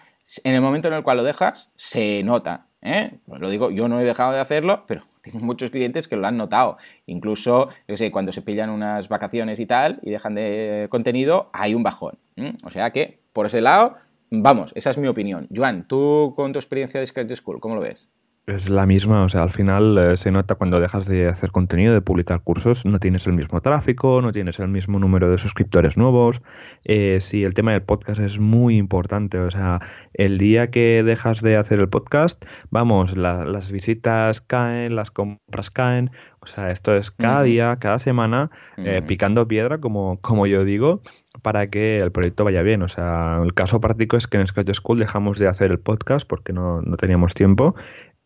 En 0.44 0.54
el 0.54 0.62
momento 0.62 0.88
en 0.88 0.94
el 0.94 1.02
cual 1.02 1.18
lo 1.18 1.24
dejas, 1.24 1.72
se 1.76 2.22
nota. 2.24 2.68
¿eh? 2.84 3.18
Pues 3.26 3.42
lo 3.42 3.50
digo, 3.50 3.72
yo 3.72 3.88
no 3.88 4.00
he 4.00 4.06
dejado 4.06 4.32
de 4.32 4.40
hacerlo, 4.40 4.84
pero 4.88 5.02
tengo 5.22 5.40
muchos 5.40 5.72
clientes 5.72 6.08
que 6.08 6.16
lo 6.16 6.28
han 6.28 6.38
notado. 6.38 6.78
Incluso, 7.08 7.70
yo 7.88 7.98
sé, 7.98 8.12
cuando 8.12 8.32
se 8.32 8.44
pillan 8.44 8.70
unas 8.70 9.10
vacaciones 9.10 9.60
y 9.60 9.66
tal 9.66 10.00
y 10.04 10.12
dejan 10.12 10.36
de 10.36 10.88
contenido, 10.92 11.50
hay 11.54 11.74
un 11.74 11.82
bajón. 11.82 12.20
O 12.64 12.70
sea 12.70 12.92
que, 12.92 13.20
por 13.34 13.48
ese 13.48 13.60
lado, 13.60 13.96
Vamos, 14.32 14.72
esa 14.76 14.92
es 14.92 14.98
mi 14.98 15.08
opinión. 15.08 15.48
Joan, 15.56 15.88
tú 15.88 16.34
con 16.36 16.54
tu 16.54 16.60
experiencia 16.60 17.00
de 17.00 17.08
Scratch 17.08 17.34
School, 17.36 17.60
¿cómo 17.60 17.76
lo 17.76 17.82
ves? 17.82 18.10
Es 18.50 18.68
la 18.68 18.88
misma, 18.88 19.24
o 19.24 19.30
sea, 19.30 19.44
al 19.44 19.52
final 19.52 19.96
eh, 19.98 20.18
se 20.18 20.32
nota 20.32 20.56
cuando 20.56 20.80
dejas 20.80 21.06
de 21.06 21.28
hacer 21.28 21.52
contenido, 21.52 21.94
de 21.94 22.02
publicar 22.02 22.42
cursos, 22.42 22.84
no 22.84 23.00
tienes 23.00 23.28
el 23.28 23.34
mismo 23.34 23.62
tráfico, 23.62 24.24
no 24.24 24.32
tienes 24.32 24.58
el 24.58 24.70
mismo 24.70 24.98
número 24.98 25.30
de 25.30 25.38
suscriptores 25.38 25.98
nuevos. 25.98 26.42
Eh, 26.84 27.20
sí, 27.22 27.44
el 27.44 27.54
tema 27.54 27.74
del 27.74 27.84
podcast 27.84 28.20
es 28.20 28.40
muy 28.40 28.78
importante, 28.78 29.38
o 29.38 29.52
sea, 29.52 29.82
el 30.14 30.40
día 30.40 30.72
que 30.72 31.04
dejas 31.04 31.42
de 31.42 31.58
hacer 31.58 31.80
el 31.80 31.90
podcast, 31.90 32.44
vamos, 32.72 33.16
las 33.16 33.72
visitas 33.72 34.42
caen, 34.42 34.96
las 34.96 35.12
compras 35.12 35.70
caen, 35.70 36.10
o 36.40 36.48
sea, 36.48 36.72
esto 36.72 36.96
es 36.96 37.12
cada 37.12 37.44
día, 37.44 37.78
cada 37.80 38.00
semana, 38.00 38.50
eh, 38.78 39.04
picando 39.06 39.48
piedra, 39.48 39.80
como, 39.80 40.20
como 40.22 40.48
yo 40.48 40.64
digo, 40.66 41.04
para 41.42 41.70
que 41.70 41.98
el 41.98 42.12
proyecto 42.12 42.44
vaya 42.44 42.62
bien. 42.62 42.82
O 42.82 42.88
sea, 42.88 43.40
el 43.44 43.54
caso 43.54 43.80
práctico 43.80 44.18
es 44.18 44.28
que 44.28 44.38
en 44.38 44.48
Scratch 44.48 44.74
School 44.74 45.00
dejamos 45.00 45.40
de 45.40 45.48
hacer 45.48 45.72
el 45.72 45.80
podcast 45.80 46.28
porque 46.28 46.54
no, 46.54 46.82
no 46.82 46.98
teníamos 46.98 47.34
tiempo 47.34 47.76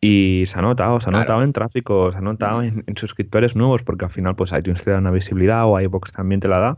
y 0.05 0.43
se 0.47 0.59
ha 0.59 0.61
notado, 0.61 0.99
se 0.99 1.09
ha 1.09 1.13
notado 1.13 1.43
en 1.43 1.53
tráfico, 1.53 2.11
se 2.11 2.17
ha 2.17 2.21
notado 2.21 2.61
en, 2.61 2.83
suscriptores 2.97 3.55
nuevos, 3.55 3.83
porque 3.83 4.03
al 4.03 4.11
final 4.11 4.35
pues 4.35 4.51
iTunes 4.51 4.83
te 4.83 4.91
da 4.91 4.97
una 4.97 5.11
visibilidad 5.11 5.63
o 5.65 5.79
iBox 5.79 6.11
también 6.11 6.41
te 6.41 6.49
la 6.49 6.59
da. 6.59 6.75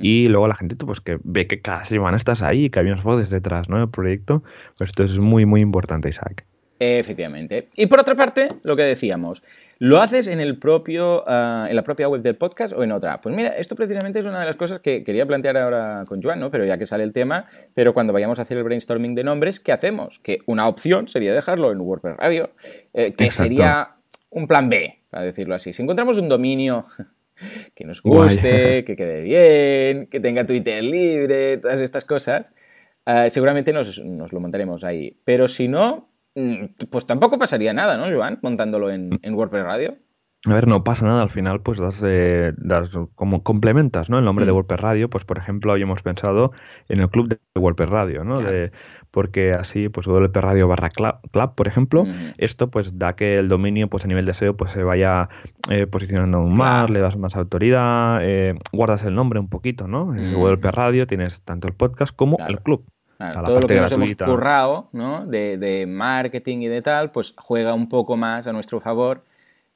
Y 0.00 0.28
luego 0.28 0.48
la 0.48 0.54
gente 0.54 0.74
pues 0.76 1.02
que 1.02 1.18
ve 1.22 1.46
que 1.46 1.60
cada 1.60 1.84
semana 1.84 2.16
estás 2.16 2.40
ahí, 2.40 2.70
que 2.70 2.80
hay 2.80 2.86
unas 2.86 3.02
voces 3.02 3.28
detrás, 3.28 3.68
¿no? 3.68 3.78
El 3.78 3.90
proyecto. 3.90 4.42
Pues 4.78 4.88
esto 4.88 5.02
es 5.02 5.18
muy, 5.18 5.44
muy 5.44 5.60
importante, 5.60 6.08
Isaac. 6.08 6.46
Efectivamente. 6.78 7.68
Y 7.76 7.86
por 7.86 8.00
otra 8.00 8.14
parte, 8.14 8.48
lo 8.64 8.74
que 8.74 8.84
decíamos, 8.84 9.42
¿lo 9.82 10.00
haces 10.00 10.28
en, 10.28 10.38
el 10.38 10.58
propio, 10.58 11.24
ah, 11.26 11.66
en 11.68 11.74
la 11.74 11.82
propia 11.82 12.06
web 12.06 12.22
del 12.22 12.36
podcast 12.36 12.72
o 12.72 12.84
en 12.84 12.92
otra? 12.92 13.20
Pues 13.20 13.34
mira, 13.34 13.48
esto 13.48 13.74
precisamente 13.74 14.20
es 14.20 14.26
una 14.26 14.38
de 14.38 14.46
las 14.46 14.54
cosas 14.54 14.78
que 14.78 15.02
quería 15.02 15.26
plantear 15.26 15.56
ahora 15.56 16.04
con 16.06 16.22
Joan, 16.22 16.38
¿no? 16.38 16.52
Pero 16.52 16.64
ya 16.64 16.78
que 16.78 16.86
sale 16.86 17.02
el 17.02 17.12
tema, 17.12 17.46
pero 17.74 17.92
cuando 17.92 18.12
vayamos 18.12 18.38
a 18.38 18.42
hacer 18.42 18.58
el 18.58 18.62
brainstorming 18.62 19.16
de 19.16 19.24
nombres, 19.24 19.58
¿qué 19.58 19.72
hacemos? 19.72 20.20
Que 20.20 20.38
una 20.46 20.68
opción 20.68 21.08
sería 21.08 21.34
dejarlo 21.34 21.72
en 21.72 21.80
WordPress 21.80 22.16
Radio, 22.16 22.50
eh, 22.94 23.12
que 23.12 23.32
sería 23.32 23.96
un 24.30 24.46
plan 24.46 24.68
B, 24.68 25.00
para 25.10 25.24
decirlo 25.24 25.56
así. 25.56 25.72
Si 25.72 25.82
encontramos 25.82 26.16
un 26.16 26.28
dominio 26.28 26.84
que 27.74 27.84
nos 27.84 28.02
guste, 28.04 28.84
que 28.86 28.94
quede 28.94 29.20
bien, 29.20 30.06
que 30.06 30.20
tenga 30.20 30.46
Twitter 30.46 30.84
libre, 30.84 31.56
todas 31.56 31.80
estas 31.80 32.04
cosas, 32.04 32.52
ah, 33.04 33.28
seguramente 33.30 33.72
nos, 33.72 33.98
nos 33.98 34.32
lo 34.32 34.38
montaremos 34.38 34.84
ahí. 34.84 35.18
Pero 35.24 35.48
si 35.48 35.66
no, 35.66 36.11
pues 36.90 37.06
tampoco 37.06 37.38
pasaría 37.38 37.72
nada, 37.72 37.96
¿no, 37.96 38.14
Joan? 38.14 38.38
Montándolo 38.42 38.90
en, 38.90 39.18
WordPress 39.34 39.64
Radio. 39.64 39.96
A 40.44 40.54
ver, 40.54 40.66
no 40.66 40.82
pasa 40.82 41.06
nada, 41.06 41.22
al 41.22 41.30
final 41.30 41.60
pues 41.60 41.78
das, 41.78 42.00
eh, 42.04 42.52
das 42.56 42.90
como 43.14 43.44
complementas, 43.44 44.10
¿no? 44.10 44.18
El 44.18 44.24
nombre 44.24 44.44
de 44.44 44.50
mm. 44.50 44.54
WordPress 44.56 44.80
Radio, 44.80 45.08
pues 45.08 45.24
por 45.24 45.38
ejemplo 45.38 45.70
habíamos 45.70 46.02
pensado 46.02 46.50
en 46.88 47.00
el 47.00 47.08
club 47.10 47.28
de 47.28 47.38
WordPress 47.54 47.90
Radio, 47.90 48.24
¿no? 48.24 48.40
De, 48.40 48.72
porque 49.12 49.52
así 49.52 49.88
pues 49.88 50.08
WP 50.08 50.36
Radio 50.38 50.66
barra 50.66 50.90
club, 50.90 51.54
por 51.54 51.68
ejemplo, 51.68 52.06
mm. 52.06 52.32
esto 52.38 52.72
pues 52.72 52.98
da 52.98 53.14
que 53.14 53.36
el 53.36 53.48
dominio 53.48 53.88
pues 53.88 54.04
a 54.04 54.08
nivel 54.08 54.26
de 54.26 54.34
SEO 54.34 54.56
pues 54.56 54.72
se 54.72 54.82
vaya 54.82 55.28
eh, 55.70 55.86
posicionando 55.86 56.38
aún 56.38 56.56
más, 56.56 56.90
le 56.90 56.98
das 56.98 57.16
más 57.16 57.36
autoridad, 57.36 58.18
eh, 58.22 58.56
guardas 58.72 59.04
el 59.04 59.14
nombre 59.14 59.38
un 59.38 59.48
poquito, 59.48 59.86
¿no? 59.86 60.12
En 60.16 60.60
Radio 60.60 61.06
tienes 61.06 61.42
tanto 61.42 61.68
el 61.68 61.74
podcast 61.74 62.16
como 62.16 62.36
el 62.48 62.60
club 62.60 62.84
todo 63.18 63.60
lo 63.60 63.66
que 63.66 63.80
nos 63.80 63.92
hemos 63.92 64.14
currado 64.14 64.88
¿no? 64.92 65.26
de, 65.26 65.86
marketing 65.88 66.58
y 66.58 66.68
de 66.68 66.82
tal, 66.82 67.10
pues 67.10 67.34
juega 67.36 67.74
un 67.74 67.88
poco 67.88 68.16
más 68.16 68.46
a 68.46 68.52
nuestro 68.52 68.80
favor 68.80 69.24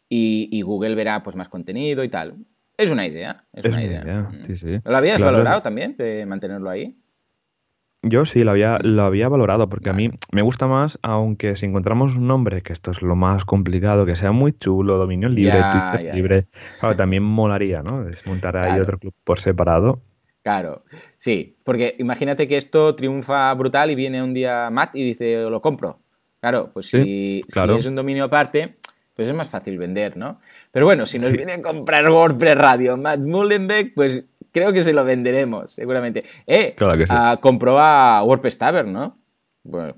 y, 0.09 0.62
Google 0.62 0.94
verá 0.94 1.22
pues 1.22 1.37
más 1.37 1.49
contenido 1.49 2.05
y 2.05 2.09
tal. 2.09 2.35
Es 2.77 2.90
una 2.90 3.07
idea. 3.07 3.37
Es, 3.53 3.64
una, 3.64 3.83
idea. 3.83 4.29
Mm. 4.31 4.83
¿Lo 4.85 4.96
habías 4.96 5.20
valorado 5.20 5.62
también 5.62 5.96
de 5.96 6.27
mantenerlo 6.27 6.68
ahí? 6.68 6.96
Yo 8.03 8.25
sí 8.25 8.44
lo 8.44 8.53
había, 8.53 8.79
lo 8.83 9.03
había 9.03 9.29
valorado 9.29 9.68
porque 9.68 9.90
a 9.90 9.92
mí 9.92 10.11
me 10.31 10.42
gusta 10.42 10.66
más, 10.66 10.99
aunque 11.03 11.57
si 11.57 11.66
encontramos 11.66 12.16
un 12.16 12.29
nombre, 12.29 12.62
que 12.62 12.72
esto 12.72 12.90
es 12.90 13.03
lo 13.03 13.16
más 13.16 13.44
complicado, 13.44 14.07
que 14.07 14.14
sea 14.14 14.33
muy 14.33 14.53
chulo, 14.53 14.99
dominio 14.99 15.29
libre, 15.29 15.61
Twitter 15.72 16.14
libre, 16.14 16.46
también 16.96 17.22
molaría, 17.25 17.83
¿no? 17.83 18.05
Desmontar 18.05 18.59
ahí 18.59 18.79
otro 18.79 18.99
club 18.99 19.14
por 19.25 19.40
separado 19.40 20.03
Claro, 20.46 20.85
sí, 21.16 21.56
porque 21.64 21.96
imagínate 21.98 22.46
que 22.46 22.56
esto 22.56 22.94
triunfa 22.94 23.52
brutal 23.54 23.90
y 23.90 23.96
viene 23.96 24.22
un 24.22 24.32
día 24.32 24.70
Matt 24.70 24.94
y 24.94 25.02
dice, 25.02 25.42
lo 25.50 25.61
compro. 25.61 25.98
Claro, 26.40 26.70
pues 26.72 26.87
si, 26.87 27.44
es 27.48 27.87
un 27.87 27.96
dominio 27.96 28.22
aparte, 28.22 28.76
pues 29.16 29.26
es 29.26 29.35
más 29.35 29.48
fácil 29.48 29.76
vender, 29.76 30.16
¿no? 30.16 30.38
Pero 30.70 30.87
bueno, 30.87 31.04
si 31.04 31.18
nos 31.18 31.32
viene 31.32 31.54
a 31.54 31.62
comprar 31.62 32.09
WordPress 32.09 32.56
Radio 32.59 32.96
Matt 32.96 33.18
Mullenbeck, 33.22 33.94
pues 33.96 34.22
creo 34.52 34.72
que 34.72 34.85
se 34.85 34.92
lo 34.92 35.04
venderemos, 35.04 35.72
seguramente. 35.72 36.22
Eh, 36.46 36.74
claro 36.76 36.96
que 36.96 37.09
sí. 37.09 37.14
compró 37.40 37.80
a 37.80 38.22
WordPress 38.22 38.56
Tavern, 38.56 38.92
¿no? 38.92 39.18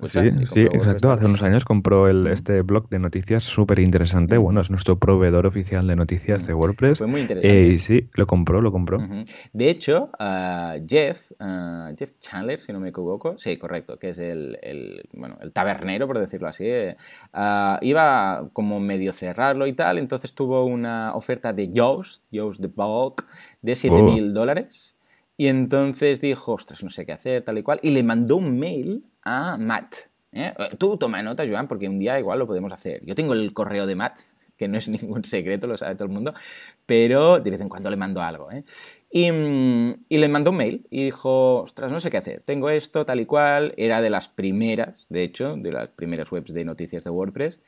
Sí, 0.07 0.47
sí 0.47 0.61
exacto. 0.61 1.11
Hace 1.11 1.27
unos 1.27 1.43
años 1.43 1.65
compró 1.65 2.09
el, 2.09 2.27
este 2.27 2.63
blog 2.63 2.89
de 2.89 2.99
noticias 2.99 3.43
súper 3.43 3.79
interesante. 3.79 4.37
Bueno, 4.39 4.61
es 4.61 4.71
nuestro 4.71 4.99
proveedor 4.99 5.47
oficial 5.47 5.87
de 5.87 5.97
noticias 5.97 6.47
de 6.47 6.55
WordPress. 6.55 6.99
Fue 6.99 7.07
muy 7.07 7.23
interesante. 7.23 7.75
Eh, 7.75 7.79
sí, 7.79 8.05
lo 8.15 8.27
compró, 8.27 8.61
lo 8.61 8.73
compró. 8.73 8.99
De 9.53 9.71
hecho, 9.71 10.11
Jeff, 10.89 11.31
Jeff 11.97 12.13
Chandler, 12.21 12.61
si 12.61 12.73
no 12.73 12.81
me 12.81 12.91
equivoco, 12.91 13.37
sí, 13.39 13.57
correcto, 13.57 13.99
que 13.99 14.11
es 14.11 14.19
el, 14.19 14.59
bueno, 15.15 15.39
el 15.41 15.53
tabernero, 15.53 16.07
por 16.07 16.19
decirlo 16.19 16.49
así, 16.49 16.67
eh, 16.67 16.97
iba 17.83 18.49
como 18.53 18.81
medio 18.81 19.13
cerrarlo 19.13 19.67
y 19.67 19.73
tal, 19.73 19.99
entonces 19.99 20.35
tuvo 20.35 20.65
una 20.65 21.15
oferta 21.15 21.53
de 21.53 21.69
Yoast, 21.69 22.25
Yoast 22.31 22.61
the 22.61 22.69
Bulk, 22.69 23.27
de 23.63 23.75
7 23.75 24.03
mil 24.03 24.33
dólares. 24.33 24.95
Y 25.41 25.47
entonces 25.47 26.21
dijo, 26.21 26.55
ostras, 26.55 26.83
no 26.83 26.91
sé 26.91 27.07
qué 27.07 27.13
hacer, 27.13 27.45
tal 27.45 27.59
y 27.59 27.63
cual, 27.63 27.79
y 27.81 27.91
le 27.91 28.03
mandó 28.03 28.37
un 28.37 28.59
mail 28.59 29.05
a 29.29 29.57
Matt. 29.59 29.95
¿eh? 30.33 30.53
Tú 30.79 30.97
toma 30.97 31.23
nota, 31.23 31.45
Joan, 31.47 31.69
porque 31.69 31.89
un 31.89 31.99
día 31.99 32.19
igual 32.19 32.39
lo 32.39 32.47
podemos 32.47 32.73
hacer. 32.73 33.05
Yo 33.05 33.15
tengo 33.15 33.35
el 33.35 33.53
correo 33.53 33.87
de 33.87 33.95
Matt, 33.95 34.19
que 34.57 34.69
no 34.69 34.79
es 34.79 34.89
ningún 35.03 35.25
secreto, 35.25 35.67
lo 35.67 35.77
sabe 35.77 35.95
todo 35.95 36.05
el 36.05 36.13
mundo, 36.13 36.35
pero 36.87 37.39
de 37.39 37.51
vez 37.51 37.61
en 37.61 37.69
cuando 37.69 37.91
le 37.91 37.97
mando 37.97 38.23
algo. 38.23 38.51
¿eh? 38.51 38.65
Y, 39.11 39.29
y, 40.09 40.19
le 40.19 40.29
mandó 40.29 40.51
un 40.51 40.57
mail 40.59 40.87
y 40.91 41.05
dijo, 41.05 41.63
ostras, 41.63 41.93
no 41.93 42.01
sé 42.01 42.11
qué 42.11 42.19
hacer, 42.19 42.43
tengo 42.43 42.71
esto, 42.71 43.07
tal 43.07 43.21
y 43.21 43.27
cual, 43.27 43.75
era 43.77 44.03
de 44.03 44.11
las 44.11 44.29
primeras, 44.29 45.07
de 45.09 45.23
hecho, 45.23 45.57
de 45.57 45.73
las 45.73 45.89
primeras 45.89 46.31
webs 46.31 46.53
de 46.53 46.65
noticias 46.65 47.05
de 47.05 47.11
WordPress, 47.11 47.61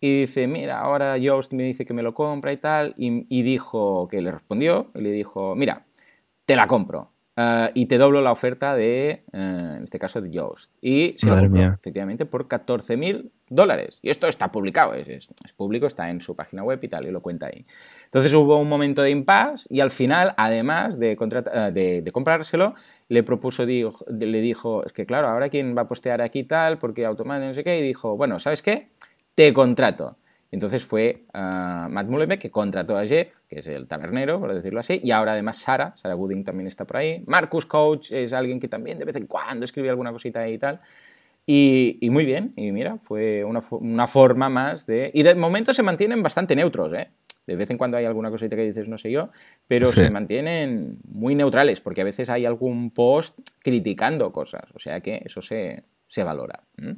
y 0.00 0.22
dice, 0.22 0.46
mira, 0.46 0.80
ahora 0.80 1.18
Yoast 1.18 1.52
me 1.52 1.62
dice 1.62 1.84
que 1.84 1.92
me 1.92 2.02
lo 2.02 2.14
compra 2.14 2.52
y 2.52 2.56
tal, 2.56 2.94
y, 2.96 3.26
y 3.28 3.42
dijo 3.42 4.08
que 4.08 4.20
le 4.22 4.32
respondió, 4.32 4.90
y 4.94 5.02
le 5.02 5.12
dijo, 5.12 5.54
mira, 5.54 5.86
te 6.46 6.56
la 6.56 6.66
compro. 6.66 7.12
Eh, 7.42 7.70
y 7.72 7.86
te 7.86 7.96
doblo 7.96 8.20
la 8.20 8.32
oferta 8.32 8.76
de, 8.76 9.10
eh, 9.10 9.22
en 9.32 9.82
este 9.82 9.98
caso, 9.98 10.20
de 10.20 10.30
Yoast. 10.30 10.70
Y 10.82 11.14
se 11.16 11.30
Madre 11.30 11.48
compró, 11.48 11.72
efectivamente, 11.72 12.26
por 12.26 12.48
14.000 12.48 13.30
dólares. 13.48 13.98
Y 14.02 14.10
esto 14.10 14.26
está 14.28 14.52
publicado, 14.52 14.92
es, 14.92 15.08
es, 15.08 15.52
público, 15.56 15.86
está 15.86 16.10
en 16.10 16.20
su 16.20 16.36
página 16.36 16.62
web 16.62 16.78
y 16.82 16.88
tal, 16.88 17.06
y 17.06 17.10
lo 17.10 17.22
cuenta 17.22 17.46
ahí. 17.46 17.64
Entonces 18.04 18.34
hubo 18.34 18.58
un 18.58 18.68
momento 18.68 19.00
de 19.02 19.10
impasse 19.10 19.66
y 19.70 19.80
al 19.80 19.90
final, 19.90 20.34
además 20.36 20.98
de, 20.98 21.16
de, 21.72 22.02
de 22.02 22.12
comprárselo, 22.12 22.74
le 23.08 23.22
propuso, 23.22 23.64
le 23.64 24.40
dijo, 24.40 24.84
es 24.84 24.92
que 24.92 25.06
claro, 25.06 25.28
ahora 25.28 25.48
quién 25.48 25.74
va 25.74 25.82
a 25.82 25.88
postear 25.88 26.20
aquí 26.20 26.44
tal, 26.44 26.76
porque 26.76 27.06
automáticamente 27.06 27.48
no 27.48 27.54
sé 27.54 27.64
qué, 27.64 27.78
y 27.78 27.82
dijo, 27.82 28.16
bueno, 28.18 28.38
¿sabes 28.38 28.60
qué? 28.60 28.90
Te 29.34 29.54
contrato. 29.54 30.18
Entonces 30.52 30.84
fue 30.84 31.24
uh, 31.32 31.88
Matt 31.88 32.08
Mullenbeck 32.08 32.40
que 32.40 32.50
contrató 32.50 32.96
a 32.96 33.06
Jeff, 33.06 33.28
que 33.48 33.60
es 33.60 33.66
el 33.66 33.86
tabernero, 33.86 34.40
por 34.40 34.52
decirlo 34.52 34.80
así, 34.80 35.00
y 35.02 35.12
ahora 35.12 35.32
además 35.32 35.58
Sara, 35.58 35.94
Sara 35.96 36.14
Gooding 36.14 36.44
también 36.44 36.66
está 36.66 36.84
por 36.86 36.96
ahí. 36.96 37.22
Marcus 37.26 37.66
Coach 37.66 38.10
es 38.10 38.32
alguien 38.32 38.58
que 38.58 38.68
también 38.68 38.98
de 38.98 39.04
vez 39.04 39.16
en 39.16 39.26
cuando 39.26 39.64
escribe 39.64 39.90
alguna 39.90 40.12
cosita 40.12 40.40
ahí 40.40 40.54
y 40.54 40.58
tal. 40.58 40.80
Y, 41.46 41.98
y 42.00 42.10
muy 42.10 42.24
bien, 42.24 42.52
y 42.56 42.70
mira, 42.72 42.98
fue 43.02 43.44
una, 43.44 43.60
una, 43.70 44.06
forma 44.06 44.48
más 44.48 44.86
de... 44.86 45.10
Y 45.14 45.22
de 45.22 45.34
momento 45.34 45.72
se 45.72 45.82
mantienen 45.82 46.22
bastante 46.22 46.54
neutros, 46.54 46.92
¿eh? 46.92 47.08
De 47.46 47.56
vez 47.56 47.70
en 47.70 47.78
cuando 47.78 47.96
hay 47.96 48.04
alguna 48.04 48.30
cosita 48.30 48.54
que 48.54 48.62
dices 48.62 48.88
no 48.88 48.98
sé 48.98 49.10
yo, 49.10 49.28
pero 49.66 49.90
sí. 49.90 50.00
se 50.00 50.10
mantienen 50.10 50.98
muy 51.08 51.34
neutrales, 51.34 51.80
porque 51.80 52.02
a 52.02 52.04
veces 52.04 52.30
hay 52.30 52.44
algún 52.44 52.90
post 52.90 53.36
criticando 53.60 54.30
cosas, 54.30 54.64
o 54.74 54.78
sea 54.78 55.00
que 55.00 55.22
eso 55.24 55.40
se, 55.40 55.82
se 56.06 56.22
valora. 56.22 56.62
¿Mm? 56.76 56.92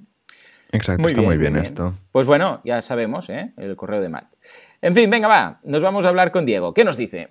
Exacto, 0.72 1.02
muy 1.02 1.10
está 1.10 1.20
bien, 1.20 1.30
muy 1.30 1.38
bien, 1.38 1.52
bien, 1.52 1.64
esto. 1.64 1.94
Pues 2.10 2.26
bueno, 2.26 2.60
ya 2.64 2.80
sabemos, 2.82 3.28
¿eh? 3.28 3.52
El 3.58 3.76
correo 3.76 4.00
de 4.00 4.08
Matt. 4.08 4.32
En 4.80 4.94
fin, 4.94 5.10
venga, 5.10 5.28
va, 5.28 5.60
nos 5.64 5.82
vamos 5.82 6.04
a 6.06 6.08
hablar 6.08 6.32
con 6.32 6.46
Diego. 6.46 6.72
¿Qué 6.74 6.84
nos 6.84 6.96
dice? 6.96 7.28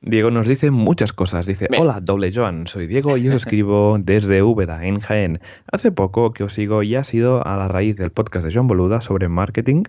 Diego 0.00 0.30
nos 0.30 0.46
dice 0.46 0.70
muchas 0.70 1.12
cosas. 1.12 1.44
Dice, 1.44 1.68
hola, 1.76 1.98
doble 2.00 2.30
Joan, 2.32 2.68
soy 2.68 2.86
Diego 2.86 3.16
y 3.16 3.28
os 3.28 3.34
escribo 3.42 3.96
desde 3.98 4.44
Úbeda, 4.44 4.86
en 4.86 5.00
Jaén. 5.00 5.40
Hace 5.72 5.90
poco 5.90 6.32
que 6.32 6.44
os 6.44 6.52
sigo 6.52 6.84
y 6.84 6.94
ha 6.94 7.02
sido 7.02 7.44
a 7.44 7.56
la 7.56 7.66
raíz 7.66 7.96
del 7.96 8.10
podcast 8.10 8.46
de 8.46 8.54
Joan 8.54 8.68
Boluda 8.68 9.00
sobre 9.00 9.28
marketing 9.28 9.82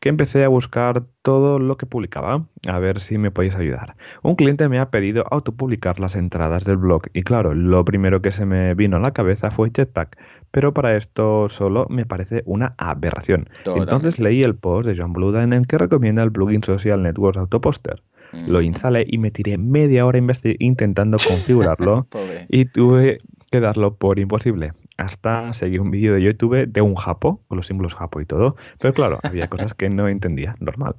que 0.00 0.08
empecé 0.08 0.44
a 0.44 0.48
buscar 0.48 1.04
todo 1.20 1.58
lo 1.58 1.76
que 1.76 1.84
publicaba. 1.84 2.46
A 2.66 2.78
ver 2.78 3.00
si 3.00 3.18
me 3.18 3.30
podéis 3.30 3.54
ayudar. 3.54 3.94
Un 4.22 4.36
cliente 4.36 4.70
me 4.70 4.78
ha 4.78 4.90
pedido 4.90 5.26
autopublicar 5.30 6.00
las 6.00 6.16
entradas 6.16 6.64
del 6.64 6.78
blog 6.78 7.02
y 7.12 7.22
claro, 7.22 7.54
lo 7.54 7.84
primero 7.84 8.22
que 8.22 8.32
se 8.32 8.46
me 8.46 8.74
vino 8.74 8.96
a 8.96 9.00
la 9.00 9.12
cabeza 9.12 9.50
fue 9.50 9.70
Jetpack, 9.70 10.18
pero 10.50 10.72
para 10.72 10.96
esto 10.96 11.50
solo 11.50 11.86
me 11.90 12.06
parece 12.06 12.42
una 12.46 12.74
aberración. 12.78 13.50
Totalmente. 13.64 13.92
Entonces 13.92 14.18
leí 14.18 14.42
el 14.42 14.54
post 14.54 14.88
de 14.88 14.96
Joan 14.96 15.12
Boluda 15.12 15.42
en 15.42 15.52
el 15.52 15.66
que 15.66 15.76
recomienda 15.76 16.22
el 16.22 16.32
plugin 16.32 16.64
Social 16.64 17.02
Networks 17.02 17.36
Autoposter. 17.36 18.02
Lo 18.46 18.62
instalé 18.62 19.04
y 19.08 19.18
me 19.18 19.30
tiré 19.30 19.58
media 19.58 20.06
hora 20.06 20.18
intentando 20.58 21.18
configurarlo 21.28 22.06
y 22.48 22.64
tuve 22.66 23.18
que 23.50 23.60
darlo 23.60 23.94
por 23.94 24.18
imposible. 24.18 24.72
Hasta 24.98 25.52
seguí 25.52 25.78
un 25.78 25.90
vídeo 25.90 26.14
de 26.14 26.22
YouTube 26.22 26.66
de 26.66 26.80
un 26.80 26.94
japo, 26.94 27.40
con 27.48 27.56
los 27.56 27.66
símbolos 27.66 27.94
japo 27.94 28.20
y 28.20 28.26
todo, 28.26 28.56
pero 28.80 28.94
claro, 28.94 29.18
había 29.22 29.46
cosas 29.46 29.74
que 29.74 29.88
no 29.88 30.06
entendía, 30.08 30.54
normal. 30.60 30.94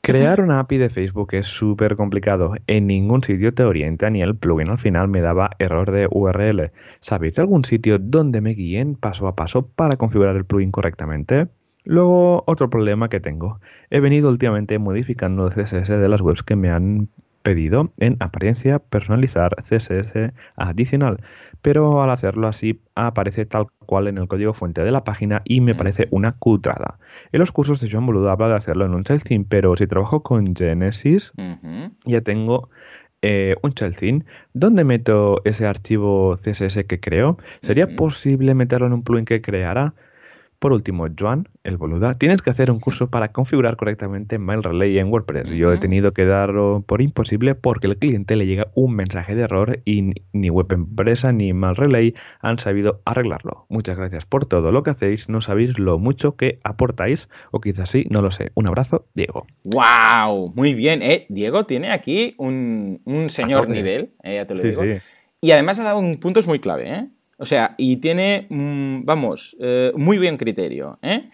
Crear 0.00 0.40
una 0.40 0.60
API 0.60 0.78
de 0.78 0.90
Facebook 0.90 1.34
es 1.34 1.46
súper 1.46 1.96
complicado. 1.96 2.54
En 2.66 2.86
ningún 2.86 3.22
sitio 3.22 3.54
te 3.54 3.64
orienta 3.64 4.10
ni 4.10 4.20
el 4.20 4.36
plugin 4.36 4.70
al 4.70 4.78
final 4.78 5.08
me 5.08 5.20
daba 5.20 5.50
error 5.58 5.90
de 5.90 6.08
URL. 6.10 6.72
¿Sabéis 7.00 7.36
de 7.36 7.42
algún 7.42 7.64
sitio 7.64 7.98
donde 7.98 8.40
me 8.40 8.50
guíen 8.50 8.94
paso 8.94 9.26
a 9.26 9.36
paso 9.36 9.66
para 9.66 9.96
configurar 9.96 10.36
el 10.36 10.44
plugin 10.44 10.72
correctamente? 10.72 11.48
Luego, 11.84 12.44
otro 12.46 12.70
problema 12.70 13.08
que 13.08 13.20
tengo. 13.20 13.60
He 13.90 14.00
venido 14.00 14.28
últimamente 14.28 14.78
modificando 14.78 15.46
el 15.46 15.52
CSS 15.52 15.88
de 15.88 16.08
las 16.08 16.20
webs 16.20 16.42
que 16.42 16.56
me 16.56 16.70
han 16.70 17.08
pedido 17.42 17.90
en 17.98 18.16
apariencia 18.20 18.78
personalizar 18.78 19.56
CSS 19.56 20.32
adicional, 20.56 21.22
pero 21.62 22.02
al 22.02 22.10
hacerlo 22.10 22.48
así 22.48 22.80
aparece 22.94 23.46
tal 23.46 23.66
cual 23.86 24.08
en 24.08 24.18
el 24.18 24.28
código 24.28 24.52
fuente 24.52 24.82
de 24.82 24.90
la 24.90 25.04
página 25.04 25.42
y 25.44 25.60
me 25.60 25.74
parece 25.74 26.08
una 26.10 26.32
cutrada. 26.32 26.98
En 27.32 27.40
los 27.40 27.52
cursos 27.52 27.80
de 27.80 27.90
Joan 27.90 28.06
Boludo 28.06 28.30
habla 28.30 28.48
de 28.48 28.56
hacerlo 28.56 28.84
en 28.84 28.94
un 28.94 29.04
child 29.04 29.46
pero 29.48 29.76
si 29.76 29.86
trabajo 29.86 30.22
con 30.22 30.54
Genesis 30.54 31.32
uh 31.36 31.42
-huh. 31.42 31.92
ya 32.04 32.20
tengo 32.20 32.68
eh, 33.22 33.56
un 33.62 33.72
child. 33.72 34.24
¿Dónde 34.54 34.84
meto 34.84 35.42
ese 35.44 35.66
archivo 35.66 36.36
CSS 36.36 36.84
que 36.84 37.00
creo? 37.00 37.36
¿Sería 37.62 37.86
uh 37.86 37.88
-huh. 37.88 37.96
posible 37.96 38.54
meterlo 38.54 38.86
en 38.86 38.94
un 38.94 39.02
plugin 39.02 39.24
que 39.24 39.40
creara? 39.42 39.94
Por 40.60 40.74
último, 40.74 41.06
Joan, 41.18 41.48
el 41.64 41.78
boluda, 41.78 42.18
tienes 42.18 42.42
que 42.42 42.50
hacer 42.50 42.70
un 42.70 42.80
curso 42.80 43.08
para 43.08 43.32
configurar 43.32 43.78
correctamente 43.78 44.38
Mail 44.38 44.62
Relay 44.62 44.98
en 44.98 45.08
WordPress. 45.08 45.46
Uh 45.46 45.52
-huh. 45.52 45.56
Yo 45.56 45.72
he 45.72 45.78
tenido 45.78 46.12
que 46.12 46.26
darlo 46.26 46.84
por 46.86 47.00
imposible 47.00 47.54
porque 47.54 47.86
al 47.86 47.96
cliente 47.96 48.36
le 48.36 48.46
llega 48.46 48.66
un 48.74 48.94
mensaje 48.94 49.34
de 49.34 49.44
error 49.44 49.80
y 49.86 50.12
ni 50.34 50.50
Web 50.50 50.72
Empresa 50.72 51.32
ni 51.32 51.54
Mail 51.54 51.76
Relay 51.76 52.14
han 52.42 52.58
sabido 52.58 53.00
arreglarlo. 53.06 53.64
Muchas 53.70 53.96
gracias 53.96 54.26
por 54.26 54.44
todo 54.44 54.70
lo 54.70 54.82
que 54.82 54.90
hacéis. 54.90 55.30
No 55.30 55.40
sabéis 55.40 55.78
lo 55.78 55.98
mucho 55.98 56.36
que 56.36 56.58
aportáis 56.62 57.30
o 57.52 57.60
quizás 57.62 57.88
sí, 57.88 58.06
no 58.10 58.20
lo 58.20 58.30
sé. 58.30 58.52
Un 58.54 58.68
abrazo, 58.68 59.06
Diego. 59.14 59.46
¡Wow! 59.64 60.52
Muy 60.54 60.74
bien, 60.74 61.00
¿eh? 61.00 61.24
Diego 61.30 61.64
tiene 61.64 61.90
aquí 61.90 62.34
un, 62.36 63.00
un 63.06 63.30
señor 63.30 63.70
nivel, 63.70 64.12
eh, 64.22 64.34
ya 64.34 64.46
te 64.46 64.54
lo 64.54 64.60
sí, 64.60 64.68
digo. 64.68 64.82
Sí. 64.82 65.00
Y 65.40 65.52
además 65.52 65.78
ha 65.78 65.84
dado 65.84 65.98
un 65.98 66.18
punto 66.20 66.40
muy 66.46 66.58
clave, 66.58 66.92
¿eh? 66.92 67.08
O 67.40 67.46
sea, 67.46 67.74
y 67.78 67.96
tiene, 67.96 68.46
mmm, 68.50 69.02
vamos, 69.04 69.56
eh, 69.58 69.92
muy 69.96 70.18
bien 70.18 70.36
criterio, 70.36 70.98
¿eh? 71.00 71.30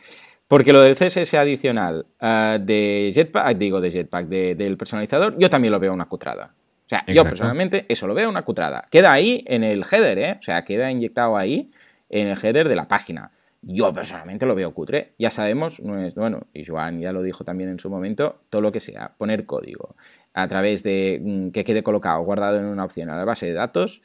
Porque 0.46 0.72
lo 0.72 0.80
del 0.80 0.94
CSS 0.94 1.34
adicional 1.34 2.06
uh, 2.20 2.64
de 2.64 3.10
Jetpack, 3.12 3.58
digo 3.58 3.80
de 3.80 3.90
Jetpack, 3.90 4.28
de, 4.28 4.54
del 4.54 4.76
personalizador, 4.76 5.36
yo 5.36 5.50
también 5.50 5.72
lo 5.72 5.80
veo 5.80 5.92
una 5.92 6.04
cutrada. 6.04 6.54
O 6.54 6.88
sea, 6.88 6.98
Exacto. 7.00 7.12
yo 7.12 7.24
personalmente 7.24 7.86
eso 7.88 8.06
lo 8.06 8.14
veo 8.14 8.28
una 8.28 8.42
cutrada. 8.42 8.84
Queda 8.88 9.12
ahí 9.12 9.42
en 9.48 9.64
el 9.64 9.82
header, 9.90 10.18
¿eh? 10.20 10.36
O 10.38 10.42
sea, 10.44 10.64
queda 10.64 10.88
inyectado 10.92 11.36
ahí 11.36 11.72
en 12.08 12.28
el 12.28 12.38
header 12.40 12.68
de 12.68 12.76
la 12.76 12.86
página. 12.86 13.32
Yo 13.62 13.92
personalmente 13.92 14.46
lo 14.46 14.54
veo 14.54 14.72
cutre. 14.72 15.14
Ya 15.18 15.32
sabemos, 15.32 15.80
no 15.80 16.00
es, 16.00 16.14
bueno, 16.14 16.46
y 16.54 16.64
Joan 16.64 17.00
ya 17.00 17.10
lo 17.10 17.22
dijo 17.22 17.42
también 17.42 17.68
en 17.68 17.80
su 17.80 17.90
momento, 17.90 18.42
todo 18.48 18.62
lo 18.62 18.70
que 18.70 18.78
sea, 18.78 19.14
poner 19.18 19.44
código 19.44 19.96
a 20.34 20.46
través 20.46 20.84
de 20.84 21.20
mm, 21.20 21.50
que 21.50 21.64
quede 21.64 21.82
colocado, 21.82 22.22
guardado 22.22 22.58
en 22.58 22.66
una 22.66 22.84
opción 22.84 23.10
a 23.10 23.16
la 23.16 23.24
base 23.24 23.46
de 23.46 23.54
datos. 23.54 24.00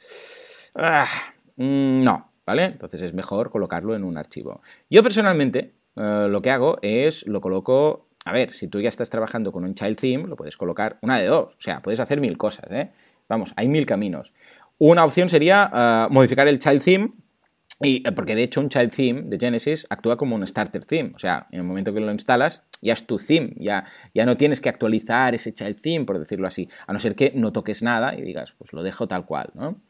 Ah, 0.74 1.06
Mm, 1.06 1.31
no, 1.56 2.32
¿vale? 2.46 2.64
Entonces 2.64 3.02
es 3.02 3.12
mejor 3.14 3.50
colocarlo 3.50 3.94
en 3.94 4.04
un 4.04 4.16
archivo. 4.16 4.60
Yo 4.90 5.02
personalmente 5.02 5.74
uh, 5.96 6.28
lo 6.28 6.42
que 6.42 6.50
hago 6.50 6.78
es 6.82 7.26
lo 7.26 7.40
coloco... 7.40 8.08
A 8.24 8.32
ver, 8.32 8.52
si 8.52 8.68
tú 8.68 8.80
ya 8.80 8.88
estás 8.88 9.10
trabajando 9.10 9.50
con 9.50 9.64
un 9.64 9.74
child 9.74 9.96
theme, 9.96 10.28
lo 10.28 10.36
puedes 10.36 10.56
colocar 10.56 10.98
una 11.02 11.18
de 11.18 11.26
dos. 11.26 11.54
O 11.54 11.60
sea, 11.60 11.82
puedes 11.82 11.98
hacer 11.98 12.20
mil 12.20 12.38
cosas, 12.38 12.70
¿eh? 12.70 12.90
Vamos, 13.28 13.52
hay 13.56 13.68
mil 13.68 13.84
caminos. 13.84 14.32
Una 14.78 15.04
opción 15.04 15.28
sería 15.28 16.08
uh, 16.08 16.12
modificar 16.12 16.46
el 16.48 16.58
child 16.58 16.82
theme 16.82 17.12
y, 17.80 18.06
eh, 18.06 18.12
porque 18.12 18.34
de 18.34 18.42
hecho 18.44 18.60
un 18.60 18.68
child 18.68 18.92
theme 18.94 19.22
de 19.22 19.38
Genesis 19.38 19.86
actúa 19.90 20.16
como 20.16 20.36
un 20.36 20.46
starter 20.46 20.84
theme, 20.84 21.12
o 21.14 21.18
sea, 21.18 21.46
en 21.50 21.60
el 21.60 21.66
momento 21.66 21.92
que 21.92 22.00
lo 22.00 22.12
instalas 22.12 22.62
ya 22.82 22.92
es 22.92 23.06
tu 23.06 23.16
theme, 23.16 23.54
ya, 23.56 23.84
ya 24.14 24.26
no 24.26 24.36
tienes 24.36 24.60
que 24.60 24.68
actualizar 24.68 25.34
ese 25.34 25.54
child 25.54 25.80
theme, 25.80 26.04
por 26.04 26.18
decirlo 26.18 26.46
así, 26.46 26.68
a 26.86 26.92
no 26.92 26.98
ser 26.98 27.14
que 27.14 27.32
no 27.34 27.52
toques 27.52 27.82
nada 27.82 28.14
y 28.14 28.20
digas, 28.20 28.54
pues 28.58 28.72
lo 28.72 28.82
dejo 28.82 29.08
tal 29.08 29.24
cual, 29.24 29.50
¿no? 29.54 29.80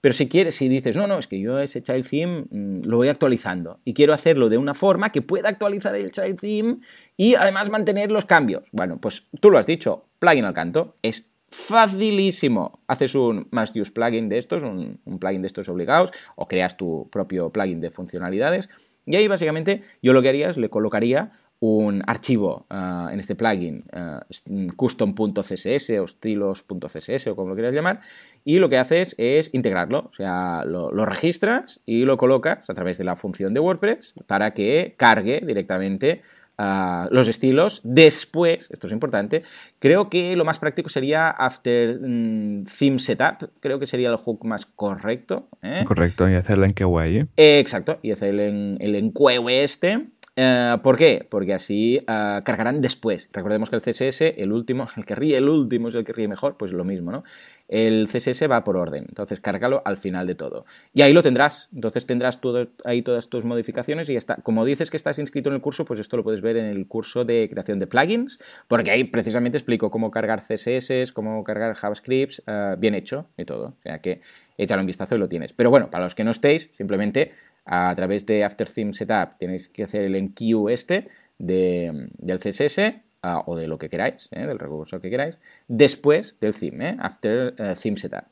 Pero 0.00 0.14
si 0.14 0.28
quieres, 0.28 0.56
si 0.56 0.68
dices, 0.68 0.96
no, 0.96 1.06
no, 1.06 1.18
es 1.18 1.28
que 1.28 1.38
yo 1.38 1.58
ese 1.60 1.82
child 1.82 2.08
theme 2.08 2.44
mmm, 2.50 2.82
lo 2.84 2.96
voy 2.96 3.08
actualizando 3.08 3.80
y 3.84 3.94
quiero 3.94 4.12
hacerlo 4.12 4.48
de 4.48 4.58
una 4.58 4.74
forma 4.74 5.12
que 5.12 5.22
pueda 5.22 5.48
actualizar 5.48 5.94
el 5.94 6.10
child 6.10 6.40
theme 6.40 6.78
y 7.16 7.34
además 7.34 7.70
mantener 7.70 8.10
los 8.10 8.24
cambios. 8.24 8.68
Bueno, 8.72 8.98
pues 9.00 9.28
tú 9.40 9.50
lo 9.50 9.58
has 9.58 9.66
dicho, 9.66 10.08
plugin 10.18 10.44
al 10.44 10.54
canto, 10.54 10.96
es 11.02 11.28
facilísimo. 11.50 12.80
Haces 12.86 13.14
un 13.14 13.48
must 13.50 13.76
use 13.76 13.90
plugin 13.90 14.28
de 14.28 14.38
estos, 14.38 14.62
un, 14.62 15.00
plugin 15.18 15.42
de 15.42 15.48
estos 15.48 15.68
obligados, 15.68 16.12
o 16.36 16.46
creas 16.46 16.76
tu 16.76 17.08
propio 17.10 17.50
plugin 17.50 17.80
de 17.80 17.90
funcionalidades. 17.90 18.68
Y 19.06 19.16
ahí 19.16 19.26
básicamente 19.26 19.82
yo 20.02 20.12
lo 20.12 20.22
que 20.22 20.28
haría 20.28 20.50
es 20.50 20.58
le 20.58 20.68
colocaría 20.68 21.32
un 21.60 22.02
archivo 22.06 22.66
uh, 22.70 23.08
en 23.08 23.18
este 23.18 23.34
plugin 23.34 23.84
uh, 23.92 24.72
custom.css 24.76 25.90
o 25.90 26.04
estilos.css 26.04 27.26
o 27.26 27.36
como 27.36 27.48
lo 27.48 27.54
quieras 27.54 27.74
llamar 27.74 28.00
y 28.44 28.58
lo 28.58 28.68
que 28.68 28.78
haces 28.78 29.14
es 29.18 29.52
integrarlo, 29.52 30.08
o 30.10 30.12
sea, 30.12 30.64
lo, 30.64 30.92
lo, 30.92 31.04
registras 31.04 31.80
y 31.84 32.04
lo 32.04 32.16
colocas 32.16 32.70
a 32.70 32.74
través 32.74 32.98
de 32.98 33.04
la 33.04 33.16
función 33.16 33.54
de 33.54 33.60
WordPress 33.60 34.14
para 34.26 34.54
que 34.54 34.94
cargue 34.96 35.42
directamente 35.44 36.22
Uh, 36.60 37.06
los 37.12 37.28
estilos. 37.28 37.80
Después, 37.84 38.68
esto 38.72 38.88
es 38.88 38.92
importante, 38.92 39.44
creo 39.78 40.10
que 40.10 40.34
lo 40.34 40.44
más 40.44 40.58
práctico 40.58 40.88
sería 40.88 41.30
after 41.30 42.00
mm, 42.00 42.64
theme 42.64 42.98
setup, 42.98 43.48
creo 43.60 43.78
que 43.78 43.86
sería 43.86 44.08
el 44.08 44.16
hook 44.16 44.44
más 44.44 44.66
correcto. 44.66 45.46
¿eh? 45.62 45.84
Correcto, 45.86 46.28
y 46.28 46.34
hacer 46.34 46.58
el 46.58 46.64
enqueue. 46.64 47.28
Eh, 47.36 47.60
exacto, 47.60 48.00
y 48.02 48.10
hacer 48.10 48.30
el, 48.30 48.76
el 48.80 48.94
enqueue 48.96 49.62
este. 49.62 50.08
Uh, 50.38 50.78
¿Por 50.82 50.96
qué? 50.96 51.26
Porque 51.28 51.52
así 51.52 51.98
uh, 52.02 52.44
cargarán 52.44 52.80
después. 52.80 53.28
Recordemos 53.32 53.70
que 53.70 53.76
el 53.76 53.82
CSS, 53.82 54.20
el 54.40 54.52
último, 54.52 54.86
el 54.96 55.04
que 55.04 55.16
ríe 55.16 55.36
el 55.36 55.48
último 55.48 55.88
es 55.88 55.96
el 55.96 56.04
que 56.04 56.12
ríe 56.12 56.28
mejor, 56.28 56.56
pues 56.56 56.70
lo 56.70 56.84
mismo, 56.84 57.10
¿no? 57.10 57.24
El 57.68 58.08
CSS 58.08 58.50
va 58.50 58.64
por 58.64 58.76
orden, 58.76 59.04
entonces 59.08 59.40
cárgalo 59.40 59.82
al 59.84 59.98
final 59.98 60.26
de 60.26 60.34
todo. 60.34 60.64
Y 60.94 61.02
ahí 61.02 61.12
lo 61.12 61.22
tendrás, 61.22 61.68
entonces 61.74 62.06
tendrás 62.06 62.40
ahí 62.84 63.02
todas 63.02 63.28
tus 63.28 63.44
modificaciones 63.44 64.08
y 64.08 64.16
está. 64.16 64.36
Como 64.36 64.64
dices 64.64 64.90
que 64.90 64.96
estás 64.96 65.18
inscrito 65.18 65.50
en 65.50 65.56
el 65.56 65.60
curso, 65.60 65.84
pues 65.84 66.00
esto 66.00 66.16
lo 66.16 66.24
puedes 66.24 66.40
ver 66.40 66.56
en 66.56 66.64
el 66.64 66.86
curso 66.86 67.24
de 67.24 67.48
creación 67.50 67.78
de 67.78 67.86
plugins, 67.86 68.40
porque 68.68 68.90
ahí 68.90 69.04
precisamente 69.04 69.58
explico 69.58 69.90
cómo 69.90 70.10
cargar 70.10 70.40
CSS, 70.40 71.12
cómo 71.12 71.44
cargar 71.44 71.74
JavaScript, 71.74 72.38
uh, 72.48 72.78
bien 72.78 72.94
hecho 72.94 73.26
y 73.36 73.44
todo. 73.44 73.74
O 73.78 73.82
sea 73.82 73.98
que 74.00 74.22
échalo 74.56 74.80
un 74.80 74.86
vistazo 74.86 75.14
y 75.14 75.18
lo 75.18 75.28
tienes. 75.28 75.52
Pero 75.52 75.70
bueno, 75.70 75.90
para 75.90 76.04
los 76.04 76.14
que 76.14 76.24
no 76.24 76.30
estéis, 76.30 76.70
simplemente 76.76 77.32
a 77.66 77.94
través 77.94 78.24
de 78.24 78.44
After 78.44 78.68
Theme 78.68 78.94
Setup 78.94 79.36
tenéis 79.38 79.68
que 79.68 79.84
hacer 79.84 80.02
el 80.02 80.16
enqueue 80.16 80.72
este 80.72 81.08
de, 81.38 82.08
del 82.18 82.38
CSS 82.38 83.07
uh, 83.22 83.42
o 83.46 83.56
de 83.56 83.68
lo 83.68 83.78
que 83.78 83.88
queráis, 83.88 84.28
¿eh? 84.32 84.46
del 84.46 84.58
recurso 84.58 85.00
que 85.00 85.10
queráis, 85.10 85.38
después 85.66 86.38
del 86.40 86.54
theme, 86.54 86.90
¿eh? 86.90 86.96
After 86.98 87.54
uh, 87.58 87.74
Theme 87.80 87.96
Setup. 87.96 88.24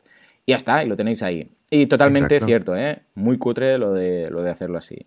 Y 0.44 0.52
ya 0.52 0.56
está, 0.56 0.84
y 0.84 0.88
lo 0.88 0.96
tenéis 0.96 1.22
ahí. 1.22 1.50
Y 1.70 1.86
totalmente 1.86 2.36
Exacto. 2.36 2.46
cierto, 2.46 2.76
¿eh? 2.76 3.02
muy 3.14 3.38
cutre 3.38 3.78
lo 3.78 3.92
de, 3.92 4.28
lo 4.30 4.42
de 4.42 4.50
hacerlo 4.50 4.78
así. 4.78 5.06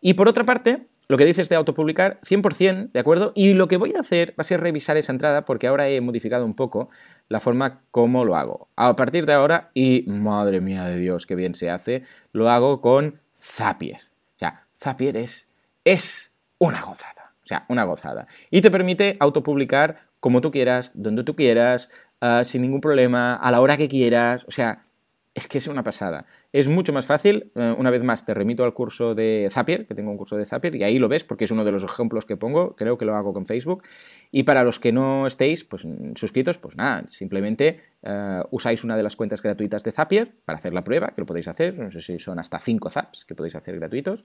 Y 0.00 0.14
por 0.14 0.28
otra 0.28 0.44
parte, 0.44 0.86
lo 1.08 1.16
que 1.16 1.24
dices 1.24 1.48
de 1.48 1.56
autopublicar, 1.56 2.20
100%, 2.22 2.90
¿de 2.92 3.00
acuerdo? 3.00 3.32
Y 3.34 3.54
lo 3.54 3.68
que 3.68 3.76
voy 3.76 3.92
a 3.96 4.00
hacer 4.00 4.30
va 4.30 4.36
a 4.38 4.44
ser 4.44 4.60
revisar 4.60 4.96
esa 4.96 5.12
entrada 5.12 5.44
porque 5.44 5.66
ahora 5.66 5.88
he 5.88 6.00
modificado 6.00 6.44
un 6.44 6.54
poco 6.54 6.90
la 7.28 7.38
forma 7.38 7.82
como 7.90 8.24
lo 8.24 8.34
hago. 8.34 8.68
A 8.76 8.96
partir 8.96 9.26
de 9.26 9.32
ahora, 9.32 9.70
y 9.74 10.04
madre 10.06 10.60
mía 10.60 10.84
de 10.84 10.96
Dios, 10.96 11.26
qué 11.26 11.34
bien 11.34 11.54
se 11.54 11.70
hace, 11.70 12.02
lo 12.32 12.50
hago 12.50 12.80
con 12.80 13.20
Zapier. 13.40 14.00
O 14.36 14.38
sea, 14.38 14.66
Zapier 14.80 15.16
es, 15.16 15.48
es 15.84 16.32
una 16.58 16.80
gozada. 16.82 17.21
Sea, 17.52 17.66
una 17.68 17.84
gozada. 17.84 18.26
Y 18.50 18.62
te 18.62 18.70
permite 18.70 19.14
autopublicar 19.20 20.08
como 20.20 20.40
tú 20.40 20.50
quieras, 20.50 20.92
donde 20.94 21.22
tú 21.22 21.36
quieras, 21.36 21.90
ah, 22.22 22.44
sin 22.44 22.62
ningún 22.62 22.80
problema, 22.80 23.34
a 23.34 23.50
la 23.50 23.60
hora 23.60 23.76
que 23.76 23.88
quieras. 23.88 24.46
O 24.48 24.50
sea, 24.50 24.86
es 25.34 25.48
que 25.48 25.58
es 25.58 25.66
una 25.66 25.82
pasada. 25.82 26.26
Es 26.52 26.68
mucho 26.68 26.92
más 26.92 27.06
fácil, 27.06 27.50
eh, 27.54 27.74
una 27.76 27.90
vez 27.90 28.02
más 28.02 28.24
te 28.24 28.32
remito 28.32 28.64
al 28.64 28.72
curso 28.72 29.14
de 29.14 29.48
Zapier, 29.50 29.86
que 29.86 29.94
tengo 29.94 30.10
un 30.10 30.16
curso 30.16 30.36
de 30.36 30.44
Zapier, 30.44 30.76
y 30.76 30.82
ahí 30.82 30.98
lo 30.98 31.08
ves 31.08 31.24
porque 31.24 31.44
es 31.44 31.50
uno 31.50 31.64
de 31.64 31.72
los 31.72 31.84
ejemplos 31.84 32.24
que 32.26 32.36
pongo, 32.36 32.76
creo 32.76 32.98
que 32.98 33.04
lo 33.04 33.16
hago 33.16 33.32
con 33.32 33.46
Facebook. 33.46 33.82
Y 34.30 34.42
para 34.42 34.62
los 34.62 34.78
que 34.78 34.92
no 34.92 35.26
estéis 35.26 35.64
pues, 35.64 35.86
suscritos, 36.14 36.56
pues 36.56 36.76
nada, 36.76 37.04
simplemente 37.10 37.80
eh, 38.02 38.42
usáis 38.50 38.84
una 38.84 38.96
de 38.96 39.02
las 39.02 39.16
cuentas 39.16 39.42
gratuitas 39.42 39.82
de 39.82 39.92
Zapier 39.92 40.32
para 40.44 40.58
hacer 40.58 40.72
la 40.72 40.84
prueba, 40.84 41.08
que 41.14 41.22
lo 41.22 41.26
podéis 41.26 41.48
hacer, 41.48 41.78
no 41.78 41.90
sé 41.90 42.00
si 42.00 42.18
son 42.18 42.38
hasta 42.38 42.58
5 42.58 42.88
zaps 42.88 43.24
que 43.24 43.34
podéis 43.34 43.56
hacer 43.56 43.78
gratuitos. 43.78 44.24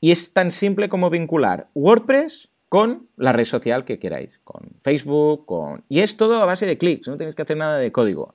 Y 0.00 0.12
es 0.12 0.32
tan 0.32 0.50
simple 0.50 0.88
como 0.88 1.10
vincular 1.10 1.66
WordPress 1.74 2.49
con 2.70 3.08
la 3.16 3.32
red 3.32 3.46
social 3.46 3.84
que 3.84 3.98
queráis, 3.98 4.38
con 4.44 4.70
Facebook, 4.80 5.44
con... 5.44 5.82
Y 5.88 6.00
es 6.00 6.16
todo 6.16 6.40
a 6.40 6.46
base 6.46 6.66
de 6.66 6.78
clics, 6.78 7.08
no 7.08 7.16
tenéis 7.16 7.34
que 7.34 7.42
hacer 7.42 7.56
nada 7.56 7.76
de 7.78 7.90
código. 7.90 8.32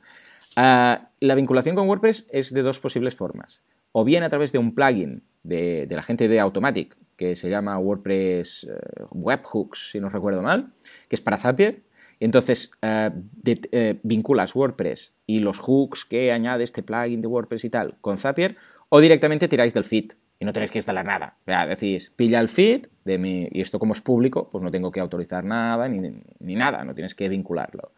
Ah, 0.58 1.10
la 1.22 1.36
vinculación 1.36 1.74
con 1.74 1.88
WordPress 1.88 2.28
es 2.30 2.54
de 2.54 2.62
dos 2.62 2.82
posibles 2.82 3.16
formas. 3.16 3.64
O 3.94 4.04
bien 4.04 4.24
a 4.24 4.30
través 4.30 4.52
de 4.52 4.60
un 4.60 4.76
plugin 4.76 5.24
de, 5.44 5.88
la 5.90 6.04
gente 6.04 6.28
de 6.28 6.42
Automatic, 6.42 6.98
que 7.16 7.38
se 7.38 7.50
llama 7.50 7.80
WordPress 7.80 8.66
eh, 8.66 9.04
Webhooks, 9.12 9.92
si 9.92 10.02
no 10.02 10.10
recuerdo 10.10 10.42
mal, 10.42 10.74
que 11.08 11.16
es 11.16 11.22
para 11.22 11.38
Zapier. 11.38 11.84
Y 12.20 12.26
entonces 12.26 12.72
eh, 12.82 13.12
eh, 13.46 14.00
vinculas 14.04 14.54
WordPress 14.54 15.14
y 15.26 15.40
los 15.40 15.60
hooks 15.60 16.04
que 16.04 16.34
añade 16.34 16.66
este 16.66 16.84
plugin 16.84 17.22
de 17.22 17.28
WordPress 17.28 17.64
y 17.64 17.70
tal 17.70 17.98
con 18.02 18.18
Zapier, 18.18 18.58
o 18.90 19.00
directamente 19.00 19.48
tiráis 19.48 19.74
del 19.74 19.86
feed 19.86 20.12
y 20.40 20.46
no 20.46 20.54
tenéis 20.54 20.72
que 20.72 20.80
instalar 20.80 21.06
nada. 21.06 21.38
Sea, 21.46 21.66
decís, 21.66 22.12
pilla 22.16 22.40
el 22.40 22.50
feed 22.50 22.88
de 23.04 23.18
mi, 23.18 23.48
y 23.52 23.62
esto 23.62 23.80
como 23.80 23.94
es 23.94 24.02
público, 24.02 24.50
pues 24.50 24.64
no 24.64 24.72
tengo 24.72 24.92
que 24.92 25.00
autorizar 25.00 25.46
nada 25.46 25.88
ni, 25.88 26.12
ni 26.40 26.56
nada, 26.56 26.84
no 26.84 26.94
tienes 26.94 27.16
que 27.16 27.30
vincularlo 27.30 27.92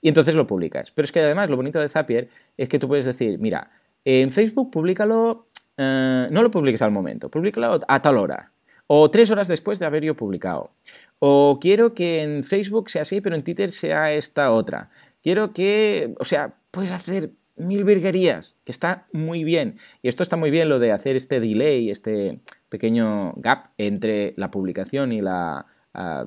y 0.00 0.08
entonces 0.08 0.34
lo 0.34 0.46
publicas. 0.46 0.90
Pero 0.90 1.04
es 1.04 1.12
que 1.12 1.20
además 1.20 1.50
lo 1.50 1.56
bonito 1.56 1.80
de 1.80 1.88
Zapier 1.88 2.28
es 2.56 2.68
que 2.68 2.78
tú 2.78 2.88
puedes 2.88 3.04
decir, 3.04 3.38
mira, 3.38 3.70
en 4.04 4.30
Facebook 4.30 4.70
públicalo, 4.70 5.48
eh, 5.76 6.28
no 6.30 6.42
lo 6.42 6.50
publiques 6.50 6.82
al 6.82 6.92
momento, 6.92 7.30
públicalo 7.30 7.80
a 7.86 8.02
tal 8.02 8.16
hora. 8.16 8.52
O 8.86 9.10
tres 9.10 9.32
horas 9.32 9.48
después 9.48 9.80
de 9.80 9.86
haber 9.86 10.04
yo 10.04 10.14
publicado. 10.14 10.70
O 11.18 11.58
quiero 11.60 11.92
que 11.92 12.22
en 12.22 12.44
Facebook 12.44 12.88
sea 12.88 13.02
así, 13.02 13.20
pero 13.20 13.34
en 13.34 13.42
Twitter 13.42 13.72
sea 13.72 14.12
esta 14.12 14.52
otra. 14.52 14.90
Quiero 15.22 15.52
que, 15.52 16.14
o 16.20 16.24
sea, 16.24 16.54
puedes 16.70 16.92
hacer 16.92 17.32
mil 17.56 17.84
virguerías, 17.84 18.56
que 18.64 18.72
está 18.72 19.06
muy 19.12 19.44
bien. 19.44 19.78
Y 20.02 20.08
esto 20.08 20.22
está 20.22 20.36
muy 20.36 20.50
bien, 20.50 20.68
lo 20.68 20.78
de 20.78 20.92
hacer 20.92 21.16
este 21.16 21.40
delay, 21.40 21.90
este 21.90 22.40
pequeño 22.68 23.32
gap 23.36 23.70
entre 23.78 24.34
la 24.36 24.50
publicación 24.50 25.12
y 25.12 25.20
la... 25.20 25.66
Ah, 25.94 26.26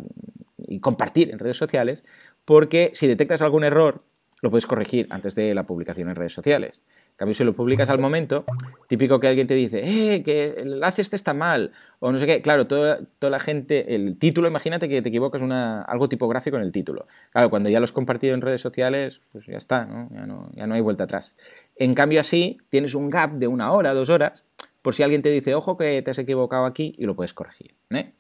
y 0.68 0.80
compartir 0.80 1.32
en 1.32 1.40
redes 1.40 1.58
sociales, 1.58 2.04
porque 2.46 2.92
si 2.94 3.08
detectas 3.08 3.42
algún 3.42 3.64
error, 3.64 4.04
lo 4.42 4.50
puedes 4.50 4.68
corregir 4.68 5.08
antes 5.10 5.36
de 5.36 5.54
la 5.54 5.66
publicación 5.66 6.10
en 6.10 6.16
redes 6.16 6.34
sociales. 6.34 6.82
Cambio, 7.20 7.34
si 7.34 7.44
lo 7.44 7.54
publicas 7.54 7.90
al 7.90 8.00
momento, 8.00 8.46
típico 8.88 9.20
que 9.20 9.28
alguien 9.28 9.46
te 9.46 9.54
dice, 9.54 9.82
eh, 9.84 10.24
que 10.24 10.54
el 10.56 10.76
enlace 10.76 11.02
este 11.02 11.18
está 11.18 11.34
mal, 11.34 11.74
o 12.00 12.14
no 12.14 12.18
sé 12.18 12.26
qué. 12.26 12.42
Claro, 12.42 12.66
toda, 12.66 13.02
toda 13.20 13.30
la 13.30 13.42
gente, 13.42 13.94
el 13.94 14.18
título, 14.18 14.48
imagínate 14.48 14.88
que 14.88 15.02
te 15.02 15.10
equivocas 15.10 15.42
una, 15.42 15.82
algo 15.82 16.08
tipográfico 16.08 16.56
en 16.56 16.64
el 16.64 16.72
título. 16.72 17.08
Claro, 17.32 17.50
cuando 17.50 17.68
ya 17.68 17.82
lo 17.82 17.84
has 17.84 17.92
compartido 17.92 18.34
en 18.36 18.40
redes 18.40 18.62
sociales, 18.62 19.20
pues 19.34 19.48
ya 19.48 19.58
está, 19.58 19.84
¿no? 19.84 20.08
Ya, 20.14 20.26
no, 20.26 20.50
ya 20.54 20.66
no 20.66 20.76
hay 20.76 20.82
vuelta 20.82 21.04
atrás. 21.04 21.36
En 21.76 21.94
cambio, 21.94 22.22
así 22.22 22.58
tienes 22.70 22.96
un 22.96 23.10
gap 23.10 23.34
de 23.34 23.50
una 23.50 23.74
hora, 23.74 23.94
dos 23.94 24.10
horas, 24.10 24.46
por 24.82 24.96
si 24.96 25.04
alguien 25.04 25.22
te 25.22 25.30
dice, 25.30 25.56
ojo 25.56 25.76
que 25.76 26.02
te 26.02 26.12
has 26.12 26.20
equivocado 26.20 26.64
aquí, 26.64 26.96
y 26.98 27.06
lo 27.06 27.18
puedes 27.18 27.34
corregir. 27.34 27.76
¿eh? 27.90 28.14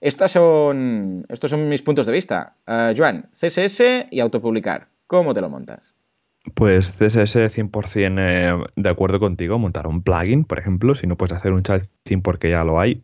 Estas 0.00 0.32
son, 0.32 1.26
estos 1.28 1.50
son 1.50 1.68
mis 1.68 1.82
puntos 1.82 2.06
de 2.06 2.12
vista. 2.12 2.56
Uh, 2.66 2.96
Joan, 2.96 3.28
CSS 3.34 3.82
y 4.10 4.20
autopublicar. 4.20 4.88
¿Cómo 5.06 5.34
te 5.34 5.42
lo 5.42 5.50
montas? 5.50 5.92
Pues 6.54 6.96
CSS 6.98 7.48
100% 7.48 8.18
eh, 8.18 8.64
de 8.76 8.88
acuerdo 8.88 9.20
contigo, 9.20 9.58
montar 9.58 9.86
un 9.86 10.02
plugin, 10.02 10.44
por 10.44 10.58
ejemplo, 10.58 10.94
si 10.94 11.06
no 11.06 11.16
puedes 11.16 11.36
hacer 11.36 11.52
un 11.52 11.62
chat 11.62 11.84
porque 12.22 12.50
ya 12.50 12.64
lo 12.64 12.80
hay, 12.80 13.02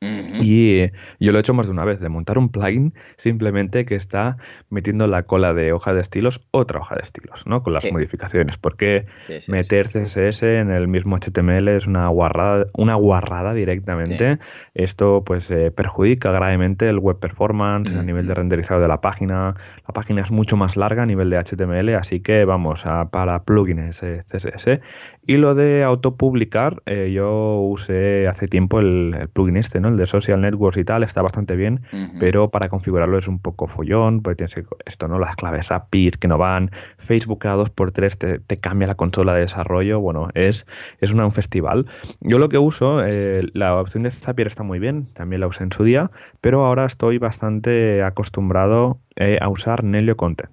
y 0.00 0.78
eh, 0.78 0.92
yo 1.20 1.32
lo 1.32 1.38
he 1.38 1.40
hecho 1.40 1.54
más 1.54 1.66
de 1.66 1.72
una 1.72 1.84
vez, 1.84 2.00
de 2.00 2.08
montar 2.10 2.36
un 2.36 2.50
plugin 2.50 2.92
simplemente 3.16 3.86
que 3.86 3.94
está 3.94 4.36
metiendo 4.68 5.06
la 5.06 5.22
cola 5.22 5.54
de 5.54 5.72
hoja 5.72 5.94
de 5.94 6.02
estilos 6.02 6.42
otra 6.50 6.80
hoja 6.80 6.96
de 6.96 7.02
estilos, 7.02 7.46
¿no? 7.46 7.62
Con 7.62 7.72
las 7.72 7.90
modificaciones. 7.90 8.58
Porque 8.58 9.04
meter 9.48 9.88
CSS 9.88 10.42
en 10.42 10.70
el 10.70 10.88
mismo 10.88 11.16
HTML 11.16 11.68
es 11.68 11.86
una 11.86 12.08
guarrada, 12.08 12.66
una 12.74 12.94
guarrada 12.94 13.54
directamente. 13.54 14.38
Esto 14.74 15.22
pues 15.24 15.50
eh, 15.50 15.70
perjudica 15.70 16.30
gravemente 16.30 16.88
el 16.88 16.98
web 16.98 17.18
performance 17.18 17.94
a 17.94 18.02
nivel 18.02 18.26
de 18.26 18.34
renderizado 18.34 18.80
de 18.80 18.88
la 18.88 19.00
página. 19.00 19.54
La 19.86 19.94
página 19.94 20.20
es 20.20 20.30
mucho 20.30 20.56
más 20.56 20.76
larga 20.76 21.04
a 21.04 21.06
nivel 21.06 21.30
de 21.30 21.38
HTML, 21.38 21.94
así 21.94 22.20
que 22.20 22.44
vamos 22.44 22.84
a, 22.84 23.08
para 23.08 23.44
plugins 23.44 24.02
eh, 24.02 24.20
CSS. 24.30 24.80
Y 25.26 25.38
lo 25.38 25.54
de 25.54 25.82
autopublicar, 25.82 26.82
yo 26.86 27.60
usé 27.60 28.28
hace 28.28 28.46
tiempo 28.46 28.78
el, 28.78 29.16
el 29.18 29.28
plugin 29.28 29.56
este, 29.56 29.80
¿no? 29.80 29.85
El 29.88 29.96
de 29.96 30.06
social 30.06 30.40
networks 30.40 30.76
y 30.76 30.84
tal 30.84 31.02
está 31.02 31.22
bastante 31.22 31.56
bien, 31.56 31.82
pero 32.18 32.50
para 32.50 32.68
configurarlo 32.68 33.18
es 33.18 33.28
un 33.28 33.38
poco 33.38 33.66
follón, 33.66 34.22
porque 34.22 34.36
tienes 34.36 34.54
que, 34.54 34.64
esto, 34.84 35.08
¿no? 35.08 35.18
Las 35.18 35.36
claves 35.36 35.70
APIs 35.70 36.16
que 36.16 36.28
no 36.28 36.38
van, 36.38 36.70
Facebook 36.98 37.40
cada 37.40 37.64
2x3 37.64 38.42
te, 38.46 38.56
cambia 38.58 38.88
la 38.88 38.94
consola 38.94 39.34
de 39.34 39.40
desarrollo, 39.40 40.00
bueno, 40.00 40.28
es, 40.34 40.66
es 41.00 41.12
un 41.12 41.32
festival. 41.32 41.86
Yo 42.20 42.38
lo 42.38 42.48
que 42.48 42.58
uso, 42.58 43.04
eh, 43.04 43.48
la 43.52 43.78
opción 43.78 44.02
de 44.02 44.10
Zapier 44.10 44.46
está 44.46 44.62
muy 44.62 44.78
bien, 44.78 45.06
también 45.14 45.40
la 45.40 45.46
usé 45.46 45.64
en 45.64 45.72
su 45.72 45.84
día, 45.84 46.10
pero 46.40 46.64
ahora 46.64 46.86
estoy 46.86 47.18
bastante 47.18 48.02
acostumbrado 48.02 49.00
eh, 49.16 49.38
a 49.40 49.48
usar 49.48 49.84
Nelio 49.84 50.16
Content. 50.16 50.52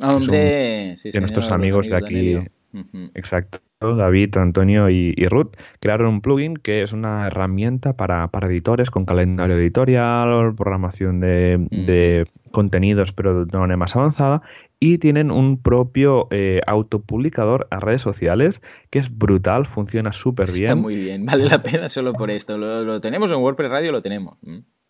Hombre, 0.00 0.94
de 1.02 1.20
nuestros 1.20 1.52
amigos 1.52 1.88
de 1.88 1.96
aquí. 1.96 2.38
Exacto. 3.14 3.58
David, 3.96 4.36
Antonio 4.36 4.90
y, 4.90 5.14
Ruth 5.26 5.56
crearon 5.80 6.08
un 6.08 6.20
plugin 6.20 6.54
que 6.54 6.82
es 6.82 6.92
una 6.92 7.26
herramienta 7.26 7.96
para, 7.96 8.28
editores 8.42 8.90
con 8.90 9.04
calendario 9.04 9.56
editorial, 9.56 10.54
programación 10.54 11.20
de, 11.20 12.26
contenidos, 12.50 13.12
pero 13.12 13.44
de 13.44 13.58
manera 13.58 13.76
más 13.76 13.96
avanzada. 13.96 14.42
Y 14.78 14.98
tienen 14.98 15.30
un 15.30 15.62
propio 15.62 16.26
eh, 16.32 16.60
autopublicador 16.66 17.68
a 17.70 17.78
redes 17.78 18.02
sociales 18.02 18.60
que 18.90 18.98
es 18.98 19.16
brutal, 19.16 19.66
funciona 19.66 20.10
súper 20.10 20.50
bien. 20.50 20.64
Está 20.64 20.74
muy 20.74 20.96
bien, 20.96 21.24
vale 21.24 21.44
la 21.44 21.62
pena 21.62 21.88
solo 21.88 22.12
por 22.14 22.30
esto. 22.30 22.58
Lo, 22.58 23.00
tenemos 23.00 23.30
en 23.30 23.36
WordPress 23.36 23.70
Radio, 23.70 23.92
lo 23.92 24.02
tenemos. 24.02 24.38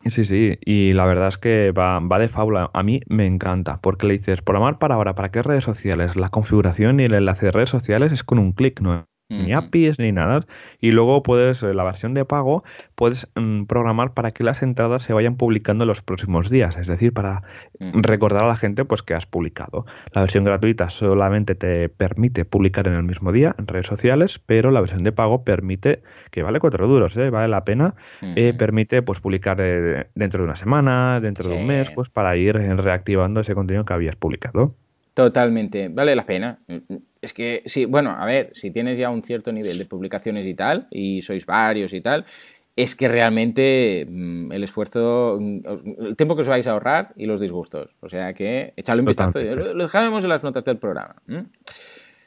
Sí, 0.04 0.24
sí, 0.24 0.58
y 0.64 0.92
la 0.92 1.04
verdad 1.06 1.28
es 1.28 1.38
que 1.38 1.70
va, 1.72 2.00
va 2.00 2.18
de 2.18 2.28
fábula. 2.28 2.70
A 2.74 2.82
mí 2.82 3.00
me 3.08 3.26
encanta, 3.26 3.80
porque 3.80 4.06
le 4.08 4.14
dices, 4.14 4.42
programar 4.42 4.78
para 4.78 4.96
ahora, 4.96 5.14
¿para 5.14 5.30
qué 5.30 5.42
redes 5.42 5.62
sociales? 5.64 6.16
La 6.16 6.28
configuración 6.28 6.98
y 7.00 7.04
el 7.04 7.14
enlace 7.14 7.46
de 7.46 7.52
redes 7.52 7.70
sociales 7.70 8.10
es 8.12 8.24
con 8.24 8.38
un 8.40 8.52
clic, 8.52 8.80
¿no? 8.80 9.06
Ni 9.32 9.52
APIs 9.52 9.98
ni 9.98 10.12
nada. 10.12 10.46
Y 10.80 10.92
luego 10.92 11.22
puedes, 11.22 11.62
eh, 11.62 11.74
la 11.74 11.84
versión 11.84 12.14
de 12.14 12.24
pago, 12.24 12.64
puedes 12.94 13.28
mm, 13.34 13.64
programar 13.64 14.14
para 14.14 14.32
que 14.32 14.44
las 14.44 14.62
entradas 14.62 15.02
se 15.02 15.12
vayan 15.12 15.36
publicando 15.36 15.84
en 15.84 15.88
los 15.88 16.02
próximos 16.02 16.50
días, 16.50 16.76
es 16.76 16.86
decir, 16.86 17.12
para 17.12 17.40
recordar 17.78 18.44
a 18.44 18.48
la 18.48 18.56
gente 18.56 18.84
pues 18.84 19.02
que 19.02 19.14
has 19.14 19.26
publicado. 19.26 19.86
La 20.12 20.20
versión 20.20 20.44
gratuita 20.44 20.90
solamente 20.90 21.54
te 21.54 21.88
permite 21.88 22.44
publicar 22.44 22.86
en 22.86 22.94
el 22.94 23.02
mismo 23.02 23.32
día 23.32 23.54
en 23.58 23.66
redes 23.66 23.86
sociales, 23.86 24.38
pero 24.38 24.70
la 24.70 24.80
versión 24.80 25.04
de 25.04 25.12
pago 25.12 25.44
permite, 25.44 26.02
que 26.30 26.42
vale 26.42 26.60
cuatro 26.60 26.86
duros, 26.86 27.16
¿eh? 27.16 27.30
vale 27.30 27.48
la 27.48 27.64
pena, 27.64 27.94
eh, 28.20 28.54
permite 28.56 29.02
pues 29.02 29.20
publicar 29.20 29.56
dentro 29.56 30.38
de 30.38 30.44
una 30.44 30.56
semana, 30.56 31.20
dentro 31.20 31.48
de 31.48 31.56
un 31.56 31.66
mes, 31.66 31.90
pues 31.90 32.08
para 32.08 32.36
ir 32.36 32.56
reactivando 32.56 33.40
ese 33.40 33.54
contenido 33.54 33.84
que 33.84 33.94
habías 33.94 34.16
publicado. 34.16 34.74
Totalmente, 35.14 35.88
vale 35.88 36.16
la 36.16 36.24
pena. 36.24 36.58
Es 37.20 37.32
que, 37.32 37.62
sí, 37.66 37.84
bueno, 37.84 38.10
a 38.10 38.24
ver, 38.24 38.50
si 38.54 38.70
tienes 38.70 38.98
ya 38.98 39.10
un 39.10 39.22
cierto 39.22 39.52
nivel 39.52 39.78
de 39.78 39.84
publicaciones 39.84 40.46
y 40.46 40.54
tal, 40.54 40.88
y 40.90 41.22
sois 41.22 41.44
varios 41.44 41.92
y 41.92 42.00
tal, 42.00 42.24
es 42.74 42.96
que 42.96 43.08
realmente 43.08 44.06
mm, 44.08 44.52
el 44.52 44.64
esfuerzo, 44.64 45.38
mm, 45.40 45.60
el 46.06 46.16
tiempo 46.16 46.34
que 46.34 46.42
os 46.42 46.48
vais 46.48 46.66
a 46.66 46.72
ahorrar 46.72 47.12
y 47.16 47.26
los 47.26 47.40
disgustos. 47.40 47.94
O 48.00 48.08
sea 48.08 48.32
que 48.32 48.72
echadle 48.76 49.02
un 49.02 49.06
vistazo. 49.06 49.38
Lo, 49.38 49.74
dejaremos 49.74 50.24
en 50.24 50.30
las 50.30 50.42
notas 50.42 50.64
del 50.64 50.78
programa. 50.78 51.16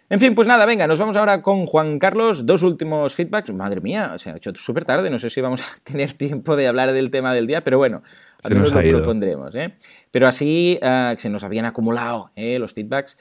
En 0.08 0.20
fin, 0.20 0.36
pues 0.36 0.48
nada, 0.48 0.68
venga, 0.68 0.86
nos 0.86 1.00
vamos 1.00 1.18
ahora 1.18 1.42
con 1.42 1.66
Juan 1.66 1.98
Carlos. 1.98 2.46
Dos 2.46 2.62
últimos 2.62 3.16
feedbacks. 3.16 3.52
Madre 3.52 3.82
mía, 3.82 4.20
se 4.20 4.30
ha 4.30 4.36
hecho 4.36 4.52
súper 4.54 4.86
tarde. 4.86 5.10
No 5.10 5.18
sé 5.18 5.32
si 5.32 5.42
vamos 5.42 5.64
a 5.64 5.66
tener 5.84 6.14
tiempo 6.14 6.56
de 6.56 6.68
hablar 6.68 6.94
del 6.94 7.10
tema 7.10 7.34
del 7.34 7.48
día, 7.48 7.64
pero 7.64 7.80
bueno, 7.80 8.04
al 8.44 8.54
menos 8.54 8.74
lo 8.74 8.82
propondremos. 8.82 9.56
¿eh? 9.56 9.76
Pero 10.12 10.28
así 10.28 10.80
uh, 10.82 11.16
se 11.18 11.30
nos 11.30 11.44
habían 11.44 11.66
acumulado 11.66 12.32
¿eh? 12.36 12.60
los 12.60 12.74
feedbacks. 12.74 13.18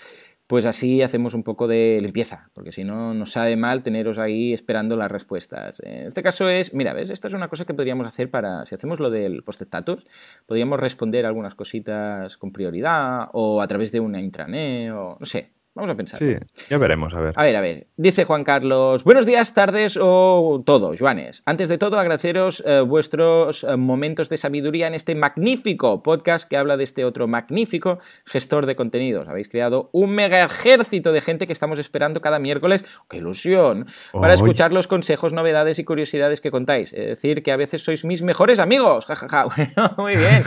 pues 0.47 0.67
así 0.67 1.03
hacemos 1.03 1.35
un 1.35 1.43
poco 1.43 1.67
de 1.67 1.99
limpieza, 2.03 2.51
porque 2.53 2.71
si 2.71 2.85
no 2.85 3.15
nos 3.15 3.33
sabe 3.33 3.57
mal 3.57 3.83
teneros 3.83 4.19
ahí 4.19 4.53
esperando 4.53 4.97
las 4.97 5.11
respuestas. 5.11 5.81
En 5.81 6.07
este 6.07 6.23
caso 6.23 6.49
es, 6.49 6.75
mira, 6.75 6.93
¿ves? 6.93 7.11
Esta 7.11 7.29
es 7.29 7.35
una 7.35 7.49
cosa 7.49 7.65
que 7.65 7.75
podríamos 7.75 8.07
hacer 8.07 8.31
para, 8.31 8.67
si 8.67 8.75
hacemos 8.75 9.01
lo 9.01 9.11
del 9.11 9.43
post-status, 9.43 10.07
podríamos 10.47 10.79
responder 10.79 11.25
algunas 11.25 11.55
cositas 11.55 12.37
con 12.37 12.53
prioridad 12.53 13.29
o 13.33 13.63
a 13.63 13.67
través 13.67 13.91
de 13.93 14.01
una 14.01 14.21
intranet 14.21 14.93
o 14.93 15.17
no 15.19 15.27
sé, 15.27 15.51
Vamos 15.77 15.91
a 15.91 15.97
pensar. 15.97 16.21
Sí, 16.21 16.37
ya 16.71 16.79
veremos, 16.79 17.13
a 17.15 17.21
ver. 17.21 17.33
A 17.35 17.43
ver, 17.43 17.57
a 17.57 17.61
ver. 17.61 17.89
Dice 17.97 18.25
Juan 18.25 18.45
Carlos, 18.45 19.03
buenos 19.03 19.27
días, 19.27 19.55
tardes 19.55 19.99
o 20.01 20.63
todo, 20.65 20.95
Juanes. 20.97 21.43
Antes 21.47 21.69
de 21.69 21.79
todo, 21.79 21.99
agradeceros 21.99 22.63
eh, 22.65 22.79
vuestros 22.79 23.65
eh, 23.65 23.77
momentos 23.77 24.29
de 24.29 24.37
sabiduría 24.37 24.87
en 24.87 24.95
este 24.95 25.17
magnífico 25.17 26.01
podcast 26.05 26.49
que 26.49 26.57
habla 26.57 26.77
de 26.77 26.85
este 26.85 27.05
otro 27.05 27.27
magnífico 27.27 27.99
gestor 28.25 28.67
de 28.67 28.77
contenidos. 28.77 29.27
Habéis 29.27 29.49
creado 29.49 29.91
un 29.93 30.13
mega 30.13 30.45
ejército 30.45 31.11
de 31.11 31.21
gente 31.21 31.49
que 31.49 31.53
estamos 31.53 31.81
esperando 31.81 32.21
cada 32.21 32.39
miércoles, 32.39 32.85
¡qué 33.11 33.17
ilusión! 33.17 33.89
Para 34.13 34.35
escuchar 34.35 34.73
los 34.73 34.87
consejos, 34.87 35.33
novedades 35.33 35.81
y 35.81 35.85
curiosidades 35.85 36.41
que 36.41 36.53
contáis. 36.53 36.93
Es 36.93 37.09
decir, 37.09 37.43
que 37.43 37.51
a 37.51 37.57
veces 37.57 37.83
sois 37.83 38.05
mis 38.05 38.23
mejores 38.23 38.61
amigos. 38.61 39.07
Ja, 39.07 39.17
ja, 39.17 39.29
ja. 39.29 39.45
Bueno, 39.57 39.95
muy 39.97 40.15
bien. 40.15 40.45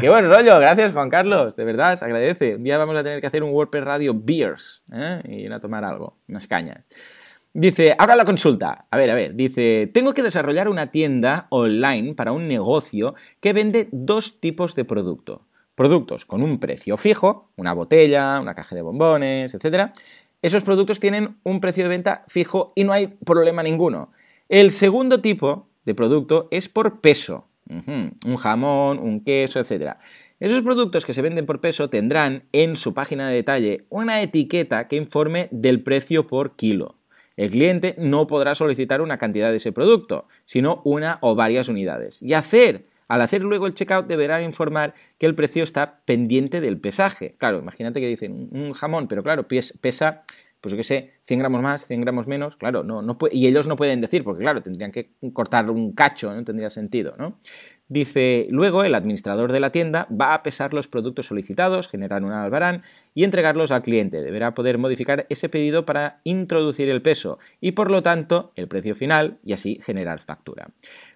Qué 0.00 0.08
buen 0.08 0.28
rollo. 0.28 0.58
Gracias, 0.58 0.90
Juan 0.92 1.10
Carlos. 1.10 1.54
De 1.54 1.64
verdad, 1.64 1.96
se 1.96 2.04
agradece. 2.04 2.56
Un 2.56 2.64
día 2.64 2.76
vamos 2.76 2.96
a 2.96 3.04
tener 3.04 3.20
que 3.20 3.28
hacer 3.28 3.44
un 3.44 3.50
WordPress 3.52 3.84
Radio 3.84 4.14
Beers 4.16 4.63
¿eh? 4.92 5.20
y 5.24 5.34
ir 5.46 5.52
a 5.52 5.60
tomar 5.60 5.84
algo, 5.84 6.18
unas 6.28 6.46
cañas. 6.46 6.88
Dice, 7.56 7.94
ahora 7.98 8.16
la 8.16 8.24
consulta. 8.24 8.86
A 8.90 8.96
ver, 8.96 9.10
a 9.10 9.14
ver, 9.14 9.36
dice, 9.36 9.88
tengo 9.94 10.12
que 10.12 10.24
desarrollar 10.24 10.68
una 10.68 10.90
tienda 10.90 11.46
online 11.50 12.14
para 12.14 12.32
un 12.32 12.48
negocio 12.48 13.14
que 13.40 13.52
vende 13.52 13.88
dos 13.92 14.40
tipos 14.40 14.74
de 14.74 14.84
producto. 14.84 15.46
Productos 15.76 16.26
con 16.26 16.42
un 16.42 16.58
precio 16.58 16.96
fijo, 16.96 17.52
una 17.56 17.72
botella, 17.72 18.40
una 18.40 18.56
caja 18.56 18.74
de 18.74 18.82
bombones, 18.82 19.54
etc. 19.54 19.92
Esos 20.42 20.64
productos 20.64 20.98
tienen 20.98 21.36
un 21.44 21.60
precio 21.60 21.84
de 21.84 21.90
venta 21.90 22.24
fijo 22.26 22.72
y 22.74 22.82
no 22.82 22.92
hay 22.92 23.06
problema 23.06 23.62
ninguno. 23.62 24.10
El 24.48 24.72
segundo 24.72 25.20
tipo 25.20 25.68
de 25.84 25.94
producto 25.94 26.48
es 26.50 26.68
por 26.68 27.00
peso. 27.00 27.46
Un 27.66 28.36
jamón, 28.36 28.98
un 28.98 29.22
queso, 29.22 29.60
etc. 29.60 29.96
Esos 30.44 30.60
productos 30.60 31.06
que 31.06 31.14
se 31.14 31.22
venden 31.22 31.46
por 31.46 31.62
peso 31.62 31.88
tendrán 31.88 32.42
en 32.52 32.76
su 32.76 32.92
página 32.92 33.26
de 33.26 33.34
detalle 33.34 33.86
una 33.88 34.20
etiqueta 34.20 34.88
que 34.88 34.96
informe 34.96 35.48
del 35.52 35.82
precio 35.82 36.26
por 36.26 36.54
kilo. 36.54 36.98
El 37.38 37.48
cliente 37.48 37.94
no 37.96 38.26
podrá 38.26 38.54
solicitar 38.54 39.00
una 39.00 39.16
cantidad 39.16 39.48
de 39.48 39.56
ese 39.56 39.72
producto, 39.72 40.28
sino 40.44 40.82
una 40.84 41.16
o 41.22 41.34
varias 41.34 41.70
unidades. 41.70 42.20
Y 42.20 42.34
hacer, 42.34 42.84
al 43.08 43.22
hacer 43.22 43.42
luego 43.42 43.66
el 43.66 43.72
checkout 43.72 44.06
deberá 44.06 44.42
informar 44.42 44.92
que 45.16 45.24
el 45.24 45.34
precio 45.34 45.64
está 45.64 46.02
pendiente 46.04 46.60
del 46.60 46.78
pesaje. 46.78 47.36
Claro, 47.38 47.60
imagínate 47.60 48.02
que 48.02 48.08
dicen 48.08 48.50
un 48.52 48.74
jamón, 48.74 49.08
pero 49.08 49.22
claro, 49.22 49.48
pesa, 49.48 50.24
pues 50.60 50.72
yo 50.72 50.76
qué 50.76 50.84
sé, 50.84 51.12
100 51.22 51.40
gramos 51.40 51.62
más, 51.62 51.86
100 51.86 52.02
gramos 52.02 52.26
menos, 52.26 52.56
claro, 52.56 52.82
no, 52.84 53.00
no 53.00 53.16
y 53.32 53.46
ellos 53.46 53.66
no 53.66 53.76
pueden 53.76 54.02
decir, 54.02 54.22
porque 54.24 54.42
claro, 54.42 54.62
tendrían 54.62 54.92
que 54.92 55.12
cortar 55.32 55.70
un 55.70 55.92
cacho, 55.92 56.34
no 56.34 56.44
tendría 56.44 56.68
sentido, 56.68 57.14
¿no? 57.18 57.38
Dice, 57.88 58.46
luego 58.50 58.82
el 58.82 58.94
administrador 58.94 59.52
de 59.52 59.60
la 59.60 59.70
tienda 59.70 60.08
va 60.10 60.32
a 60.32 60.42
pesar 60.42 60.72
los 60.72 60.88
productos 60.88 61.26
solicitados, 61.26 61.88
generar 61.88 62.24
un 62.24 62.32
albarán 62.32 62.82
y 63.14 63.24
entregarlos 63.24 63.70
al 63.70 63.82
cliente. 63.82 64.20
Deberá 64.20 64.54
poder 64.54 64.78
modificar 64.78 65.26
ese 65.28 65.48
pedido 65.48 65.84
para 65.84 66.20
introducir 66.24 66.88
el 66.88 67.02
peso 67.02 67.38
y 67.60 67.72
por 67.72 67.90
lo 67.90 68.02
tanto 68.02 68.52
el 68.56 68.68
precio 68.68 68.94
final 68.94 69.38
y 69.44 69.52
así 69.52 69.80
generar 69.82 70.18
factura. 70.18 70.70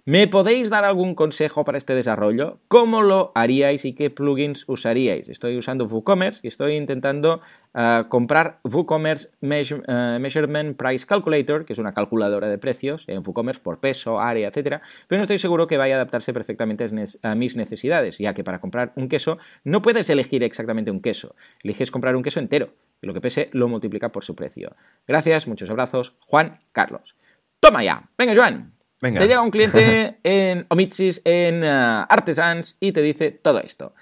¿Me 0.04 0.26
podéis 0.26 0.70
dar 0.70 0.86
algún 0.86 1.14
consejo 1.14 1.64
para 1.64 1.76
este 1.76 1.94
desarrollo? 1.94 2.60
¿Cómo 2.68 3.02
lo 3.02 3.30
haríais 3.34 3.84
y 3.84 3.92
qué 3.92 4.08
plugins 4.08 4.64
usaríais? 4.66 5.28
Estoy 5.28 5.58
usando 5.58 5.84
WooCommerce 5.84 6.40
y 6.44 6.48
estoy 6.48 6.76
intentando 6.76 7.42
uh, 7.74 8.08
comprar 8.08 8.60
WooCommerce 8.64 9.28
uh, 9.42 10.18
Measurement 10.18 10.78
Price 10.78 11.04
Calculator, 11.04 11.66
que 11.66 11.74
es 11.74 11.78
una 11.78 11.92
calculadora 11.92 12.48
de 12.48 12.56
precios 12.56 13.04
en 13.06 13.18
WooCommerce 13.18 13.60
por 13.60 13.80
peso, 13.80 14.18
área, 14.18 14.48
etc. 14.48 14.80
Pero 15.08 15.18
no 15.18 15.22
estoy 15.22 15.38
seguro 15.38 15.66
que 15.66 15.76
vaya 15.76 15.96
a 15.96 15.98
adaptarse 15.98 16.32
perfectamente 16.32 16.86
a 17.22 17.34
mis 17.34 17.56
necesidades, 17.56 18.16
ya 18.16 18.32
que 18.32 18.44
para 18.44 18.62
comprar 18.62 18.94
un 18.96 19.08
queso 19.08 19.36
no 19.62 19.82
puedes 19.82 20.08
elegir 20.08 20.42
exactamente 20.42 20.90
un 20.90 21.02
queso. 21.02 21.36
Eliges 21.62 21.87
comprar 21.90 22.16
un 22.16 22.22
queso 22.22 22.40
entero 22.40 22.74
y 23.00 23.06
lo 23.06 23.14
que 23.14 23.20
pese 23.20 23.48
lo 23.52 23.68
multiplica 23.68 24.10
por 24.10 24.24
su 24.24 24.34
precio. 24.34 24.74
Gracias, 25.06 25.46
muchos 25.46 25.70
abrazos. 25.70 26.14
Juan 26.26 26.60
Carlos. 26.72 27.16
Toma 27.60 27.82
ya. 27.82 28.08
Venga, 28.16 28.34
Joan. 28.34 28.74
Te 29.00 29.10
llega 29.10 29.42
un 29.42 29.50
cliente 29.50 30.18
en 30.24 30.66
Omitsis, 30.68 31.22
en 31.24 31.62
uh, 31.62 32.06
Artesans, 32.08 32.76
y 32.80 32.92
te 32.92 33.00
dice 33.00 33.30
todo 33.30 33.60
esto. 33.60 33.94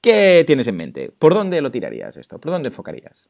¿Qué 0.00 0.44
tienes 0.46 0.68
en 0.68 0.76
mente? 0.76 1.12
¿Por 1.18 1.34
dónde 1.34 1.60
lo 1.60 1.70
tirarías 1.70 2.16
esto? 2.16 2.38
¿Por 2.38 2.52
dónde 2.52 2.68
enfocarías? 2.68 3.28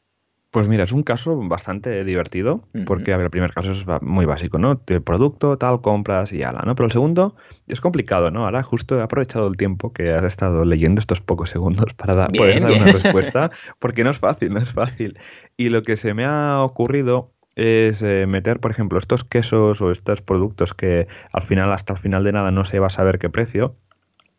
Pues 0.57 0.69
mira, 0.69 0.85
es 0.85 0.93
un 0.93 1.03
caso 1.03 1.37
bastante 1.37 2.03
divertido, 2.03 2.63
porque 2.87 3.13
a 3.13 3.19
ver, 3.19 3.27
el 3.27 3.31
primer 3.31 3.53
caso 3.53 3.73
es 3.73 3.85
muy 4.01 4.25
básico, 4.25 4.57
¿no? 4.57 4.81
El 4.87 5.03
producto, 5.03 5.59
tal, 5.59 5.83
compras 5.83 6.33
y 6.33 6.45
ala, 6.45 6.63
¿no? 6.65 6.75
Pero 6.75 6.87
el 6.87 6.93
segundo 6.93 7.37
es 7.69 7.83
complicado, 7.83 8.31
¿no? 8.31 8.47
Ahora 8.47 8.63
justo 8.63 8.99
he 8.99 9.03
aprovechado 9.03 9.49
el 9.49 9.59
tiempo 9.59 9.93
que 9.93 10.15
has 10.15 10.25
estado 10.25 10.65
leyendo 10.65 10.99
estos 10.99 11.21
pocos 11.21 11.51
segundos 11.51 11.93
para 11.93 12.29
poder 12.29 12.63
dar 12.63 12.73
una 12.73 12.91
respuesta, 12.91 13.51
porque 13.79 14.03
no 14.03 14.09
es 14.09 14.17
fácil, 14.17 14.55
no 14.55 14.61
es 14.61 14.73
fácil. 14.73 15.19
Y 15.59 15.69
lo 15.69 15.83
que 15.83 15.99
se 15.99 16.15
me 16.15 16.25
ha 16.25 16.63
ocurrido 16.63 17.35
es 17.55 18.01
eh, 18.01 18.27
meter, 18.27 18.59
por 18.59 18.71
ejemplo, 18.71 18.99
estos 18.99 19.25
quesos 19.25 19.83
o 19.83 19.91
estos 19.91 20.23
productos 20.23 20.73
que 20.73 21.07
al 21.35 21.43
final, 21.43 21.71
hasta 21.71 21.93
el 21.93 21.99
final 21.99 22.25
de 22.25 22.33
nada, 22.33 22.51
no 22.51 22.65
se 22.65 22.79
va 22.79 22.87
a 22.87 22.89
saber 22.89 23.19
qué 23.19 23.29
precio. 23.29 23.75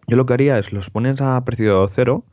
Yo 0.08 0.18
lo 0.18 0.26
que 0.26 0.34
haría 0.34 0.58
es 0.58 0.74
los 0.74 0.90
pones 0.90 1.22
a 1.22 1.46
precio 1.46 1.88
cero, 1.88 2.26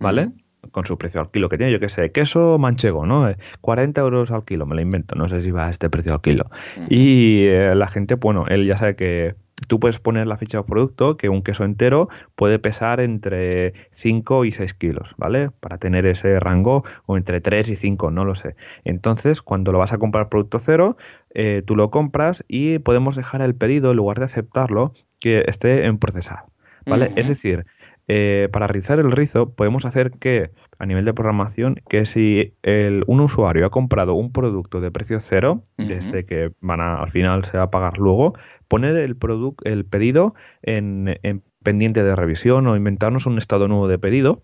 ¿vale? 0.00 0.32
Con 0.72 0.84
su 0.84 0.98
precio 0.98 1.20
al 1.20 1.30
kilo 1.30 1.48
que 1.48 1.56
tiene, 1.56 1.72
yo 1.72 1.80
que 1.80 1.88
sé, 1.88 2.10
queso 2.10 2.58
manchego, 2.58 3.06
¿no? 3.06 3.28
40 3.60 4.00
eh, 4.00 4.04
euros 4.04 4.30
al 4.30 4.44
kilo, 4.44 4.66
me 4.66 4.74
lo 4.74 4.80
invento, 4.80 5.14
no 5.14 5.28
sé 5.28 5.40
si 5.40 5.50
va 5.50 5.68
a 5.68 5.70
este 5.70 5.88
precio 5.88 6.12
al 6.12 6.20
kilo. 6.20 6.50
Y 6.88 7.44
eh, 7.46 7.74
la 7.74 7.86
gente, 7.86 8.16
bueno, 8.16 8.46
él 8.48 8.66
ya 8.66 8.76
sabe 8.76 8.96
que 8.96 9.34
tú 9.66 9.80
puedes 9.80 9.98
poner 9.98 10.26
la 10.26 10.36
ficha 10.36 10.58
de 10.58 10.64
producto 10.64 11.16
que 11.16 11.28
un 11.28 11.42
queso 11.42 11.64
entero 11.64 12.08
puede 12.36 12.58
pesar 12.58 13.00
entre 13.00 13.74
5 13.90 14.44
y 14.44 14.52
6 14.52 14.74
kilos, 14.74 15.14
¿vale? 15.16 15.50
Para 15.60 15.78
tener 15.78 16.06
ese 16.06 16.38
rango 16.38 16.84
o 17.06 17.16
entre 17.16 17.40
3 17.40 17.68
y 17.70 17.76
5, 17.76 18.10
no 18.10 18.24
lo 18.24 18.34
sé. 18.34 18.54
Entonces, 18.84 19.42
cuando 19.42 19.72
lo 19.72 19.78
vas 19.78 19.92
a 19.92 19.98
comprar 19.98 20.28
producto 20.28 20.58
cero, 20.58 20.96
eh, 21.34 21.62
tú 21.64 21.76
lo 21.76 21.90
compras 21.90 22.44
y 22.48 22.78
podemos 22.78 23.16
dejar 23.16 23.42
el 23.42 23.54
pedido, 23.54 23.90
en 23.90 23.96
lugar 23.96 24.18
de 24.18 24.26
aceptarlo, 24.26 24.92
que 25.20 25.44
esté 25.46 25.84
en 25.86 25.98
procesar, 25.98 26.44
¿vale? 26.86 27.12
Es 27.16 27.28
decir, 27.28 27.66
eh, 28.08 28.48
para 28.52 28.66
rizar 28.66 28.98
el 28.98 29.12
rizo 29.12 29.54
podemos 29.54 29.84
hacer 29.84 30.12
que 30.12 30.50
a 30.78 30.86
nivel 30.86 31.04
de 31.04 31.12
programación 31.12 31.76
que 31.88 32.06
si 32.06 32.54
el, 32.62 33.04
un 33.06 33.20
usuario 33.20 33.66
ha 33.66 33.70
comprado 33.70 34.14
un 34.14 34.32
producto 34.32 34.80
de 34.80 34.90
precio 34.90 35.20
cero, 35.20 35.64
desde 35.76 36.24
que 36.24 36.52
van 36.60 36.80
al 36.80 37.08
final 37.08 37.44
se 37.44 37.58
va 37.58 37.64
a 37.64 37.70
pagar 37.70 37.98
luego, 37.98 38.34
poner 38.66 38.96
el, 38.96 39.16
el 39.64 39.84
pedido 39.84 40.34
en, 40.62 41.18
pendiente 41.62 42.02
de 42.02 42.16
revisión 42.16 42.66
o 42.66 42.76
inventarnos 42.76 43.26
un 43.26 43.36
estado 43.36 43.68
nuevo 43.68 43.88
de 43.88 43.98
pedido, 43.98 44.42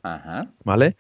¿vale? 0.64 0.96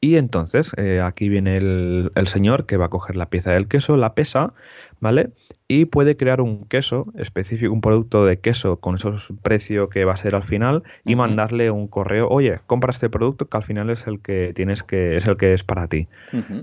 Y 0.00 0.16
entonces 0.16 0.72
eh, 0.76 1.00
aquí 1.00 1.28
viene 1.28 1.56
el, 1.56 2.12
el, 2.14 2.28
señor 2.28 2.66
que 2.66 2.76
va 2.76 2.86
a 2.86 2.88
coger 2.88 3.16
la 3.16 3.30
pieza 3.30 3.50
del 3.50 3.66
queso, 3.66 3.96
la 3.96 4.14
pesa, 4.14 4.52
¿vale? 5.00 5.30
y 5.68 5.84
puede 5.84 6.16
crear 6.16 6.40
un 6.40 6.64
queso 6.64 7.12
específico, 7.14 7.72
un 7.72 7.82
producto 7.82 8.24
de 8.24 8.40
queso 8.40 8.80
con 8.80 8.94
esos 8.94 9.32
precios 9.42 9.90
que 9.90 10.06
va 10.06 10.14
a 10.14 10.16
ser 10.16 10.34
al 10.34 10.42
final 10.42 10.82
y 11.04 11.14
mandarle 11.14 11.70
un 11.70 11.88
correo, 11.88 12.26
oye, 12.28 12.58
compra 12.66 12.90
este 12.90 13.10
producto 13.10 13.46
que 13.46 13.56
al 13.58 13.62
final 13.62 13.90
es 13.90 14.06
el 14.06 14.20
que 14.20 14.52
tienes 14.54 14.82
que 14.82 15.18
es 15.18 15.28
el 15.28 15.36
que 15.36 15.52
es 15.52 15.64
para 15.64 15.86
ti. 15.86 16.08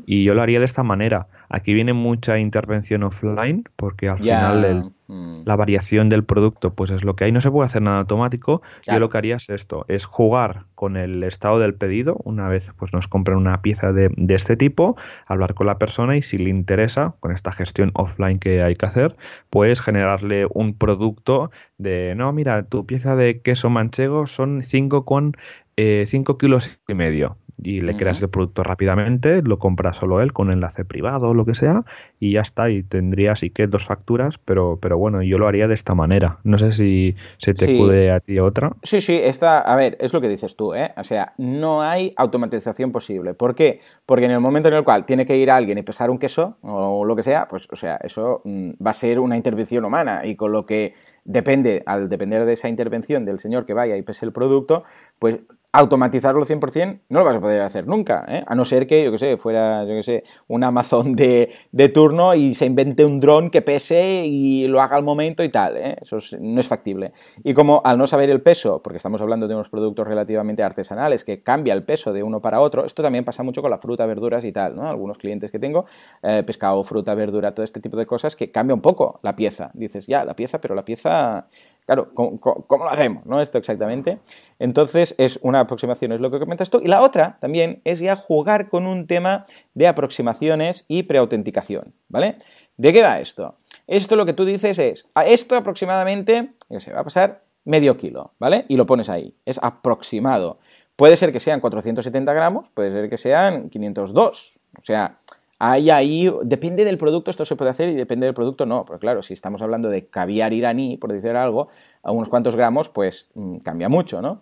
Y 0.07 0.23
yo 0.23 0.33
lo 0.33 0.41
haría 0.41 0.57
de 0.57 0.65
esta 0.65 0.81
manera. 0.81 1.27
Aquí 1.49 1.75
viene 1.75 1.93
mucha 1.93 2.39
intervención 2.39 3.03
offline 3.03 3.63
porque 3.75 4.09
al 4.09 4.17
final 4.17 4.91
mm. 5.07 5.41
la 5.45 5.55
variación 5.55 6.09
del 6.09 6.23
producto 6.23 6.73
pues 6.73 6.91
es 6.91 7.03
lo 7.03 7.15
que 7.15 7.25
hay, 7.25 7.31
no 7.31 7.41
se 7.41 7.51
puede 7.51 7.65
hacer 7.65 7.81
nada 7.81 7.99
automático. 7.99 8.61
Yo 8.85 8.99
lo 8.99 9.09
que 9.09 9.17
haría 9.17 9.35
es 9.35 9.49
esto, 9.49 9.85
es 9.87 10.05
jugar 10.05 10.65
con 10.75 10.97
el 10.97 11.23
estado 11.23 11.59
del 11.59 11.75
pedido, 11.75 12.17
una 12.23 12.47
vez 12.49 12.73
pues 12.77 12.93
nos 12.93 13.07
compran 13.07 13.37
una 13.37 13.61
pieza 13.61 13.91
de, 13.91 14.09
de 14.15 14.35
este 14.35 14.57
tipo, 14.57 14.95
hablar 15.25 15.53
con 15.53 15.67
la 15.67 15.77
persona 15.77 16.17
y 16.17 16.21
si 16.21 16.37
le 16.37 16.49
interesa 16.49 17.15
con 17.19 17.31
esta 17.31 17.51
gestión 17.51 17.91
offline 17.93 18.39
que 18.39 18.61
hay 18.61 18.75
que 18.75 18.85
hacer 18.85 19.15
puedes 19.49 19.81
generarle 19.81 20.47
un 20.53 20.77
producto 20.77 21.51
de, 21.77 22.13
no, 22.15 22.31
mira, 22.33 22.63
tu 22.63 22.85
pieza 22.85 23.15
de 23.15 23.41
queso 23.41 23.69
manchego 23.69 24.27
son 24.27 24.63
5 24.63 25.05
con 25.05 25.33
5 25.77 25.77
eh, 25.77 26.37
kilos 26.39 26.79
y 26.87 26.93
medio 26.93 27.37
y 27.61 27.81
le 27.81 27.95
creas 27.95 28.21
el 28.21 28.29
producto 28.29 28.63
rápidamente, 28.63 29.41
lo 29.41 29.59
compra 29.59 29.93
solo 29.93 30.21
él 30.21 30.33
con 30.33 30.51
enlace 30.51 30.85
privado 30.85 31.29
o 31.29 31.33
lo 31.33 31.45
que 31.45 31.53
sea 31.53 31.83
y 32.19 32.33
ya 32.33 32.41
está, 32.41 32.69
y 32.69 32.83
tendría 32.83 33.33
así 33.33 33.49
que 33.49 33.67
dos 33.67 33.85
facturas, 33.85 34.37
pero, 34.37 34.79
pero 34.81 34.97
bueno, 34.97 35.21
yo 35.21 35.37
lo 35.37 35.47
haría 35.47 35.67
de 35.67 35.73
esta 35.73 35.95
manera. 35.95 36.39
No 36.43 36.57
sé 36.57 36.71
si 36.71 37.15
se 37.37 37.53
te 37.53 37.65
sí. 37.65 38.07
a 38.07 38.19
ti 38.19 38.39
otra. 38.39 38.71
Sí, 38.83 39.01
sí, 39.01 39.19
esta, 39.21 39.59
a 39.59 39.75
ver, 39.75 39.97
es 39.99 40.13
lo 40.13 40.21
que 40.21 40.29
dices 40.29 40.55
tú, 40.55 40.73
¿eh? 40.73 40.91
O 40.97 41.03
sea, 41.03 41.33
no 41.37 41.81
hay 41.81 42.11
automatización 42.17 42.91
posible. 42.91 43.33
¿Por 43.33 43.55
qué? 43.55 43.81
Porque 44.05 44.25
en 44.25 44.31
el 44.31 44.39
momento 44.39 44.69
en 44.69 44.75
el 44.75 44.83
cual 44.83 45.05
tiene 45.05 45.25
que 45.25 45.37
ir 45.37 45.51
alguien 45.51 45.77
y 45.77 45.83
pesar 45.83 46.09
un 46.09 46.17
queso 46.17 46.57
o 46.61 47.05
lo 47.05 47.15
que 47.15 47.23
sea, 47.23 47.47
pues, 47.47 47.67
o 47.71 47.75
sea, 47.75 47.97
eso 47.97 48.41
mm, 48.43 48.71
va 48.85 48.91
a 48.91 48.93
ser 48.93 49.19
una 49.19 49.35
intervención 49.35 49.85
humana 49.85 50.21
y 50.23 50.35
con 50.35 50.51
lo 50.51 50.65
que 50.65 50.93
depende, 51.25 51.83
al 51.85 52.07
depender 52.07 52.45
de 52.45 52.53
esa 52.53 52.69
intervención 52.69 53.25
del 53.25 53.39
señor 53.39 53.65
que 53.65 53.73
vaya 53.73 53.97
y 53.97 54.03
pese 54.03 54.25
el 54.25 54.31
producto, 54.31 54.83
pues 55.19 55.39
automatizarlo 55.77 56.45
100% 56.45 57.01
no 57.09 57.19
lo 57.19 57.25
vas 57.25 57.35
a 57.35 57.39
poder 57.41 57.61
hacer 57.61 57.87
nunca, 57.87 58.25
¿eh? 58.27 58.43
a 58.45 58.55
no 58.55 58.65
ser 58.65 58.87
que, 58.87 59.03
yo 59.05 59.11
que 59.11 59.17
sé, 59.17 59.37
fuera, 59.37 59.83
yo 59.83 59.95
que 59.95 60.03
sé, 60.03 60.23
un 60.47 60.63
Amazon 60.63 61.15
de, 61.15 61.51
de 61.71 61.89
turno 61.89 62.33
y 62.35 62.53
se 62.53 62.65
invente 62.65 63.05
un 63.05 63.19
dron 63.19 63.49
que 63.49 63.61
pese 63.61 64.23
y 64.25 64.67
lo 64.67 64.81
haga 64.81 64.95
al 64.95 65.03
momento 65.03 65.43
y 65.43 65.49
tal, 65.49 65.77
¿eh? 65.77 65.97
eso 66.01 66.17
no 66.39 66.59
es 66.59 66.67
factible. 66.67 67.11
Y 67.43 67.53
como 67.53 67.81
al 67.83 67.97
no 67.97 68.07
saber 68.07 68.29
el 68.29 68.41
peso, 68.41 68.81
porque 68.81 68.97
estamos 68.97 69.21
hablando 69.21 69.47
de 69.47 69.55
unos 69.55 69.69
productos 69.69 70.07
relativamente 70.07 70.63
artesanales 70.63 71.23
que 71.23 71.43
cambia 71.43 71.73
el 71.73 71.83
peso 71.83 72.13
de 72.13 72.23
uno 72.23 72.41
para 72.41 72.59
otro, 72.61 72.85
esto 72.85 73.03
también 73.03 73.25
pasa 73.25 73.43
mucho 73.43 73.61
con 73.61 73.71
la 73.71 73.77
fruta, 73.77 74.05
verduras 74.05 74.45
y 74.45 74.51
tal, 74.51 74.75
¿no? 74.75 74.87
Algunos 74.87 75.17
clientes 75.17 75.51
que 75.51 75.59
tengo, 75.59 75.85
eh, 76.23 76.43
pescado, 76.45 76.81
fruta, 76.83 77.13
verdura, 77.15 77.51
todo 77.51 77.63
este 77.63 77.79
tipo 77.79 77.97
de 77.97 78.05
cosas 78.05 78.35
que 78.35 78.51
cambia 78.51 78.73
un 78.73 78.81
poco 78.81 79.19
la 79.23 79.35
pieza. 79.35 79.71
Dices, 79.73 80.07
ya, 80.07 80.23
la 80.23 80.35
pieza, 80.35 80.61
pero 80.61 80.75
la 80.75 80.85
pieza 80.85 81.47
Claro, 81.85 82.13
¿cómo, 82.13 82.39
lo 82.69 82.89
hacemos? 82.89 83.25
¿no? 83.25 83.41
Esto 83.41 83.57
exactamente. 83.57 84.19
Entonces, 84.57 85.13
es 85.17 85.39
una 85.43 85.59
aproximación, 85.59 86.11
es 86.13 86.19
lo 86.19 86.31
que 86.31 86.39
comentas 86.39 86.69
tú. 86.69 86.79
Y 86.83 86.87
la 86.87 87.01
otra 87.01 87.37
también 87.39 87.81
es 87.83 87.99
ya 87.99 88.15
jugar 88.15 88.69
con 88.69 88.87
un 88.87 89.05
tema 89.05 89.45
de 89.75 89.87
aproximaciones 89.87 90.85
y 90.87 91.03
preautenticación, 91.03 91.93
¿vale? 92.09 92.37
¿De 92.77 92.91
qué 92.91 93.03
va 93.03 93.19
esto? 93.19 93.57
Esto 93.87 94.15
lo 94.15 94.25
que 94.25 94.33
tú 94.33 94.45
dices 94.45 94.79
es, 94.79 95.09
a 95.13 95.25
esto 95.25 95.55
aproximadamente, 95.55 96.53
yo 96.69 96.79
sé, 96.79 96.91
va 96.91 97.01
a 97.01 97.03
pasar 97.03 97.43
medio 97.65 97.97
kilo, 97.97 98.33
¿vale? 98.39 98.65
Y 98.67 98.77
lo 98.77 98.85
pones 98.85 99.09
ahí, 99.09 99.35
es 99.45 99.59
aproximado. 99.61 100.59
Puede 100.95 101.17
ser 101.17 101.31
que 101.31 101.39
sean 101.39 101.59
470 101.59 102.33
gramos, 102.33 102.69
puede 102.71 102.91
ser 102.91 103.09
que 103.09 103.17
sean 103.17 103.69
502. 103.69 104.59
O 104.79 104.83
sea, 104.83 105.19
hay 105.59 105.89
ahí, 105.89 106.31
depende 106.43 106.83
del 106.83 106.97
producto, 106.97 107.31
esto 107.31 107.45
se 107.45 107.55
puede 107.55 107.71
hacer 107.71 107.89
y 107.89 107.93
depende 107.93 108.25
del 108.25 108.33
producto 108.33 108.65
no, 108.65 108.85
porque 108.85 109.01
claro, 109.01 109.21
si 109.21 109.33
estamos 109.33 109.61
hablando 109.61 109.89
de 109.89 110.07
caviar 110.07 110.53
iraní, 110.53 110.97
por 110.97 111.11
decir 111.13 111.35
algo, 111.35 111.69
a 112.03 112.11
unos 112.11 112.29
cuantos 112.29 112.55
gramos, 112.55 112.89
pues 112.89 113.29
mm, 113.35 113.57
cambia 113.57 113.89
mucho, 113.89 114.21
¿no? 114.21 114.41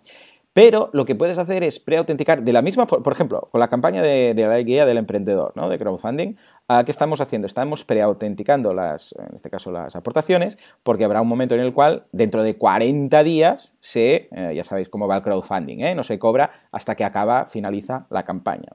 Pero 0.54 0.88
lo 0.92 1.04
que 1.04 1.16
puedes 1.16 1.36
hacer 1.38 1.64
es 1.64 1.80
preautenticar 1.80 2.44
de 2.44 2.52
la 2.52 2.62
misma 2.62 2.86
forma, 2.86 3.02
por 3.02 3.12
ejemplo, 3.12 3.48
con 3.50 3.58
la 3.58 3.66
campaña 3.66 4.00
de, 4.02 4.34
la 4.36 4.56
guía 4.60 4.86
del 4.86 4.98
emprendedor, 4.98 5.52
¿no? 5.56 5.68
De 5.68 5.78
crowdfunding, 5.78 6.36
¿qué 6.84 6.90
estamos 6.92 7.20
haciendo? 7.20 7.46
Estamos 7.46 7.84
preautenticando 7.84 8.72
las, 8.72 9.16
en 9.18 9.34
este 9.34 9.50
caso, 9.50 9.72
las 9.72 9.96
aportaciones, 9.96 10.56
porque 10.84 11.04
habrá 11.04 11.20
un 11.20 11.26
momento 11.26 11.56
en 11.56 11.60
el 11.60 11.72
cual, 11.72 12.04
dentro 12.12 12.44
de 12.44 12.56
40 12.56 13.24
días, 13.24 13.74
se, 13.80 14.28
eh, 14.30 14.52
ya 14.54 14.62
sabéis 14.62 14.88
cómo 14.88 15.08
va 15.08 15.16
el 15.16 15.22
crowdfunding, 15.22 15.80
¿eh? 15.80 15.96
No 15.96 16.04
se 16.04 16.20
cobra 16.20 16.68
hasta 16.70 16.94
que 16.94 17.02
acaba, 17.02 17.46
finaliza 17.46 18.06
la 18.10 18.22
campaña. 18.22 18.68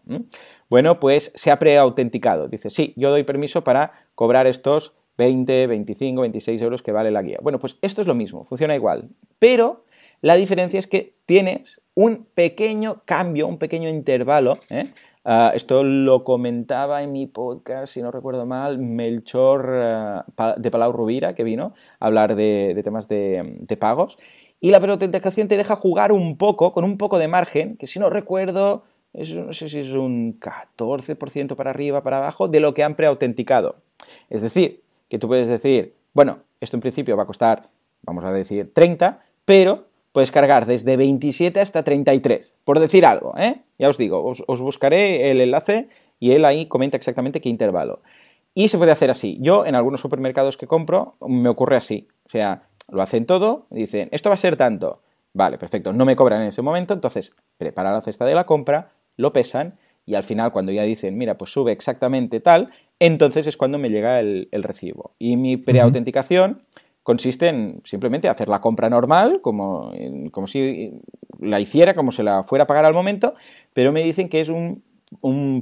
Bueno, 0.70 0.99
pues 0.99 1.32
se 1.36 1.51
ha 1.51 1.59
preautenticado. 1.59 2.47
Dice, 2.47 2.70
sí, 2.70 2.93
yo 2.95 3.09
doy 3.09 3.24
permiso 3.24 3.63
para 3.63 3.91
cobrar 4.15 4.47
estos 4.47 4.93
20, 5.17 5.67
25, 5.67 6.22
26 6.22 6.61
euros 6.61 6.84
que 6.84 6.91
vale 6.91 7.11
la 7.11 7.22
guía. 7.22 7.39
Bueno, 7.41 7.59
pues 7.59 7.78
esto 7.82 8.01
es 8.01 8.07
lo 8.07 8.15
mismo, 8.15 8.45
funciona 8.45 8.76
igual, 8.76 9.09
pero 9.38 9.84
la 10.22 10.36
diferencia 10.36 10.80
es 10.80 10.88
que 10.88 11.15
tienes 11.26 11.82
un 11.93 12.26
pequeño 12.34 13.01
cambio, 13.05 13.47
un 13.47 13.57
pequeño 13.57 13.89
intervalo. 13.89 14.57
¿eh? 14.70 14.86
Ah, 15.26 15.51
esto 15.53 15.84
lo 15.84 16.24
comentaba 16.24 17.03
en 17.03 17.11
mi 17.11 17.28
podcast, 17.28 17.93
si 17.93 18.01
no 18.01 18.11
recuerdo 18.11 18.45
mal, 18.45 18.80
Melchor 18.80 19.70
ah, 19.70 20.26
de 20.57 20.72
Palau 20.72 20.91
Rubira, 20.91 21.36
que 21.36 21.43
vino 21.43 21.74
a 21.99 22.05
hablar 22.07 22.36
de, 22.36 22.80
temas 22.84 23.07
de, 23.07 23.78
pagos. 23.80 24.17
Y 24.61 24.72
la 24.72 24.80
preautenticación 24.80 25.47
te 25.47 25.57
deja 25.57 25.76
jugar 25.76 26.11
un 26.11 26.38
poco, 26.38 26.74
con 26.74 26.84
un 26.84 26.97
poco 26.97 27.20
de 27.20 27.28
margen, 27.28 27.78
que 27.78 27.88
si 27.88 27.99
no 27.99 28.09
recuerdo, 28.09 28.84
no 29.14 29.53
sé 29.53 29.70
si 29.70 29.80
es 29.80 29.91
un 29.91 30.39
14% 30.39 31.55
para 31.55 31.72
arriba, 31.72 32.03
para 32.03 32.18
abajo, 32.18 32.47
de 32.47 32.60
lo 32.60 32.74
que 32.74 32.84
han 32.84 32.95
preautenticado. 32.95 33.78
Es 34.30 34.41
decir, 34.41 34.82
que 35.10 35.20
tú 35.20 35.28
puedes 35.28 35.47
decir, 35.47 35.95
bueno, 36.14 36.39
esto 36.62 36.78
en 36.78 36.82
principio 36.82 37.18
va 37.18 37.24
a 37.24 37.28
costar, 37.28 37.70
vamos 38.03 38.24
a 38.24 38.32
decir, 38.32 38.74
30, 38.74 39.22
pero 39.45 39.86
puedes 40.12 40.32
cargar 40.32 40.66
desde 40.66 40.97
27 40.97 41.60
hasta 41.60 41.84
33, 41.84 42.55
por 42.64 42.80
decir 42.80 43.05
algo, 43.05 43.34
¿eh? 43.38 43.62
Ya 43.78 43.89
os 43.89 43.97
digo, 43.97 44.24
os, 44.26 44.62
buscaré 44.62 45.32
el 45.32 45.41
enlace 45.41 45.89
y 46.20 46.32
él 46.32 46.45
ahí 46.45 46.66
comenta 46.66 46.97
exactamente 46.97 47.41
qué 47.41 47.49
intervalo. 47.49 48.01
Y 48.53 48.70
se 48.70 48.78
puede 48.78 48.91
hacer 48.91 49.12
así. 49.12 49.38
Yo 49.39 49.66
en 49.66 49.76
algunos 49.76 50.01
supermercados 50.01 50.57
que 50.57 50.68
compro 50.68 51.16
me 51.26 51.47
ocurre 51.47 51.78
así. 51.78 52.07
O 52.26 52.30
sea, 52.30 52.64
lo 52.89 53.01
hacen 53.01 53.26
todo, 53.26 53.68
dicen, 53.70 54.10
esto 54.12 54.30
va 54.30 54.34
a 54.34 54.38
ser 54.38 54.57
tanto. 54.57 55.01
Vale, 55.34 55.57
perfecto, 55.57 55.93
no 55.93 56.05
me 56.05 56.16
cobran 56.16 56.41
en 56.41 56.47
ese 56.47 56.62
momento, 56.64 56.93
entonces 56.93 57.32
prepara 57.57 57.91
la 57.91 58.01
cesta 58.01 58.26
de 58.26 58.34
la 58.34 58.45
compra, 58.45 58.91
lo 59.20 59.34
pesan 59.34 59.78
y 60.05 60.15
al 60.15 60.24
final 60.24 60.51
cuando 60.51 60.72
ya 60.72 60.84
dicen, 60.84 61.17
mira, 61.17 61.38
pues 61.38 61.51
sube 61.51 61.72
exactamente 61.72 62.39
tal, 62.39 62.72
entonces 62.99 63.45
es 63.45 63.57
cuando 63.57 63.78
me 63.78 63.89
llega 63.89 64.20
el, 64.20 64.47
recibo. 64.51 65.11
Y 65.20 65.38
mi 65.38 65.55
preautenticación 65.57 66.63
consiste 67.03 67.47
en 67.47 67.82
simplemente 67.84 68.28
hacer 68.28 68.49
la 68.49 68.61
compra 68.61 68.89
normal, 68.89 69.41
como, 69.41 69.91
como 70.32 70.47
si 70.47 70.93
la 71.39 71.59
hiciera, 71.59 71.93
como 71.93 72.11
se 72.11 72.24
la 72.24 72.43
fuera 72.43 72.63
a 72.63 72.67
pagar 72.67 72.86
al 72.86 72.93
momento, 72.93 73.36
pero 73.74 73.91
me 73.91 74.01
dicen 74.01 74.30
que 74.30 74.41
es 74.41 74.49
un, 74.49 74.84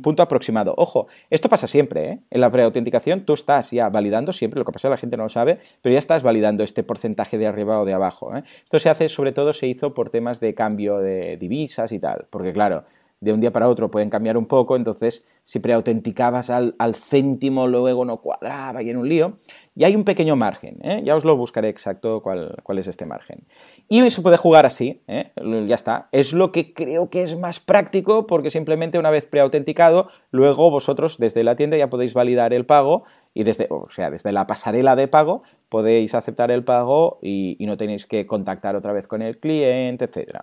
punto 0.02 0.24
aproximado. 0.24 0.74
Ojo, 0.78 1.08
esto 1.30 1.48
pasa 1.48 1.68
siempre, 1.68 2.10
¿eh? 2.10 2.20
En 2.30 2.42
la 2.42 2.52
preautenticación 2.52 3.22
tú 3.26 3.34
estás 3.34 3.72
ya 3.72 3.88
validando 3.90 4.34
siempre, 4.34 4.60
lo 4.60 4.66
que 4.66 4.74
pasa 4.74 4.88
es 4.88 4.90
que 4.90 4.96
la 4.96 4.98
gente 4.98 5.18
no 5.18 5.24
lo 5.24 5.30
sabe, 5.30 5.60
pero 5.82 5.94
ya 5.94 6.00
estás 6.00 6.22
validando 6.22 6.64
este 6.64 6.84
porcentaje 6.84 7.38
de 7.38 7.48
arriba 7.48 7.80
o 7.80 7.86
de 7.86 7.94
abajo. 7.94 8.36
¿eh? 8.36 8.44
Esto 8.64 8.78
se 8.80 8.90
hace, 8.90 9.08
sobre 9.08 9.32
todo, 9.32 9.54
se 9.54 9.68
hizo 9.68 9.94
por 9.94 10.10
temas 10.10 10.42
de 10.42 10.54
cambio 10.54 10.98
de 10.98 11.38
divisas 11.38 11.94
y 11.94 12.00
tal, 12.00 12.28
porque 12.30 12.52
claro, 12.52 12.84
de 13.20 13.34
un 13.34 13.42
día 13.42 13.52
para 13.52 13.68
otro 13.68 13.90
pueden 13.90 14.10
cambiar 14.10 14.38
un 14.38 14.46
poco, 14.46 14.76
entonces 14.76 15.26
si 15.44 15.60
preautenticabas 15.60 16.50
al, 16.50 16.76
al 16.78 16.94
céntimo 16.94 17.68
luego 17.68 18.06
no 18.06 18.22
cuadraba 18.22 18.84
y 18.84 18.90
en 18.90 18.98
un 18.98 19.10
lío. 19.10 19.38
Y 19.76 19.84
hay 19.84 19.96
un 19.96 20.04
pequeño 20.04 20.36
margen, 20.36 20.80
¿eh? 20.82 21.02
ya 21.06 21.16
os 21.16 21.24
lo 21.24 21.38
buscaré 21.38 21.70
exacto 21.70 22.22
cuál, 22.24 22.58
cuál, 22.64 22.80
es 22.80 22.88
este 22.88 23.06
margen. 23.06 23.46
Y 23.88 24.10
se 24.10 24.24
puede 24.24 24.36
jugar 24.38 24.66
así, 24.66 25.04
¿eh? 25.08 25.32
ya 25.68 25.76
está. 25.76 26.10
Es 26.12 26.34
lo 26.34 26.52
que 26.52 26.74
creo 26.74 27.12
que 27.12 27.22
es 27.22 27.38
más 27.38 27.60
práctico 27.60 28.26
porque 28.26 28.50
simplemente 28.50 28.98
una 28.98 29.12
vez 29.12 29.28
preautenticado, 29.28 30.10
luego 30.32 30.72
vosotros 30.72 31.20
desde 31.20 31.44
la 31.44 31.56
tienda 31.56 31.78
ya 31.78 31.92
podéis 31.92 32.16
validar 32.16 32.54
el 32.54 32.66
pago 32.66 33.04
y 33.36 33.44
desde, 33.44 33.68
o 33.70 33.88
sea, 33.90 34.10
desde 34.10 34.32
la 34.32 34.48
pasarela 34.48 34.96
de 34.96 35.08
pago 35.08 35.44
podéis 35.70 36.16
aceptar 36.16 36.50
el 36.50 36.64
pago 36.64 37.20
y, 37.22 37.56
no 37.60 37.78
tenéis 37.78 38.08
que 38.08 38.26
contactar 38.26 38.76
otra 38.76 38.94
vez 38.94 39.08
con 39.08 39.22
el 39.22 39.38
cliente, 39.38 40.06
etc. 40.06 40.40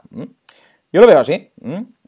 Yo 0.93 1.01
lo 1.01 1.09
veo 1.09 1.18
así. 1.18 1.51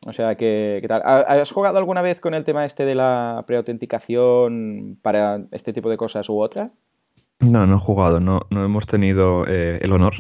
O 0.05 0.13
sea, 0.13 0.35
que, 0.37 0.79
¿qué 0.83 0.89
tal? 0.89 1.03
¿Has 1.05 1.51
jugado 1.51 1.79
alguna 1.79 2.03
vez 2.03 2.21
con 2.21 2.35
el 2.35 2.45
tema 2.45 2.65
este 2.65 2.85
de 2.85 2.95
la 2.95 3.45
preautenticación 3.47 4.99
para 5.03 5.47
este 5.53 5.73
tipo 5.73 5.89
de 5.89 5.97
cosas 5.97 6.29
u 6.29 6.39
otras? 6.39 6.71
No, 7.39 7.67
no 7.67 7.77
he 7.77 7.79
jugado, 7.79 8.19
no, 8.19 8.41
no 8.49 8.65
hemos 8.65 8.87
tenido 8.87 9.47
eh, 9.47 9.79
el 9.83 9.93
honor 9.93 10.15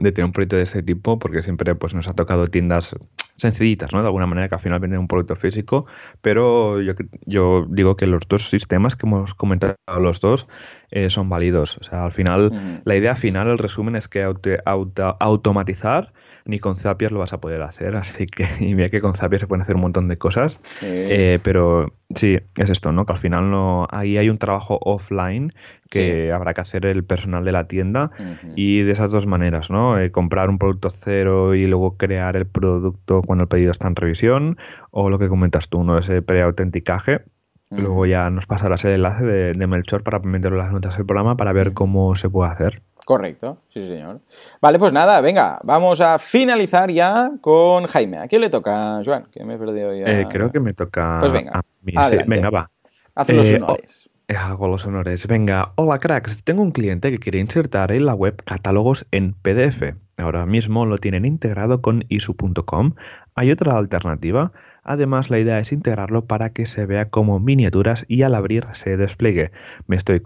de, 0.00 0.12
tener 0.12 0.24
un 0.24 0.32
proyecto 0.32 0.56
de 0.56 0.62
ese 0.62 0.82
tipo 0.82 1.18
porque 1.18 1.42
siempre 1.42 1.74
pues, 1.74 1.94
nos 1.94 2.08
ha 2.08 2.14
tocado 2.14 2.46
tiendas 2.46 2.96
sencillitas, 3.36 3.92
¿no? 3.92 4.00
De 4.00 4.06
alguna 4.06 4.26
manera 4.26 4.48
que 4.48 4.54
al 4.54 4.62
final 4.62 4.80
venden 4.80 5.00
un 5.00 5.08
producto 5.08 5.36
físico, 5.36 5.84
pero 6.22 6.80
yo, 6.80 6.94
yo 7.26 7.66
digo 7.68 7.96
que 7.96 8.06
los 8.06 8.22
dos 8.28 8.48
sistemas 8.48 8.96
que 8.96 9.06
hemos 9.06 9.34
comentado 9.34 9.76
los 10.00 10.20
dos 10.20 10.46
eh, 10.90 11.10
son 11.10 11.28
válidos. 11.28 11.76
O 11.78 11.84
sea, 11.84 12.04
al 12.04 12.12
final, 12.12 12.82
la 12.84 12.96
idea 12.96 13.14
final, 13.14 13.48
el 13.48 13.58
resumen 13.58 13.94
es 13.94 14.08
que 14.08 14.22
auto, 14.22 15.16
automatizar 15.20 16.14
ni 16.46 16.58
con 16.58 16.76
Zapier 16.76 17.10
lo 17.12 17.20
vas 17.20 17.32
a 17.32 17.40
poder 17.40 17.62
hacer, 17.62 17.96
así 17.96 18.26
que, 18.26 18.46
y 18.60 18.74
mira 18.74 18.88
que 18.88 19.00
con 19.00 19.14
Zapier 19.14 19.40
se 19.40 19.46
pueden 19.46 19.62
hacer 19.62 19.76
un 19.76 19.82
montón 19.82 20.08
de 20.08 20.18
cosas, 20.18 20.60
eh, 20.82 21.38
pero 21.42 21.94
sí, 22.14 22.38
es 22.56 22.70
esto, 22.70 22.92
¿no? 22.92 23.06
Que 23.06 23.12
al 23.12 23.18
final 23.18 23.50
no, 23.50 23.86
ahí 23.90 24.16
hay 24.18 24.28
un 24.28 24.38
trabajo 24.38 24.78
offline 24.82 25.52
que 25.90 26.32
habrá 26.32 26.54
que 26.54 26.60
hacer 26.60 26.86
el 26.86 27.04
personal 27.04 27.44
de 27.44 27.52
la 27.52 27.68
tienda 27.68 28.10
y 28.56 28.82
de 28.82 28.92
esas 28.92 29.12
dos 29.12 29.26
maneras, 29.26 29.70
¿no? 29.70 29.98
Eh, 29.98 30.10
comprar 30.10 30.50
un 30.50 30.58
producto 30.58 30.90
cero 30.90 31.54
y 31.54 31.66
luego 31.66 31.96
crear 31.96 32.36
el 32.36 32.46
producto 32.46 33.22
cuando 33.22 33.42
el 33.42 33.48
pedido 33.48 33.70
está 33.70 33.86
en 33.88 33.96
revisión 33.96 34.58
o 34.90 35.08
lo 35.08 35.18
que 35.18 35.28
comentas 35.28 35.68
tú, 35.68 35.84
¿no? 35.84 35.96
Ese 35.96 36.20
preautenticaje. 36.22 37.22
Luego 37.70 38.06
ya 38.06 38.30
nos 38.30 38.46
pasarás 38.46 38.84
el 38.84 38.92
enlace 38.92 39.24
de, 39.24 39.52
de 39.52 39.66
Melchor 39.66 40.04
para 40.04 40.20
meterlo 40.20 40.58
en 40.58 40.64
las 40.64 40.72
notas 40.72 40.96
del 40.96 41.06
programa 41.06 41.36
para 41.36 41.52
ver 41.52 41.72
cómo 41.72 42.14
se 42.14 42.28
puede 42.28 42.52
hacer. 42.52 42.82
Correcto, 43.04 43.58
sí 43.68 43.86
señor. 43.86 44.20
Vale, 44.62 44.78
pues 44.78 44.92
nada, 44.92 45.20
venga, 45.20 45.60
vamos 45.62 46.00
a 46.00 46.18
finalizar 46.18 46.90
ya 46.90 47.32
con 47.40 47.86
Jaime. 47.86 48.18
¿A 48.18 48.28
quién 48.28 48.40
le 48.40 48.48
toca, 48.48 49.02
Joan? 49.04 49.26
Que 49.30 49.44
me 49.44 49.54
he 49.54 49.58
perdido 49.58 49.94
ya. 49.94 50.06
Eh, 50.06 50.26
creo 50.30 50.50
que 50.50 50.60
me 50.60 50.72
toca 50.72 51.18
pues 51.20 51.32
venga, 51.32 51.52
a 51.52 51.62
mí. 51.82 51.92
Venga, 52.26 52.50
va. 52.50 52.70
Haz 53.14 53.28
los 53.30 53.48
eh, 53.48 53.56
honores. 53.56 54.08
Oh, 54.08 54.38
hago 54.38 54.68
los 54.68 54.86
honores. 54.86 55.26
Venga, 55.26 55.72
hola 55.76 55.98
cracks, 55.98 56.42
tengo 56.44 56.62
un 56.62 56.70
cliente 56.72 57.10
que 57.10 57.18
quiere 57.18 57.38
insertar 57.38 57.92
en 57.92 58.06
la 58.06 58.14
web 58.14 58.42
catálogos 58.44 59.06
en 59.10 59.34
PDF. 59.34 59.94
Ahora 60.16 60.46
mismo 60.46 60.86
lo 60.86 60.96
tienen 60.96 61.26
integrado 61.26 61.82
con 61.82 62.04
isu.com. 62.08 62.94
¿Hay 63.34 63.50
otra 63.50 63.76
alternativa? 63.76 64.52
Además, 64.84 65.30
la 65.30 65.38
idea 65.38 65.58
es 65.58 65.72
integrarlo 65.72 66.26
para 66.26 66.50
que 66.50 66.66
se 66.66 66.84
vea 66.84 67.08
como 67.08 67.40
miniaturas 67.40 68.04
y 68.06 68.22
al 68.22 68.34
abrir 68.34 68.66
se 68.74 68.96
despliegue. 68.96 69.50
Me 69.86 69.96
estoy, 69.96 70.20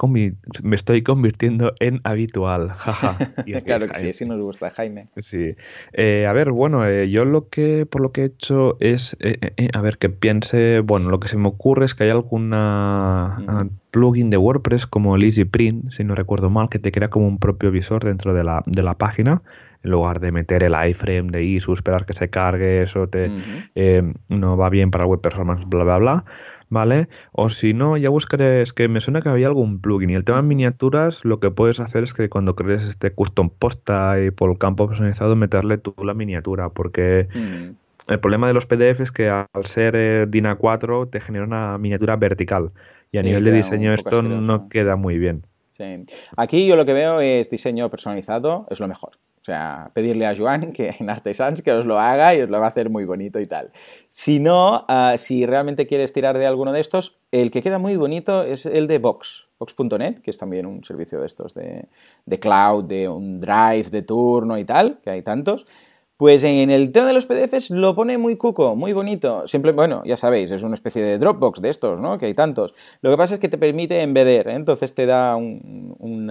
me 0.63 0.77
estoy 0.77 1.03
convirtiendo 1.03 1.75
en 1.79 2.01
habitual. 2.03 2.73
claro 3.65 3.89
que 3.89 4.01
sí, 4.01 4.13
sí 4.13 4.27
nos 4.27 4.41
gusta, 4.41 4.71
Jaime. 4.71 5.09
Sí. 5.19 5.55
Eh, 5.93 6.27
a 6.27 6.33
ver, 6.33 6.51
bueno, 6.51 6.87
eh, 6.87 7.09
yo 7.09 7.25
lo 7.25 7.49
que 7.49 7.87
por 7.87 8.03
lo 8.03 8.11
que 8.11 8.23
he 8.23 8.25
hecho 8.27 8.77
es, 8.81 9.17
eh, 9.21 9.69
a 9.73 9.81
ver, 9.81 9.99
que 9.99 10.09
piense, 10.09 10.81
bueno, 10.81 11.11
lo 11.11 11.21
que 11.21 11.29
se 11.29 11.39
me 11.39 11.49
ocurre 11.49 11.85
es 11.85 11.95
que 11.95 12.05
hay 12.05 12.11
alguna 12.11 13.37
ah, 13.37 13.67
plugin 13.93 14.31
de 14.31 14.39
WordPress 14.39 14.87
como 14.87 15.15
el 15.15 15.23
EasyPrint, 15.23 15.93
si 15.93 16.03
no 16.03 16.17
recuerdo 16.17 16.51
mal, 16.51 16.69
que 16.69 16.81
te 16.81 16.91
crea 16.91 17.11
como 17.11 17.29
un 17.29 17.39
propio 17.39 17.71
visor 17.71 18.05
dentro 18.05 18.35
de 18.35 18.43
la, 18.43 18.65
de 18.67 18.83
la 18.83 18.95
página 18.95 19.43
en 19.83 19.91
lugar 19.91 20.21
de 20.21 20.33
meter 20.33 20.65
el 20.65 20.75
iframe 20.89 21.31
de 21.31 21.45
ISO, 21.45 21.73
esperar 21.73 22.07
que 22.07 22.13
se 22.13 22.29
cargue, 22.31 22.83
eso 22.83 23.09
te, 23.09 23.31
eh, 23.75 24.03
no 24.29 24.57
va 24.57 24.69
bien 24.71 24.91
para 24.91 25.07
web 25.07 25.21
performance, 25.21 25.65
bla, 25.67 25.85
bla, 25.85 25.99
bla. 25.99 26.25
¿Vale? 26.71 27.09
O 27.33 27.49
si 27.49 27.73
no, 27.73 27.97
ya 27.97 28.11
buscaré, 28.11 28.61
es 28.61 28.75
que 28.75 28.89
me 28.89 29.01
suena 29.01 29.23
que 29.23 29.31
había 29.31 29.47
algún 29.47 29.81
plugin. 29.81 30.11
Y 30.11 30.15
el 30.15 30.25
tema 30.25 30.43
de 30.43 30.49
miniaturas, 30.49 31.25
lo 31.25 31.41
que 31.41 31.51
puedes 31.51 31.81
hacer 31.81 32.03
es 32.03 32.13
que 32.13 32.29
cuando 32.29 32.55
crees 32.57 32.85
este 32.85 33.11
custom 33.11 33.49
posta 33.49 34.21
y 34.21 34.31
por 34.31 34.51
el 34.51 34.59
campo 34.59 34.87
personalizado, 34.87 35.35
meterle 35.35 35.79
tú 35.79 35.95
la 36.05 36.13
miniatura, 36.13 36.69
porque 36.69 37.27
el 38.09 38.21
problema 38.21 38.49
de 38.49 38.53
los 38.53 38.67
PDF 38.67 39.01
es 39.01 39.13
que 39.13 39.31
al 39.31 39.47
ser 39.65 39.97
eh, 39.97 40.27
DINA 40.29 40.57
4 40.57 41.09
te 41.09 41.21
genera 41.21 41.47
una 41.47 41.79
miniatura 41.79 42.17
vertical. 42.17 42.71
Y 43.13 43.19
a 43.19 43.23
nivel 43.23 43.45
de 43.45 43.53
diseño 43.53 43.95
esto 43.95 44.21
no 44.21 44.69
queda 44.69 44.97
muy 44.97 45.19
bien. 45.19 45.47
Sí. 45.73 46.03
Aquí 46.37 46.67
yo 46.67 46.77
lo 46.77 46.85
que 46.85 46.93
veo 46.93 47.21
es 47.21 47.49
diseño 47.49 47.89
personalizado, 47.89 48.67
es 48.71 48.81
lo 48.81 48.89
mejor. 48.89 49.13
Sea, 49.49 49.91
pedirle 49.95 50.27
a 50.27 50.37
Joan 50.37 50.73
que 50.75 50.95
en 51.01 51.09
Artesans 51.09 51.63
que 51.63 51.73
os 51.73 51.87
lo 51.87 51.99
haga 51.99 52.35
y 52.35 52.43
os 52.43 52.51
lo 52.51 52.61
va 52.61 52.67
a 52.67 52.69
hacer 52.69 52.91
muy 52.91 53.07
bonito 53.07 53.41
y 53.41 53.47
tal. 53.47 53.73
Si 54.09 54.41
no, 54.41 54.85
ah, 54.89 55.15
si 55.17 55.47
realmente 55.47 55.87
quieres 55.87 56.13
tirar 56.13 56.37
de 56.37 56.47
alguno 56.47 56.71
de 56.71 56.81
estos, 56.81 57.19
el 57.33 57.51
que 57.51 57.63
queda 57.63 57.79
muy 57.79 57.97
bonito 57.97 58.43
es 58.43 58.67
el 58.67 58.87
de 58.87 58.99
Vox, 58.99 59.49
Vox.net, 59.59 60.19
que 60.19 60.33
es 60.33 60.37
también 60.37 60.67
un 60.67 60.85
servicio 60.85 61.21
de 61.21 61.25
estos 61.25 61.55
de, 61.55 61.89
de 62.27 62.39
cloud, 62.39 62.85
de 62.85 63.09
un 63.09 63.41
drive 63.41 63.89
de 63.91 64.03
turno 64.03 64.59
y 64.59 64.67
tal, 64.67 65.01
que 65.03 65.09
hay 65.09 65.23
tantos. 65.23 65.67
Pues 66.19 66.43
en 66.43 66.69
el 66.71 66.91
tema 66.91 67.07
de 67.07 67.13
los 67.13 67.27
PDFs 67.27 67.71
lo 67.71 67.95
pone 67.95 68.19
muy 68.19 68.35
cuco, 68.35 68.75
muy 68.75 68.93
bonito. 68.93 69.47
Siempre, 69.47 69.71
bueno, 69.71 70.03
ya 70.05 70.17
sabéis, 70.17 70.51
es 70.51 70.65
una 70.65 70.75
especie 70.75 71.01
de 71.01 71.17
Dropbox 71.17 71.63
de 71.63 71.69
estos, 71.69 72.01
¿no? 72.01 72.19
Que 72.19 72.27
hay 72.27 72.35
tantos. 72.35 72.75
Lo 73.03 73.13
que 73.13 73.17
pasa 73.17 73.35
es 73.35 73.41
que 73.41 73.49
te 73.49 73.57
permite 73.57 74.03
embeder, 74.03 74.49
¿eh? 74.49 74.55
entonces 74.55 74.93
te 74.95 75.07
da 75.07 75.37
un, 75.37 76.29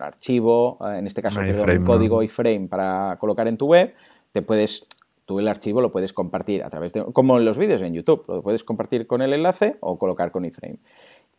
archivo, 0.00 0.78
eh, 0.80 1.00
en 1.00 1.06
este 1.06 1.20
caso, 1.20 1.40
un 1.40 1.84
código 1.84 2.22
iframe 2.22 2.68
para 2.68 3.18
colocar 3.20 3.46
en 3.48 3.58
tu 3.58 3.66
web. 3.66 3.92
Te 4.32 4.40
puedes, 4.40 4.86
tú 5.26 5.40
el 5.40 5.48
archivo 5.48 5.82
lo 5.82 5.90
puedes 5.90 6.14
compartir 6.14 6.64
a 6.64 6.70
través 6.70 6.94
de, 6.94 7.04
como 7.12 7.36
en 7.36 7.44
los 7.44 7.58
vídeos 7.58 7.82
en 7.82 7.92
YouTube, 7.92 8.24
lo 8.28 8.40
puedes 8.40 8.64
compartir 8.64 9.06
con 9.06 9.20
el 9.20 9.34
enlace 9.34 9.76
o 9.80 9.98
colocar 9.98 10.30
con 10.30 10.46
iframe. 10.46 10.78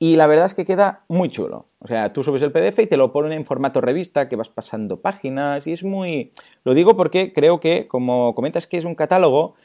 Y 0.01 0.15
la 0.15 0.27
verdad 0.27 0.45
es 0.45 0.53
que 0.53 0.63
queda 0.63 1.03
muy 1.09 1.29
chulo. 1.29 1.67
O 1.79 1.87
sea, 1.87 2.13
tú 2.13 2.23
subes 2.23 2.41
el 2.41 2.53
PDF 2.53 2.79
y 2.79 2.87
te 2.87 2.95
lo 2.95 3.11
ponen 3.11 3.33
en 3.33 3.45
formato 3.45 3.81
revista, 3.81 4.29
que 4.29 4.37
vas 4.37 4.47
pasando 4.47 5.01
páginas 5.01 5.67
y 5.67 5.73
es 5.73 5.83
muy... 5.83 6.31
Lo 6.63 6.73
digo 6.73 6.95
porque 6.95 7.33
creo 7.33 7.59
que, 7.59 7.87
como 7.89 8.33
comentas 8.33 8.65
que 8.65 8.77
es 8.77 8.85
un 8.85 8.95
catálogo, 8.95 9.55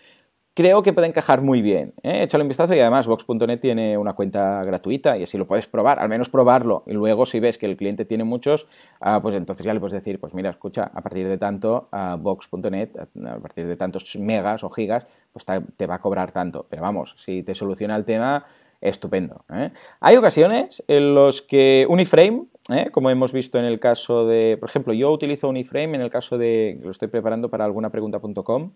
creo 0.55 0.83
que 0.83 0.93
puede 0.93 1.07
encajar 1.09 1.43
muy 1.43 1.63
bien. 1.63 1.95
¿eh? 2.03 2.23
Échale 2.23 2.43
un 2.43 2.49
vistazo 2.49 2.75
y 2.75 2.81
además 2.81 3.07
Vox.net 3.07 3.61
tiene 3.61 3.97
una 3.97 4.15
cuenta 4.15 4.63
gratuita 4.65 5.17
y 5.19 5.25
así 5.25 5.39
lo 5.39 5.47
puedes 5.47 5.69
probar, 5.69 6.01
al 6.01 6.09
menos 6.09 6.29
probarlo. 6.29 6.83
Y 6.87 6.95
luego 6.95 7.27
si 7.27 7.39
ves 7.39 7.57
que 7.57 7.67
el 7.67 7.77
cliente 7.77 8.05
tiene 8.05 8.25
muchos, 8.25 8.67
ah, 9.01 9.21
pues 9.23 9.37
entonces 9.37 9.65
ya 9.65 9.73
le 9.73 9.79
puedes 9.79 9.93
decir, 9.93 10.19
pues 10.19 10.35
mira, 10.35 10.51
escucha, 10.51 10.91
a 10.95 11.01
partir 11.01 11.29
de 11.29 11.39
tanto, 11.39 11.89
uh, 11.93 12.17
Vox.net, 12.17 12.91
a 12.99 13.39
partir 13.39 13.67
de 13.67 13.77
tantos 13.77 14.17
megas 14.17 14.65
o 14.65 14.71
gigas, 14.71 15.07
pues 15.33 15.45
te 15.77 15.87
va 15.87 15.97
a 15.97 16.01
cobrar 16.01 16.33
tanto. 16.33 16.67
Pero 16.69 16.83
vamos, 16.83 17.15
si 17.19 17.43
te 17.43 17.55
soluciona 17.55 17.95
el 17.97 18.05
tema 18.05 18.47
estupendo. 18.85 19.45
¿eh? 19.53 19.71
Hay 20.01 20.17
ocasiones 20.17 20.85
en 20.87 21.15
los 21.15 21.43
que 21.43 21.87
Uniframe, 21.89 22.47
¿eh? 22.69 22.91
como 22.93 23.11
hemos 23.11 23.33
visto 23.33 23.59
en 23.59 23.65
el 23.65 23.81
caso 23.81 24.27
de, 24.27 24.57
por 24.61 24.69
ejemplo, 24.69 24.93
yo 24.93 25.11
utilizo 25.11 25.49
Uniframe 25.49 25.97
en 25.97 26.03
el 26.03 26.11
caso 26.11 26.39
de, 26.39 26.79
lo 26.83 26.91
estoy 26.91 27.09
preparando 27.09 27.49
para 27.49 27.65
alguna 27.65 27.91
pregunta.com, 27.91 28.73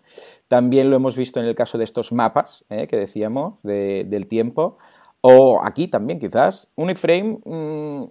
también 0.47 0.89
lo 0.89 0.95
hemos 0.95 1.15
visto 1.15 1.39
en 1.39 1.45
el 1.45 1.55
caso 1.55 1.77
de 1.77 1.83
estos 1.83 2.11
mapas 2.11 2.65
¿eh? 2.69 2.87
que 2.87 2.97
decíamos 2.97 3.55
del 3.63 4.27
tiempo, 4.27 4.77
o 5.21 5.61
aquí 5.63 5.87
también 5.87 6.19
quizás, 6.19 6.67
Uniframe 6.75 7.39
mm, 7.45 8.03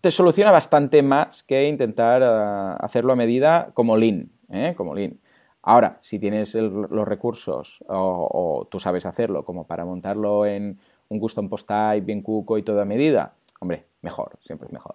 te 0.00 0.10
soluciona 0.10 0.50
bastante 0.50 1.02
más 1.02 1.42
que 1.42 1.68
intentar 1.68 2.22
ah, 2.22 2.76
hacerlo 2.80 3.12
a 3.12 3.16
medida 3.16 3.70
como 3.74 3.96
Lean, 3.96 4.30
como 4.76 4.94
Lean. 4.94 5.18
Ahora, 5.66 5.98
si 6.00 6.20
tienes 6.20 6.54
los 6.54 7.08
recursos 7.08 7.84
o, 7.88 8.68
tú 8.70 8.78
sabes 8.78 9.04
hacerlo 9.04 9.44
como 9.44 9.66
para 9.66 9.84
montarlo 9.84 10.46
en 10.46 10.78
un 11.08 11.18
custom 11.18 11.48
post 11.48 11.66
type 11.66 12.06
bien 12.06 12.22
cuco 12.22 12.56
y 12.56 12.62
toda 12.62 12.84
medida, 12.84 13.32
hombre, 13.60 13.84
mejor, 14.00 14.38
siempre 14.44 14.68
es 14.68 14.72
mejor. 14.72 14.94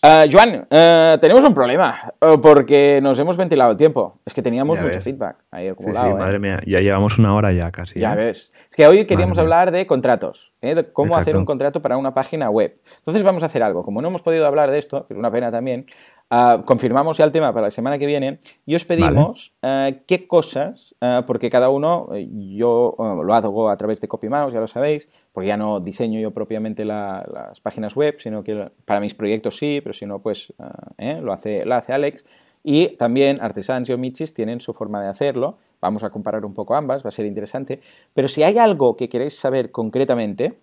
Uh, 0.00 0.30
Joan, 0.30 0.66
uh, 0.70 1.18
tenemos 1.18 1.42
un 1.44 1.54
problema 1.54 2.12
uh, 2.20 2.40
porque 2.40 3.00
nos 3.00 3.18
hemos 3.18 3.36
ventilado 3.36 3.70
el 3.70 3.76
tiempo. 3.76 4.18
Es 4.24 4.34
que 4.34 4.42
teníamos 4.42 4.80
mucho 4.80 5.00
feedback 5.00 5.36
ahí 5.52 5.68
acumulado. 5.68 6.06
Sí, 6.06 6.12
sí, 6.12 6.18
madre 6.18 6.38
mía, 6.40 6.60
ya 6.66 6.80
llevamos 6.80 7.18
una 7.18 7.34
hora 7.34 7.52
ya 7.52 7.70
casi. 7.70 8.00
Ya 8.00 8.16
ves. 8.16 8.52
Es 8.70 8.76
que 8.76 8.86
hoy 8.88 9.06
queríamos 9.06 9.38
hablar 9.38 9.70
de 9.70 9.86
contratos, 9.86 10.52
de 10.60 10.92
cómo 10.92 11.16
hacer 11.16 11.36
un 11.36 11.44
contrato 11.44 11.80
para 11.80 11.96
una 11.96 12.12
página 12.12 12.50
web. 12.50 12.76
Entonces 12.98 13.22
vamos 13.22 13.44
a 13.44 13.46
hacer 13.46 13.62
algo. 13.62 13.84
Como 13.84 14.02
no 14.02 14.08
hemos 14.08 14.22
podido 14.22 14.46
hablar 14.46 14.70
de 14.72 14.78
esto, 14.78 15.06
que 15.06 15.14
es 15.14 15.18
una 15.18 15.30
pena 15.30 15.50
también, 15.50 15.86
Ah, 16.30 16.60
confirmamos 16.62 17.16
ya 17.16 17.24
el 17.24 17.32
tema 17.32 17.54
para 17.54 17.68
la 17.68 17.70
semana 17.70 17.98
que 17.98 18.04
viene 18.04 18.38
y 18.66 18.74
os 18.74 18.84
pedimos 18.84 19.54
eh, 19.62 20.02
qué 20.06 20.26
cosas, 20.26 20.94
eh, 21.00 21.22
porque 21.26 21.48
cada 21.48 21.70
uno, 21.70 22.08
eh, 22.14 22.28
yo 22.54 22.94
lo 22.98 23.34
hago 23.34 23.70
a 23.70 23.76
través 23.78 23.98
de 24.02 24.08
CopyMouse, 24.08 24.52
ya 24.52 24.60
lo 24.60 24.66
sabéis, 24.66 25.08
porque 25.32 25.48
ya 25.48 25.56
no 25.56 25.80
diseño 25.80 26.20
yo 26.20 26.30
propiamente 26.30 26.84
las 26.84 27.60
páginas 27.62 27.96
web, 27.96 28.16
sino 28.18 28.42
que 28.42 28.70
para 28.84 29.00
mis 29.00 29.14
proyectos 29.14 29.56
sí, 29.56 29.80
pero 29.82 29.94
si 29.94 30.04
no, 30.04 30.18
pues 30.18 30.52
lo, 30.98 31.32
hace, 31.32 31.64
lo 31.64 31.74
hace 31.74 31.92
Alex. 31.94 32.26
Y 32.62 32.96
también 32.96 33.38
Artesans 33.40 33.88
y 33.88 33.94
Omichis 33.94 34.34
tienen 34.34 34.60
su 34.60 34.74
forma 34.74 35.00
de 35.00 35.08
hacerlo. 35.08 35.56
Vamos 35.80 36.02
a 36.02 36.10
comparar 36.10 36.44
un 36.44 36.52
poco 36.52 36.74
ambas, 36.74 37.04
va 37.04 37.08
a 37.08 37.12
ser 37.12 37.24
interesante. 37.24 37.80
Pero 38.12 38.28
si 38.28 38.42
hay 38.42 38.58
algo 38.58 38.96
que 38.96 39.08
queréis 39.08 39.38
saber 39.38 39.70
concretamente 39.70 40.58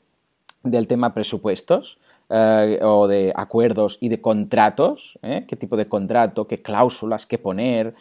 del 0.62 0.88
tema 0.88 1.14
presupuestos, 1.14 2.00
eh, 2.30 2.80
o 2.82 3.08
de 3.08 3.32
acuerdos 3.36 3.98
y 4.02 4.10
de 4.10 4.20
contratos, 4.22 5.20
¿eh? 5.22 5.46
qué 5.48 5.56
tipo 5.56 5.78
de 5.78 5.88
contrato, 5.88 6.48
qué 6.48 6.58
cláusulas, 6.58 7.26
qué 7.26 7.38
poner, 7.38 7.94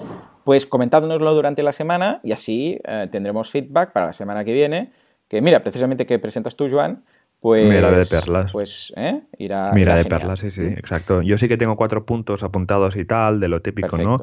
pues 0.44 0.66
comentádnoslo 0.66 1.34
durante 1.34 1.62
la 1.62 1.72
semana 1.72 2.20
y 2.22 2.32
así 2.32 2.80
eh, 2.84 3.08
tendremos 3.10 3.50
feedback 3.50 3.92
para 3.92 4.06
la 4.06 4.12
semana 4.12 4.44
que 4.44 4.52
viene. 4.52 4.92
Que 5.28 5.40
mira, 5.40 5.60
precisamente 5.60 6.06
que 6.06 6.18
presentas 6.18 6.56
tú, 6.56 6.68
Joan, 6.70 7.02
pues, 7.44 7.68
Mira 7.68 7.90
de 7.90 8.06
perlas. 8.06 8.52
Pues, 8.52 8.90
¿eh? 8.96 9.20
Irá, 9.36 9.70
Mira 9.72 9.96
de 9.96 10.06
perlas, 10.06 10.40
sí, 10.40 10.50
sí, 10.50 10.62
exacto. 10.62 11.20
Yo 11.20 11.36
sí 11.36 11.46
que 11.46 11.58
tengo 11.58 11.76
cuatro 11.76 12.06
puntos 12.06 12.42
apuntados 12.42 12.96
y 12.96 13.04
tal, 13.04 13.38
de 13.38 13.48
lo 13.48 13.60
típico, 13.60 13.98
¿no? 13.98 14.16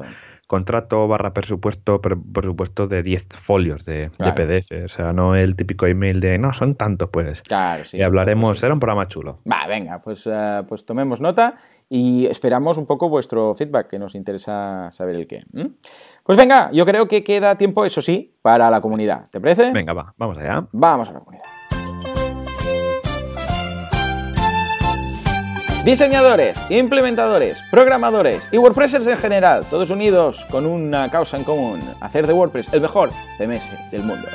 Contrato 0.52 1.08
barra 1.08 1.32
presupuesto, 1.32 2.02
por 2.02 2.44
supuesto, 2.44 2.86
de 2.86 3.02
10 3.02 3.28
folios 3.40 3.86
de, 3.86 4.10
PDF. 4.18 4.84
O 4.84 4.88
sea, 4.90 5.14
no 5.14 5.34
el 5.34 5.56
típico 5.56 5.86
email 5.86 6.20
de, 6.20 6.36
no, 6.36 6.52
son 6.52 6.74
tantos, 6.74 7.08
pues. 7.10 7.40
Claro, 7.40 7.86
sí. 7.86 7.96
Y 7.96 8.02
hablaremos, 8.02 8.58
será 8.58 8.74
un 8.74 8.78
programa 8.78 9.08
chulo. 9.08 9.38
Va, 9.50 9.66
venga, 9.66 10.02
pues, 10.02 10.26
uh, 10.26 10.66
pues 10.68 10.84
tomemos 10.84 11.22
nota 11.22 11.54
y 11.88 12.26
esperamos 12.26 12.76
un 12.76 12.84
poco 12.84 13.08
vuestro 13.08 13.54
feedback, 13.54 13.88
que 13.88 13.98
nos 13.98 14.14
interesa 14.14 14.90
saber 14.90 15.16
el 15.16 15.26
qué. 15.26 15.42
Pues 16.22 16.36
venga, 16.36 16.68
yo 16.70 16.84
creo 16.84 17.08
que 17.08 17.24
queda 17.24 17.56
tiempo, 17.56 17.86
eso 17.86 18.02
sí, 18.02 18.36
para 18.42 18.70
la 18.70 18.82
comunidad. 18.82 19.30
¿Te 19.30 19.40
parece? 19.40 19.72
Venga, 19.72 19.94
va, 19.94 20.12
vamos 20.18 20.36
allá. 20.36 20.66
Vamos 20.70 21.08
a 21.08 21.12
la 21.14 21.20
comunidad. 21.20 21.61
Diseñadores, 25.84 26.60
implementadores, 26.70 27.60
programadores 27.68 28.48
y 28.52 28.56
WordPressers 28.56 29.08
en 29.08 29.16
general, 29.16 29.66
todos 29.68 29.90
unidos 29.90 30.46
con 30.48 30.64
una 30.64 31.10
causa 31.10 31.36
en 31.36 31.42
común, 31.42 31.82
hacer 32.00 32.28
de 32.28 32.32
WordPress 32.32 32.72
el 32.72 32.82
mejor 32.82 33.10
CMS 33.36 33.68
del 33.90 34.04
mundo. 34.04 34.28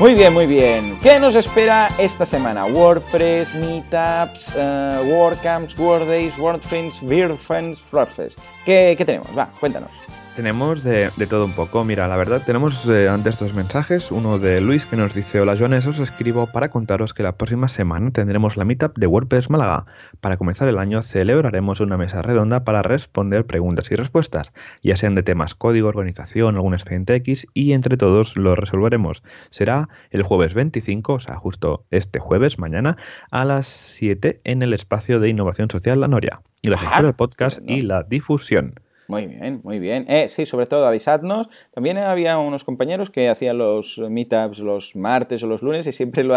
Muy 0.00 0.14
bien, 0.14 0.32
muy 0.32 0.46
bien. 0.46 0.98
¿Qué 1.02 1.20
nos 1.20 1.36
espera 1.36 1.90
esta 1.98 2.24
semana? 2.24 2.64
WordPress, 2.64 3.54
Meetups, 3.54 4.54
uh, 4.56 5.02
WordCamps, 5.04 5.78
WordDays, 5.78 6.38
WordFriends, 6.38 7.06
BeerFriends, 7.06 7.82
FlorFest. 7.82 8.38
¿Qué, 8.64 8.94
¿Qué 8.96 9.04
tenemos? 9.04 9.28
Va, 9.36 9.50
cuéntanos. 9.60 9.90
Tenemos 10.36 10.84
de, 10.84 11.10
todo 11.30 11.46
un 11.46 11.52
poco. 11.52 11.82
Mira, 11.82 12.06
la 12.08 12.16
verdad, 12.16 12.42
tenemos 12.44 12.86
eh, 12.86 13.08
antes 13.08 13.38
dos 13.38 13.54
mensajes. 13.54 14.12
Uno 14.12 14.38
de 14.38 14.60
Luis 14.60 14.84
que 14.84 14.94
nos 14.94 15.14
dice: 15.14 15.40
Hola, 15.40 15.56
Joanes, 15.56 15.86
os 15.86 15.98
escribo 15.98 16.46
para 16.46 16.68
contaros 16.68 17.14
que 17.14 17.22
la 17.22 17.38
próxima 17.38 17.68
semana 17.68 18.10
tendremos 18.10 18.58
la 18.58 18.66
meetup 18.66 18.98
de 18.98 19.06
WordPress 19.06 19.48
Málaga. 19.48 19.86
Para 20.20 20.36
comenzar 20.36 20.68
el 20.68 20.78
año, 20.78 21.02
celebraremos 21.02 21.80
una 21.80 21.96
mesa 21.96 22.20
redonda 22.20 22.64
para 22.64 22.82
responder 22.82 23.46
preguntas 23.46 23.90
y 23.90 23.96
respuestas, 23.96 24.52
ya 24.82 24.94
sean 24.96 25.14
de 25.14 25.22
temas 25.22 25.54
código, 25.54 25.88
organización, 25.88 26.56
algún 26.56 26.74
expediente 26.74 27.14
X, 27.14 27.46
y 27.54 27.72
entre 27.72 27.96
todos 27.96 28.36
lo 28.36 28.54
resolveremos. 28.54 29.22
Será 29.48 29.88
el 30.10 30.22
jueves 30.22 30.52
25, 30.52 31.14
o 31.14 31.18
sea, 31.18 31.36
justo 31.36 31.86
este 31.90 32.18
jueves, 32.18 32.58
mañana, 32.58 32.98
a 33.30 33.46
las 33.46 33.66
7 33.66 34.42
en 34.44 34.62
el 34.62 34.74
espacio 34.74 35.18
de 35.18 35.30
innovación 35.30 35.70
social 35.70 35.98
La 35.98 36.08
Noria. 36.08 36.42
Y 36.60 36.68
la 36.68 36.76
sección 36.76 37.04
del 37.04 37.14
podcast 37.14 37.60
y 37.66 37.80
la 37.80 38.02
difusión. 38.02 38.72
Muy 39.08 39.26
bien, 39.26 39.60
muy 39.62 39.78
bien. 39.78 40.04
Eh, 40.08 40.28
sí, 40.28 40.46
sobre 40.46 40.66
todo 40.66 40.86
avisadnos. 40.86 41.48
También 41.72 41.98
había 41.98 42.38
unos 42.38 42.64
compañeros 42.64 43.10
que 43.10 43.28
hacían 43.28 43.58
los 43.58 43.98
meetups 43.98 44.58
los 44.58 44.96
martes 44.96 45.42
o 45.42 45.46
los 45.46 45.62
lunes 45.62 45.86
y 45.86 45.92
siempre 45.92 46.24
lo, 46.24 46.34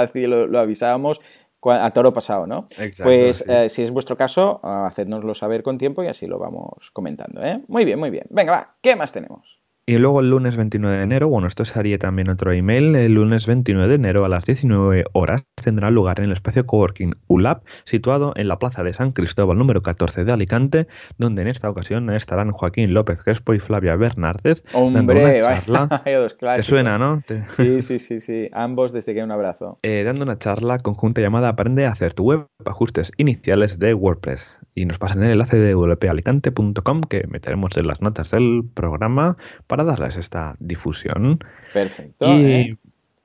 lo, 0.47 0.59
avisábamos 0.59 1.19
a 1.65 1.91
toro 1.91 2.13
pasado, 2.13 2.47
¿no? 2.47 2.65
Exacto, 2.77 3.03
pues 3.03 3.43
eh, 3.47 3.69
si 3.69 3.83
es 3.83 3.91
vuestro 3.91 4.15
caso, 4.15 4.61
hacednoslo 4.63 5.33
saber 5.33 5.61
con 5.63 5.77
tiempo 5.77 6.03
y 6.03 6.07
así 6.07 6.25
lo 6.27 6.39
vamos 6.39 6.91
comentando. 6.91 7.43
¿eh? 7.43 7.61
Muy 7.67 7.85
bien, 7.85 7.99
muy 7.99 8.09
bien. 8.09 8.25
Venga, 8.29 8.51
va, 8.51 8.75
¿qué 8.81 8.95
más 8.95 9.11
tenemos? 9.11 9.58
Y 9.89 9.97
luego 9.97 10.19
el 10.19 10.29
lunes 10.29 10.55
29 10.55 10.97
de 10.97 11.03
enero, 11.03 11.29
bueno, 11.29 11.47
esto 11.47 11.65
sería 11.65 11.97
también 11.97 12.29
otro 12.29 12.51
email, 12.51 12.95
el 12.95 13.15
lunes 13.15 13.47
29 13.47 13.89
de 13.89 13.95
enero 13.95 14.23
a 14.23 14.29
las 14.29 14.45
19 14.45 15.05
horas 15.13 15.45
tendrá 15.63 15.89
lugar 15.89 16.19
en 16.19 16.25
el 16.25 16.31
espacio 16.31 16.63
Coworking 16.67 17.15
ULAB, 17.27 17.63
situado 17.85 18.33
en 18.35 18.49
la 18.49 18.59
Plaza 18.59 18.83
de 18.83 18.93
San 18.93 19.13
Cristóbal 19.13 19.57
número 19.57 19.81
14 19.81 20.25
de 20.25 20.31
Alicante, 20.31 20.87
donde 21.17 21.41
en 21.41 21.47
esta 21.47 21.71
ocasión 21.71 22.07
estarán 22.11 22.51
Joaquín 22.51 22.93
López 22.93 23.23
Crespo 23.23 23.55
y 23.55 23.59
Flavia 23.59 23.95
Bernárdez 23.95 24.63
Hombre, 24.73 25.41
una 25.41 25.59
charla. 25.59 26.03
Te 26.55 26.61
suena, 26.61 26.99
¿no? 26.99 27.23
Sí, 27.57 27.81
sí, 27.81 27.97
sí, 27.97 28.19
sí, 28.19 28.47
ambos 28.53 28.93
desde 28.93 29.15
que 29.15 29.23
un 29.23 29.31
abrazo. 29.31 29.79
Eh, 29.89 30.03
dando 30.03 30.23
una 30.23 30.37
charla 30.37 30.77
conjunta 30.77 31.19
llamada 31.21 31.47
Aprende 31.47 31.87
a 31.87 31.89
hacer 31.89 32.13
tu 32.13 32.25
web, 32.25 32.45
ajustes 32.63 33.11
iniciales 33.17 33.79
de 33.79 33.95
WordPress. 33.95 34.47
Y 34.75 34.85
nos 34.85 34.99
pasan 34.99 35.23
el 35.23 35.31
enlace 35.31 35.57
de 35.57 35.73
wpalicante.com 35.73 37.01
que 37.01 37.25
meteremos 37.27 37.71
en 37.75 37.87
las 37.87 38.01
notas 38.01 38.31
del 38.31 38.63
programa 38.73 39.35
para 39.67 39.78
darles 39.83 40.15
esta 40.17 40.55
difusión. 40.59 41.39
Perfecto. 41.73 42.25
¿eh? 42.27 42.69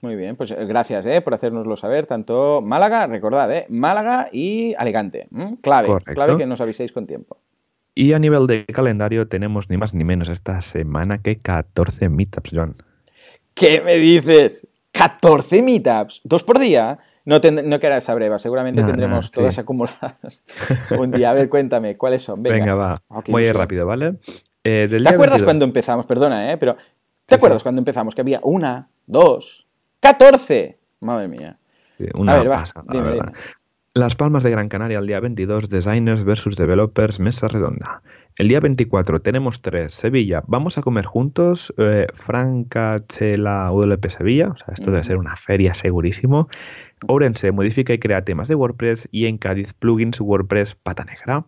Muy 0.05 0.17
bien, 0.17 0.37
pues 0.37 0.51
eh, 0.51 0.67
gracias 0.67 1.07
eh, 1.07 1.23
por 1.23 1.33
hacérnoslo 1.33 1.77
saber, 1.77 2.05
tanto 2.05 2.61
Málaga, 2.61 3.07
recordad, 3.07 3.51
eh, 3.51 3.65
Málaga 3.71 4.29
y 4.31 4.75
Alicante. 4.77 5.29
Clave, 5.63 5.89
clave 6.05 6.37
que 6.37 6.45
nos 6.45 6.61
aviséis 6.61 6.93
con 6.93 7.07
tiempo. 7.07 7.39
Y 7.95 8.13
a 8.13 8.19
nivel 8.19 8.47
de 8.47 8.67
calendario 8.67 9.29
tenemos 9.29 9.71
ni 9.71 9.79
más 9.79 9.95
ni 9.95 10.05
menos 10.05 10.29
esta 10.29 10.61
semana 10.61 11.23
que 11.23 11.39
14 11.39 12.11
meetups, 12.11 12.51
John. 12.53 12.77
¿Qué 13.55 13.81
me 13.83 13.95
dices? 13.95 14.69
¿14 14.93 15.65
meetups? 15.65 16.21
¿Dos 16.25 16.45
por 16.45 16.59
día? 16.59 16.99
No, 17.25 17.37
no 17.37 17.81
que 17.81 17.97
esa 17.97 18.15
breva, 18.15 18.39
seguramente 18.39 18.83
tendremos 18.83 19.31
todas 19.31 19.59
acumuladas 19.59 20.43
un 20.99 21.13
día. 21.13 21.31
A 21.31 21.33
ver, 21.35 21.49
cuéntame, 21.49 21.97
¿cuáles 21.97 22.21
son? 22.21 22.43
Venga, 22.43 22.75
va. 22.75 23.03
Oh, 23.09 23.23
Voy 23.27 23.51
rápido, 23.53 23.87
¿vale? 23.87 24.17
Eh, 24.65 24.89
¿Te 24.89 25.09
acuerdas 25.09 25.43
cuando 25.43 25.65
empezamos? 25.67 26.07
Perdona, 26.07 26.51
¿eh? 26.51 26.57
Pero 26.57 26.77
¿te 27.27 27.35
acuerdas 27.35 27.63
cuando 27.63 27.81
empezamos? 27.81 28.15
Que 28.15 28.23
había 28.23 28.41
una, 28.43 28.89
dos, 29.07 29.67
catorce. 30.01 30.79
Madre 31.01 31.29
mía. 31.29 31.59
una 32.15 32.33
a 32.33 32.39
ver, 32.39 32.51
va, 32.51 33.33
Las 33.93 34.17
Palmas 34.17 34.43
de 34.43 34.51
Gran 34.51 34.71
Canaria 34.71 34.99
el 34.99 35.07
día 35.07 35.21
22, 35.21 35.69
Designers 35.69 36.25
versus 36.25 36.57
Developers, 36.57 37.21
Mesa 37.21 37.47
Redonda. 37.47 38.03
El 38.37 38.49
día 38.49 38.59
24 38.59 39.21
tenemos 39.21 39.61
tres, 39.61 39.95
Sevilla, 39.95 40.43
vamos 40.49 40.77
a 40.77 40.83
comer 40.83 41.05
juntos, 41.05 41.73
eh, 41.77 42.07
Franca, 42.15 43.01
Chela, 43.07 43.71
ULP 43.71 44.09
Sevilla, 44.09 44.49
o 44.49 44.57
sea, 44.57 44.75
esto 44.75 44.91
debe 44.91 45.05
ser 45.05 45.19
una 45.19 45.37
feria 45.37 45.73
segurísimo. 45.75 46.49
Ourense 47.07 47.53
modifica 47.53 47.93
y 47.93 47.99
crea 47.99 48.25
temas 48.25 48.49
de 48.49 48.57
WordPress 48.57 49.09
y 49.13 49.27
en 49.27 49.39
Cádiz 49.39 49.75
plugins 49.75 50.21
WordPress 50.21 50.75
pata 50.75 51.05
negra. 51.05 51.45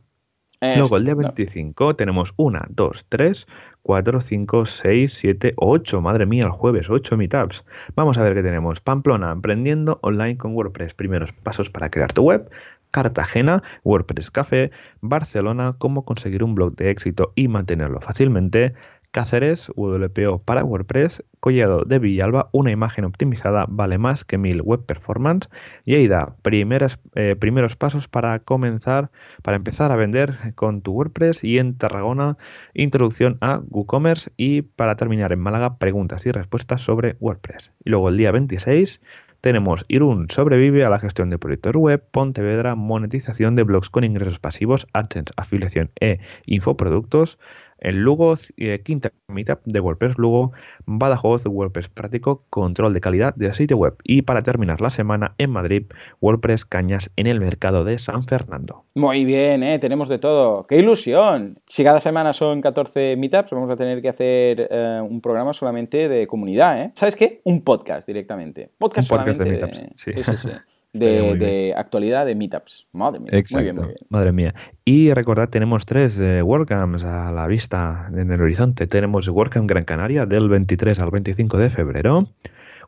Luego 0.60 0.96
el 0.96 1.04
día 1.04 1.14
25 1.14 1.96
tenemos 1.96 2.32
1, 2.36 2.60
2, 2.70 3.06
3, 3.08 3.46
4, 3.82 4.20
5, 4.20 4.66
6, 4.66 5.12
7, 5.12 5.52
8. 5.56 6.00
Madre 6.00 6.26
mía, 6.26 6.44
el 6.44 6.50
jueves, 6.50 6.88
8 6.88 7.16
meetups. 7.16 7.64
Vamos 7.94 8.18
a 8.18 8.22
ver 8.22 8.34
qué 8.34 8.42
tenemos. 8.42 8.80
Pamplona, 8.80 9.30
aprendiendo 9.30 9.98
online 10.02 10.36
con 10.36 10.54
WordPress. 10.54 10.94
Primeros 10.94 11.32
pasos 11.32 11.70
para 11.70 11.90
crear 11.90 12.12
tu 12.12 12.22
web. 12.22 12.50
Cartagena, 12.90 13.62
WordPress 13.84 14.30
Café, 14.30 14.70
Barcelona, 15.02 15.74
cómo 15.76 16.04
conseguir 16.04 16.42
un 16.42 16.54
blog 16.54 16.74
de 16.76 16.90
éxito 16.90 17.32
y 17.34 17.48
mantenerlo 17.48 18.00
fácilmente, 18.00 18.72
Cáceres, 19.16 19.72
WPO 19.76 20.42
para 20.42 20.62
WordPress, 20.62 21.24
Collado 21.40 21.86
de 21.86 21.98
Villalba, 21.98 22.50
una 22.52 22.70
imagen 22.70 23.06
optimizada 23.06 23.64
vale 23.66 23.96
más 23.96 24.26
que 24.26 24.36
mil 24.36 24.60
web 24.60 24.84
performance. 24.84 25.48
Y 25.86 25.94
ahí 25.94 26.06
da 26.06 26.36
primeras, 26.42 27.00
eh, 27.14 27.34
primeros 27.34 27.76
pasos 27.76 28.08
para 28.08 28.38
comenzar, 28.40 29.10
para 29.42 29.56
empezar 29.56 29.90
a 29.90 29.96
vender 29.96 30.36
con 30.54 30.82
tu 30.82 30.92
WordPress. 30.92 31.42
Y 31.42 31.56
en 31.56 31.78
Tarragona, 31.78 32.36
introducción 32.74 33.38
a 33.40 33.62
WooCommerce. 33.70 34.32
Y 34.36 34.60
para 34.60 34.96
terminar 34.96 35.32
en 35.32 35.40
Málaga, 35.40 35.78
preguntas 35.78 36.26
y 36.26 36.30
respuestas 36.32 36.82
sobre 36.82 37.16
WordPress. 37.18 37.70
Y 37.86 37.88
luego 37.88 38.10
el 38.10 38.18
día 38.18 38.32
26 38.32 39.00
tenemos 39.40 39.84
Irún 39.88 40.28
sobrevive 40.28 40.84
a 40.84 40.90
la 40.90 40.98
gestión 40.98 41.30
de 41.30 41.38
proyectos 41.38 41.74
web, 41.76 42.04
Pontevedra 42.10 42.74
monetización 42.74 43.54
de 43.54 43.62
blogs 43.62 43.88
con 43.88 44.04
ingresos 44.04 44.40
pasivos, 44.40 44.86
AdSense, 44.92 45.32
afiliación 45.36 45.90
e 46.00 46.18
infoproductos, 46.46 47.38
el 47.78 47.96
Lugo, 47.96 48.36
eh, 48.56 48.80
quinta 48.84 49.12
mitad 49.28 49.58
de 49.64 49.80
WordPress 49.80 50.18
Lugo, 50.18 50.52
Badajoz, 50.86 51.46
WordPress 51.46 51.88
práctico, 51.88 52.44
control 52.50 52.94
de 52.94 53.00
calidad 53.00 53.34
de 53.34 53.52
sitio 53.54 53.76
web. 53.76 53.96
Y 54.04 54.22
para 54.22 54.42
terminar 54.42 54.80
la 54.80 54.90
semana 54.90 55.34
en 55.38 55.50
Madrid, 55.50 55.84
WordPress 56.20 56.64
Cañas 56.64 57.10
en 57.16 57.26
el 57.26 57.40
mercado 57.40 57.84
de 57.84 57.98
San 57.98 58.22
Fernando. 58.22 58.84
Muy 58.94 59.24
bien, 59.24 59.62
¿eh? 59.62 59.78
tenemos 59.78 60.08
de 60.08 60.18
todo. 60.18 60.66
¡Qué 60.66 60.78
ilusión! 60.78 61.60
Si 61.66 61.84
cada 61.84 62.00
semana 62.00 62.32
son 62.32 62.60
14 62.60 63.16
meetups, 63.16 63.50
vamos 63.50 63.70
a 63.70 63.76
tener 63.76 64.00
que 64.02 64.08
hacer 64.08 64.68
eh, 64.70 65.00
un 65.02 65.20
programa 65.20 65.52
solamente 65.52 66.08
de 66.08 66.26
comunidad. 66.26 66.82
¿eh? 66.82 66.92
¿Sabes 66.94 67.16
qué? 67.16 67.40
Un 67.44 67.62
podcast 67.62 68.06
directamente. 68.06 68.70
Podcast, 68.78 69.08
solamente 69.08 69.44
de 69.44 69.50
meetups. 69.50 69.82
sí, 69.96 70.12
sí. 70.12 70.22
sí. 70.36 70.48
de, 70.98 71.74
actualidad 71.76 72.26
de 72.26 72.34
meetups. 72.34 72.86
Madre 72.92 73.20
mía. 73.20 73.42
Muy 73.50 73.62
bien, 73.62 73.76
muy 73.76 73.86
bien. 73.86 73.96
Madre 74.08 74.32
mía. 74.32 74.54
Y 74.84 75.12
recordad, 75.12 75.48
tenemos 75.48 75.86
tres 75.86 76.18
eh, 76.18 76.42
WordCamps 76.42 77.04
a 77.04 77.32
la 77.32 77.46
vista 77.46 78.08
en 78.14 78.30
el 78.30 78.40
horizonte. 78.40 78.86
Tenemos 78.86 79.28
WordCamp 79.28 79.68
Gran 79.68 79.84
Canaria 79.84 80.26
del 80.26 80.48
23 80.48 80.98
al 80.98 81.10
25 81.10 81.58
de 81.58 81.70
febrero. 81.70 82.26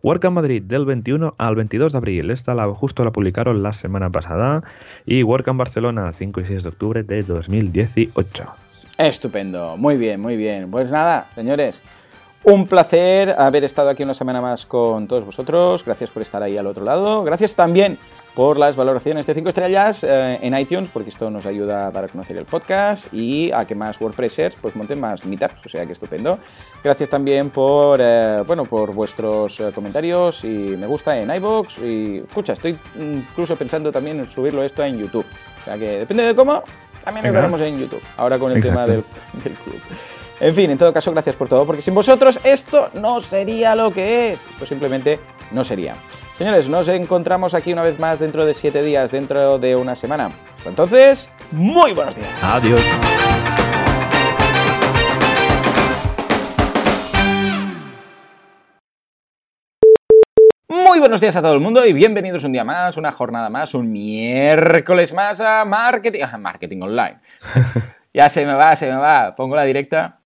WordCamp 0.03 0.37
Madrid 0.37 0.63
del 0.63 0.85
21 0.85 1.35
al 1.39 1.57
22 1.57 1.93
de 1.93 1.99
abril. 1.99 2.31
Esta 2.31 2.55
la, 2.55 2.73
justo 2.73 3.05
la 3.05 3.11
publicaron 3.11 3.63
la 3.63 3.73
semana 3.73 4.11
pasada. 4.11 4.63
Y 5.07 5.23
WordCamp 5.23 5.59
Barcelona 5.59 6.13
5 6.13 6.41
y 6.41 6.45
6 6.45 6.63
de 6.63 6.69
octubre 6.69 7.03
de 7.03 7.23
2018. 7.23 8.45
Estupendo. 8.99 9.77
Muy 9.77 9.97
bien, 9.97 10.21
muy 10.21 10.37
bien. 10.37 10.71
Pues 10.71 10.91
nada, 10.91 11.29
señores. 11.35 11.83
Un 12.49 12.67
placer 12.67 13.35
haber 13.37 13.63
estado 13.65 13.91
aquí 13.91 14.03
una 14.03 14.15
semana 14.15 14.41
más 14.41 14.65
con 14.65 15.07
todos 15.07 15.23
vosotros. 15.23 15.85
Gracias 15.85 16.11
por 16.11 16.23
estar 16.23 16.43
ahí 16.43 16.57
al 16.57 16.67
otro 16.67 16.83
lado. 16.83 17.23
Gracias 17.23 17.55
también 17.55 17.99
por 18.35 18.57
las 18.57 18.75
valoraciones 18.75 19.27
de 19.27 19.35
5 19.35 19.51
estrellas 19.51 20.03
eh, 20.03 20.39
en 20.41 20.59
iTunes, 20.59 20.89
porque 20.91 21.11
esto 21.11 21.29
nos 21.29 21.45
ayuda 21.45 21.89
a 21.89 21.91
dar 21.91 22.07
a 22.07 22.09
conocer 22.09 22.39
el 22.39 22.47
podcast 22.47 23.13
y 23.13 23.53
a 23.53 23.67
que 23.67 23.75
más 23.75 24.01
WordPressers 24.01 24.57
pues, 24.63 24.75
monten 24.77 24.99
más 24.99 25.27
meetups, 25.27 25.67
o 25.67 25.69
sea 25.69 25.85
que 25.85 25.93
estupendo. 25.93 26.39
Gracias 26.83 27.11
también 27.11 27.51
por, 27.51 28.01
eh, 28.01 28.43
bueno, 28.47 28.65
por 28.65 28.95
vuestros 28.95 29.61
eh, 29.61 29.71
comentarios 29.75 30.43
y 30.43 30.49
me 30.49 30.87
gusta 30.87 31.21
en 31.21 31.31
iBox 31.31 31.77
y 31.81 32.23
escucha, 32.27 32.55
estoy 32.55 32.79
incluso 32.99 33.57
pensando 33.57 33.93
también 33.93 34.21
en 34.21 34.27
subirlo 34.27 34.63
esto 34.63 34.83
en 34.83 34.97
YouTube. 34.97 35.27
O 35.61 35.65
sea 35.67 35.77
que 35.77 35.99
depende 35.99 36.23
de 36.23 36.35
cómo, 36.35 36.63
también 37.05 37.27
nos 37.27 37.35
veremos 37.35 37.61
en 37.61 37.79
YouTube, 37.79 38.03
ahora 38.17 38.39
con 38.39 38.53
el 38.53 38.63
tema 38.63 38.87
del, 38.87 39.05
del 39.45 39.53
club. 39.53 39.83
En 40.41 40.55
fin, 40.55 40.71
en 40.71 40.79
todo 40.79 40.93
caso, 40.93 41.11
gracias 41.11 41.35
por 41.35 41.49
todo, 41.49 41.67
porque 41.67 41.83
sin 41.83 41.95
vosotros 41.95 42.39
esto 42.45 42.91
no 42.95 43.21
sería 43.21 43.75
lo 43.75 43.93
que 43.93 44.33
es. 44.33 44.41
Pues 44.57 44.69
simplemente 44.69 45.19
no 45.51 45.65
sería. 45.65 45.97
Señores, 46.37 46.69
nos 46.69 46.87
encontramos 46.87 47.55
aquí 47.55 47.73
una 47.73 47.83
vez 47.83 47.99
más 47.99 48.21
dentro 48.21 48.47
de 48.47 48.55
siete 48.55 48.83
días, 48.83 49.11
dentro 49.11 49.59
de 49.59 49.75
una 49.75 49.97
semana. 49.97 50.31
Hasta 50.57 50.71
entonces, 50.71 51.29
muy 51.51 51.93
buenos 51.93 52.15
días. 52.15 52.29
Adiós. 52.41 52.81
Muy 60.69 61.01
buenos 61.01 61.21
días 61.21 61.35
a 61.35 61.43
todo 61.43 61.55
el 61.55 61.61
mundo 61.61 61.85
y 61.85 61.93
bienvenidos 61.93 62.45
un 62.45 62.53
día 62.53 62.63
más, 62.63 62.97
una 62.97 63.11
jornada 63.11 63.51
más, 63.51 63.75
un 63.75 63.91
miércoles 63.91 65.13
más 65.13 65.41
a 65.41 65.65
Marketing, 65.65 66.21
marketing 66.39 66.83
Online. 66.83 67.19
ya 68.15 68.29
se 68.29 68.47
me 68.47 68.55
va, 68.55 68.77
se 68.77 68.87
me 68.87 68.97
va. 68.97 69.35
Pongo 69.35 69.57
la 69.57 69.65
directa. 69.65 70.18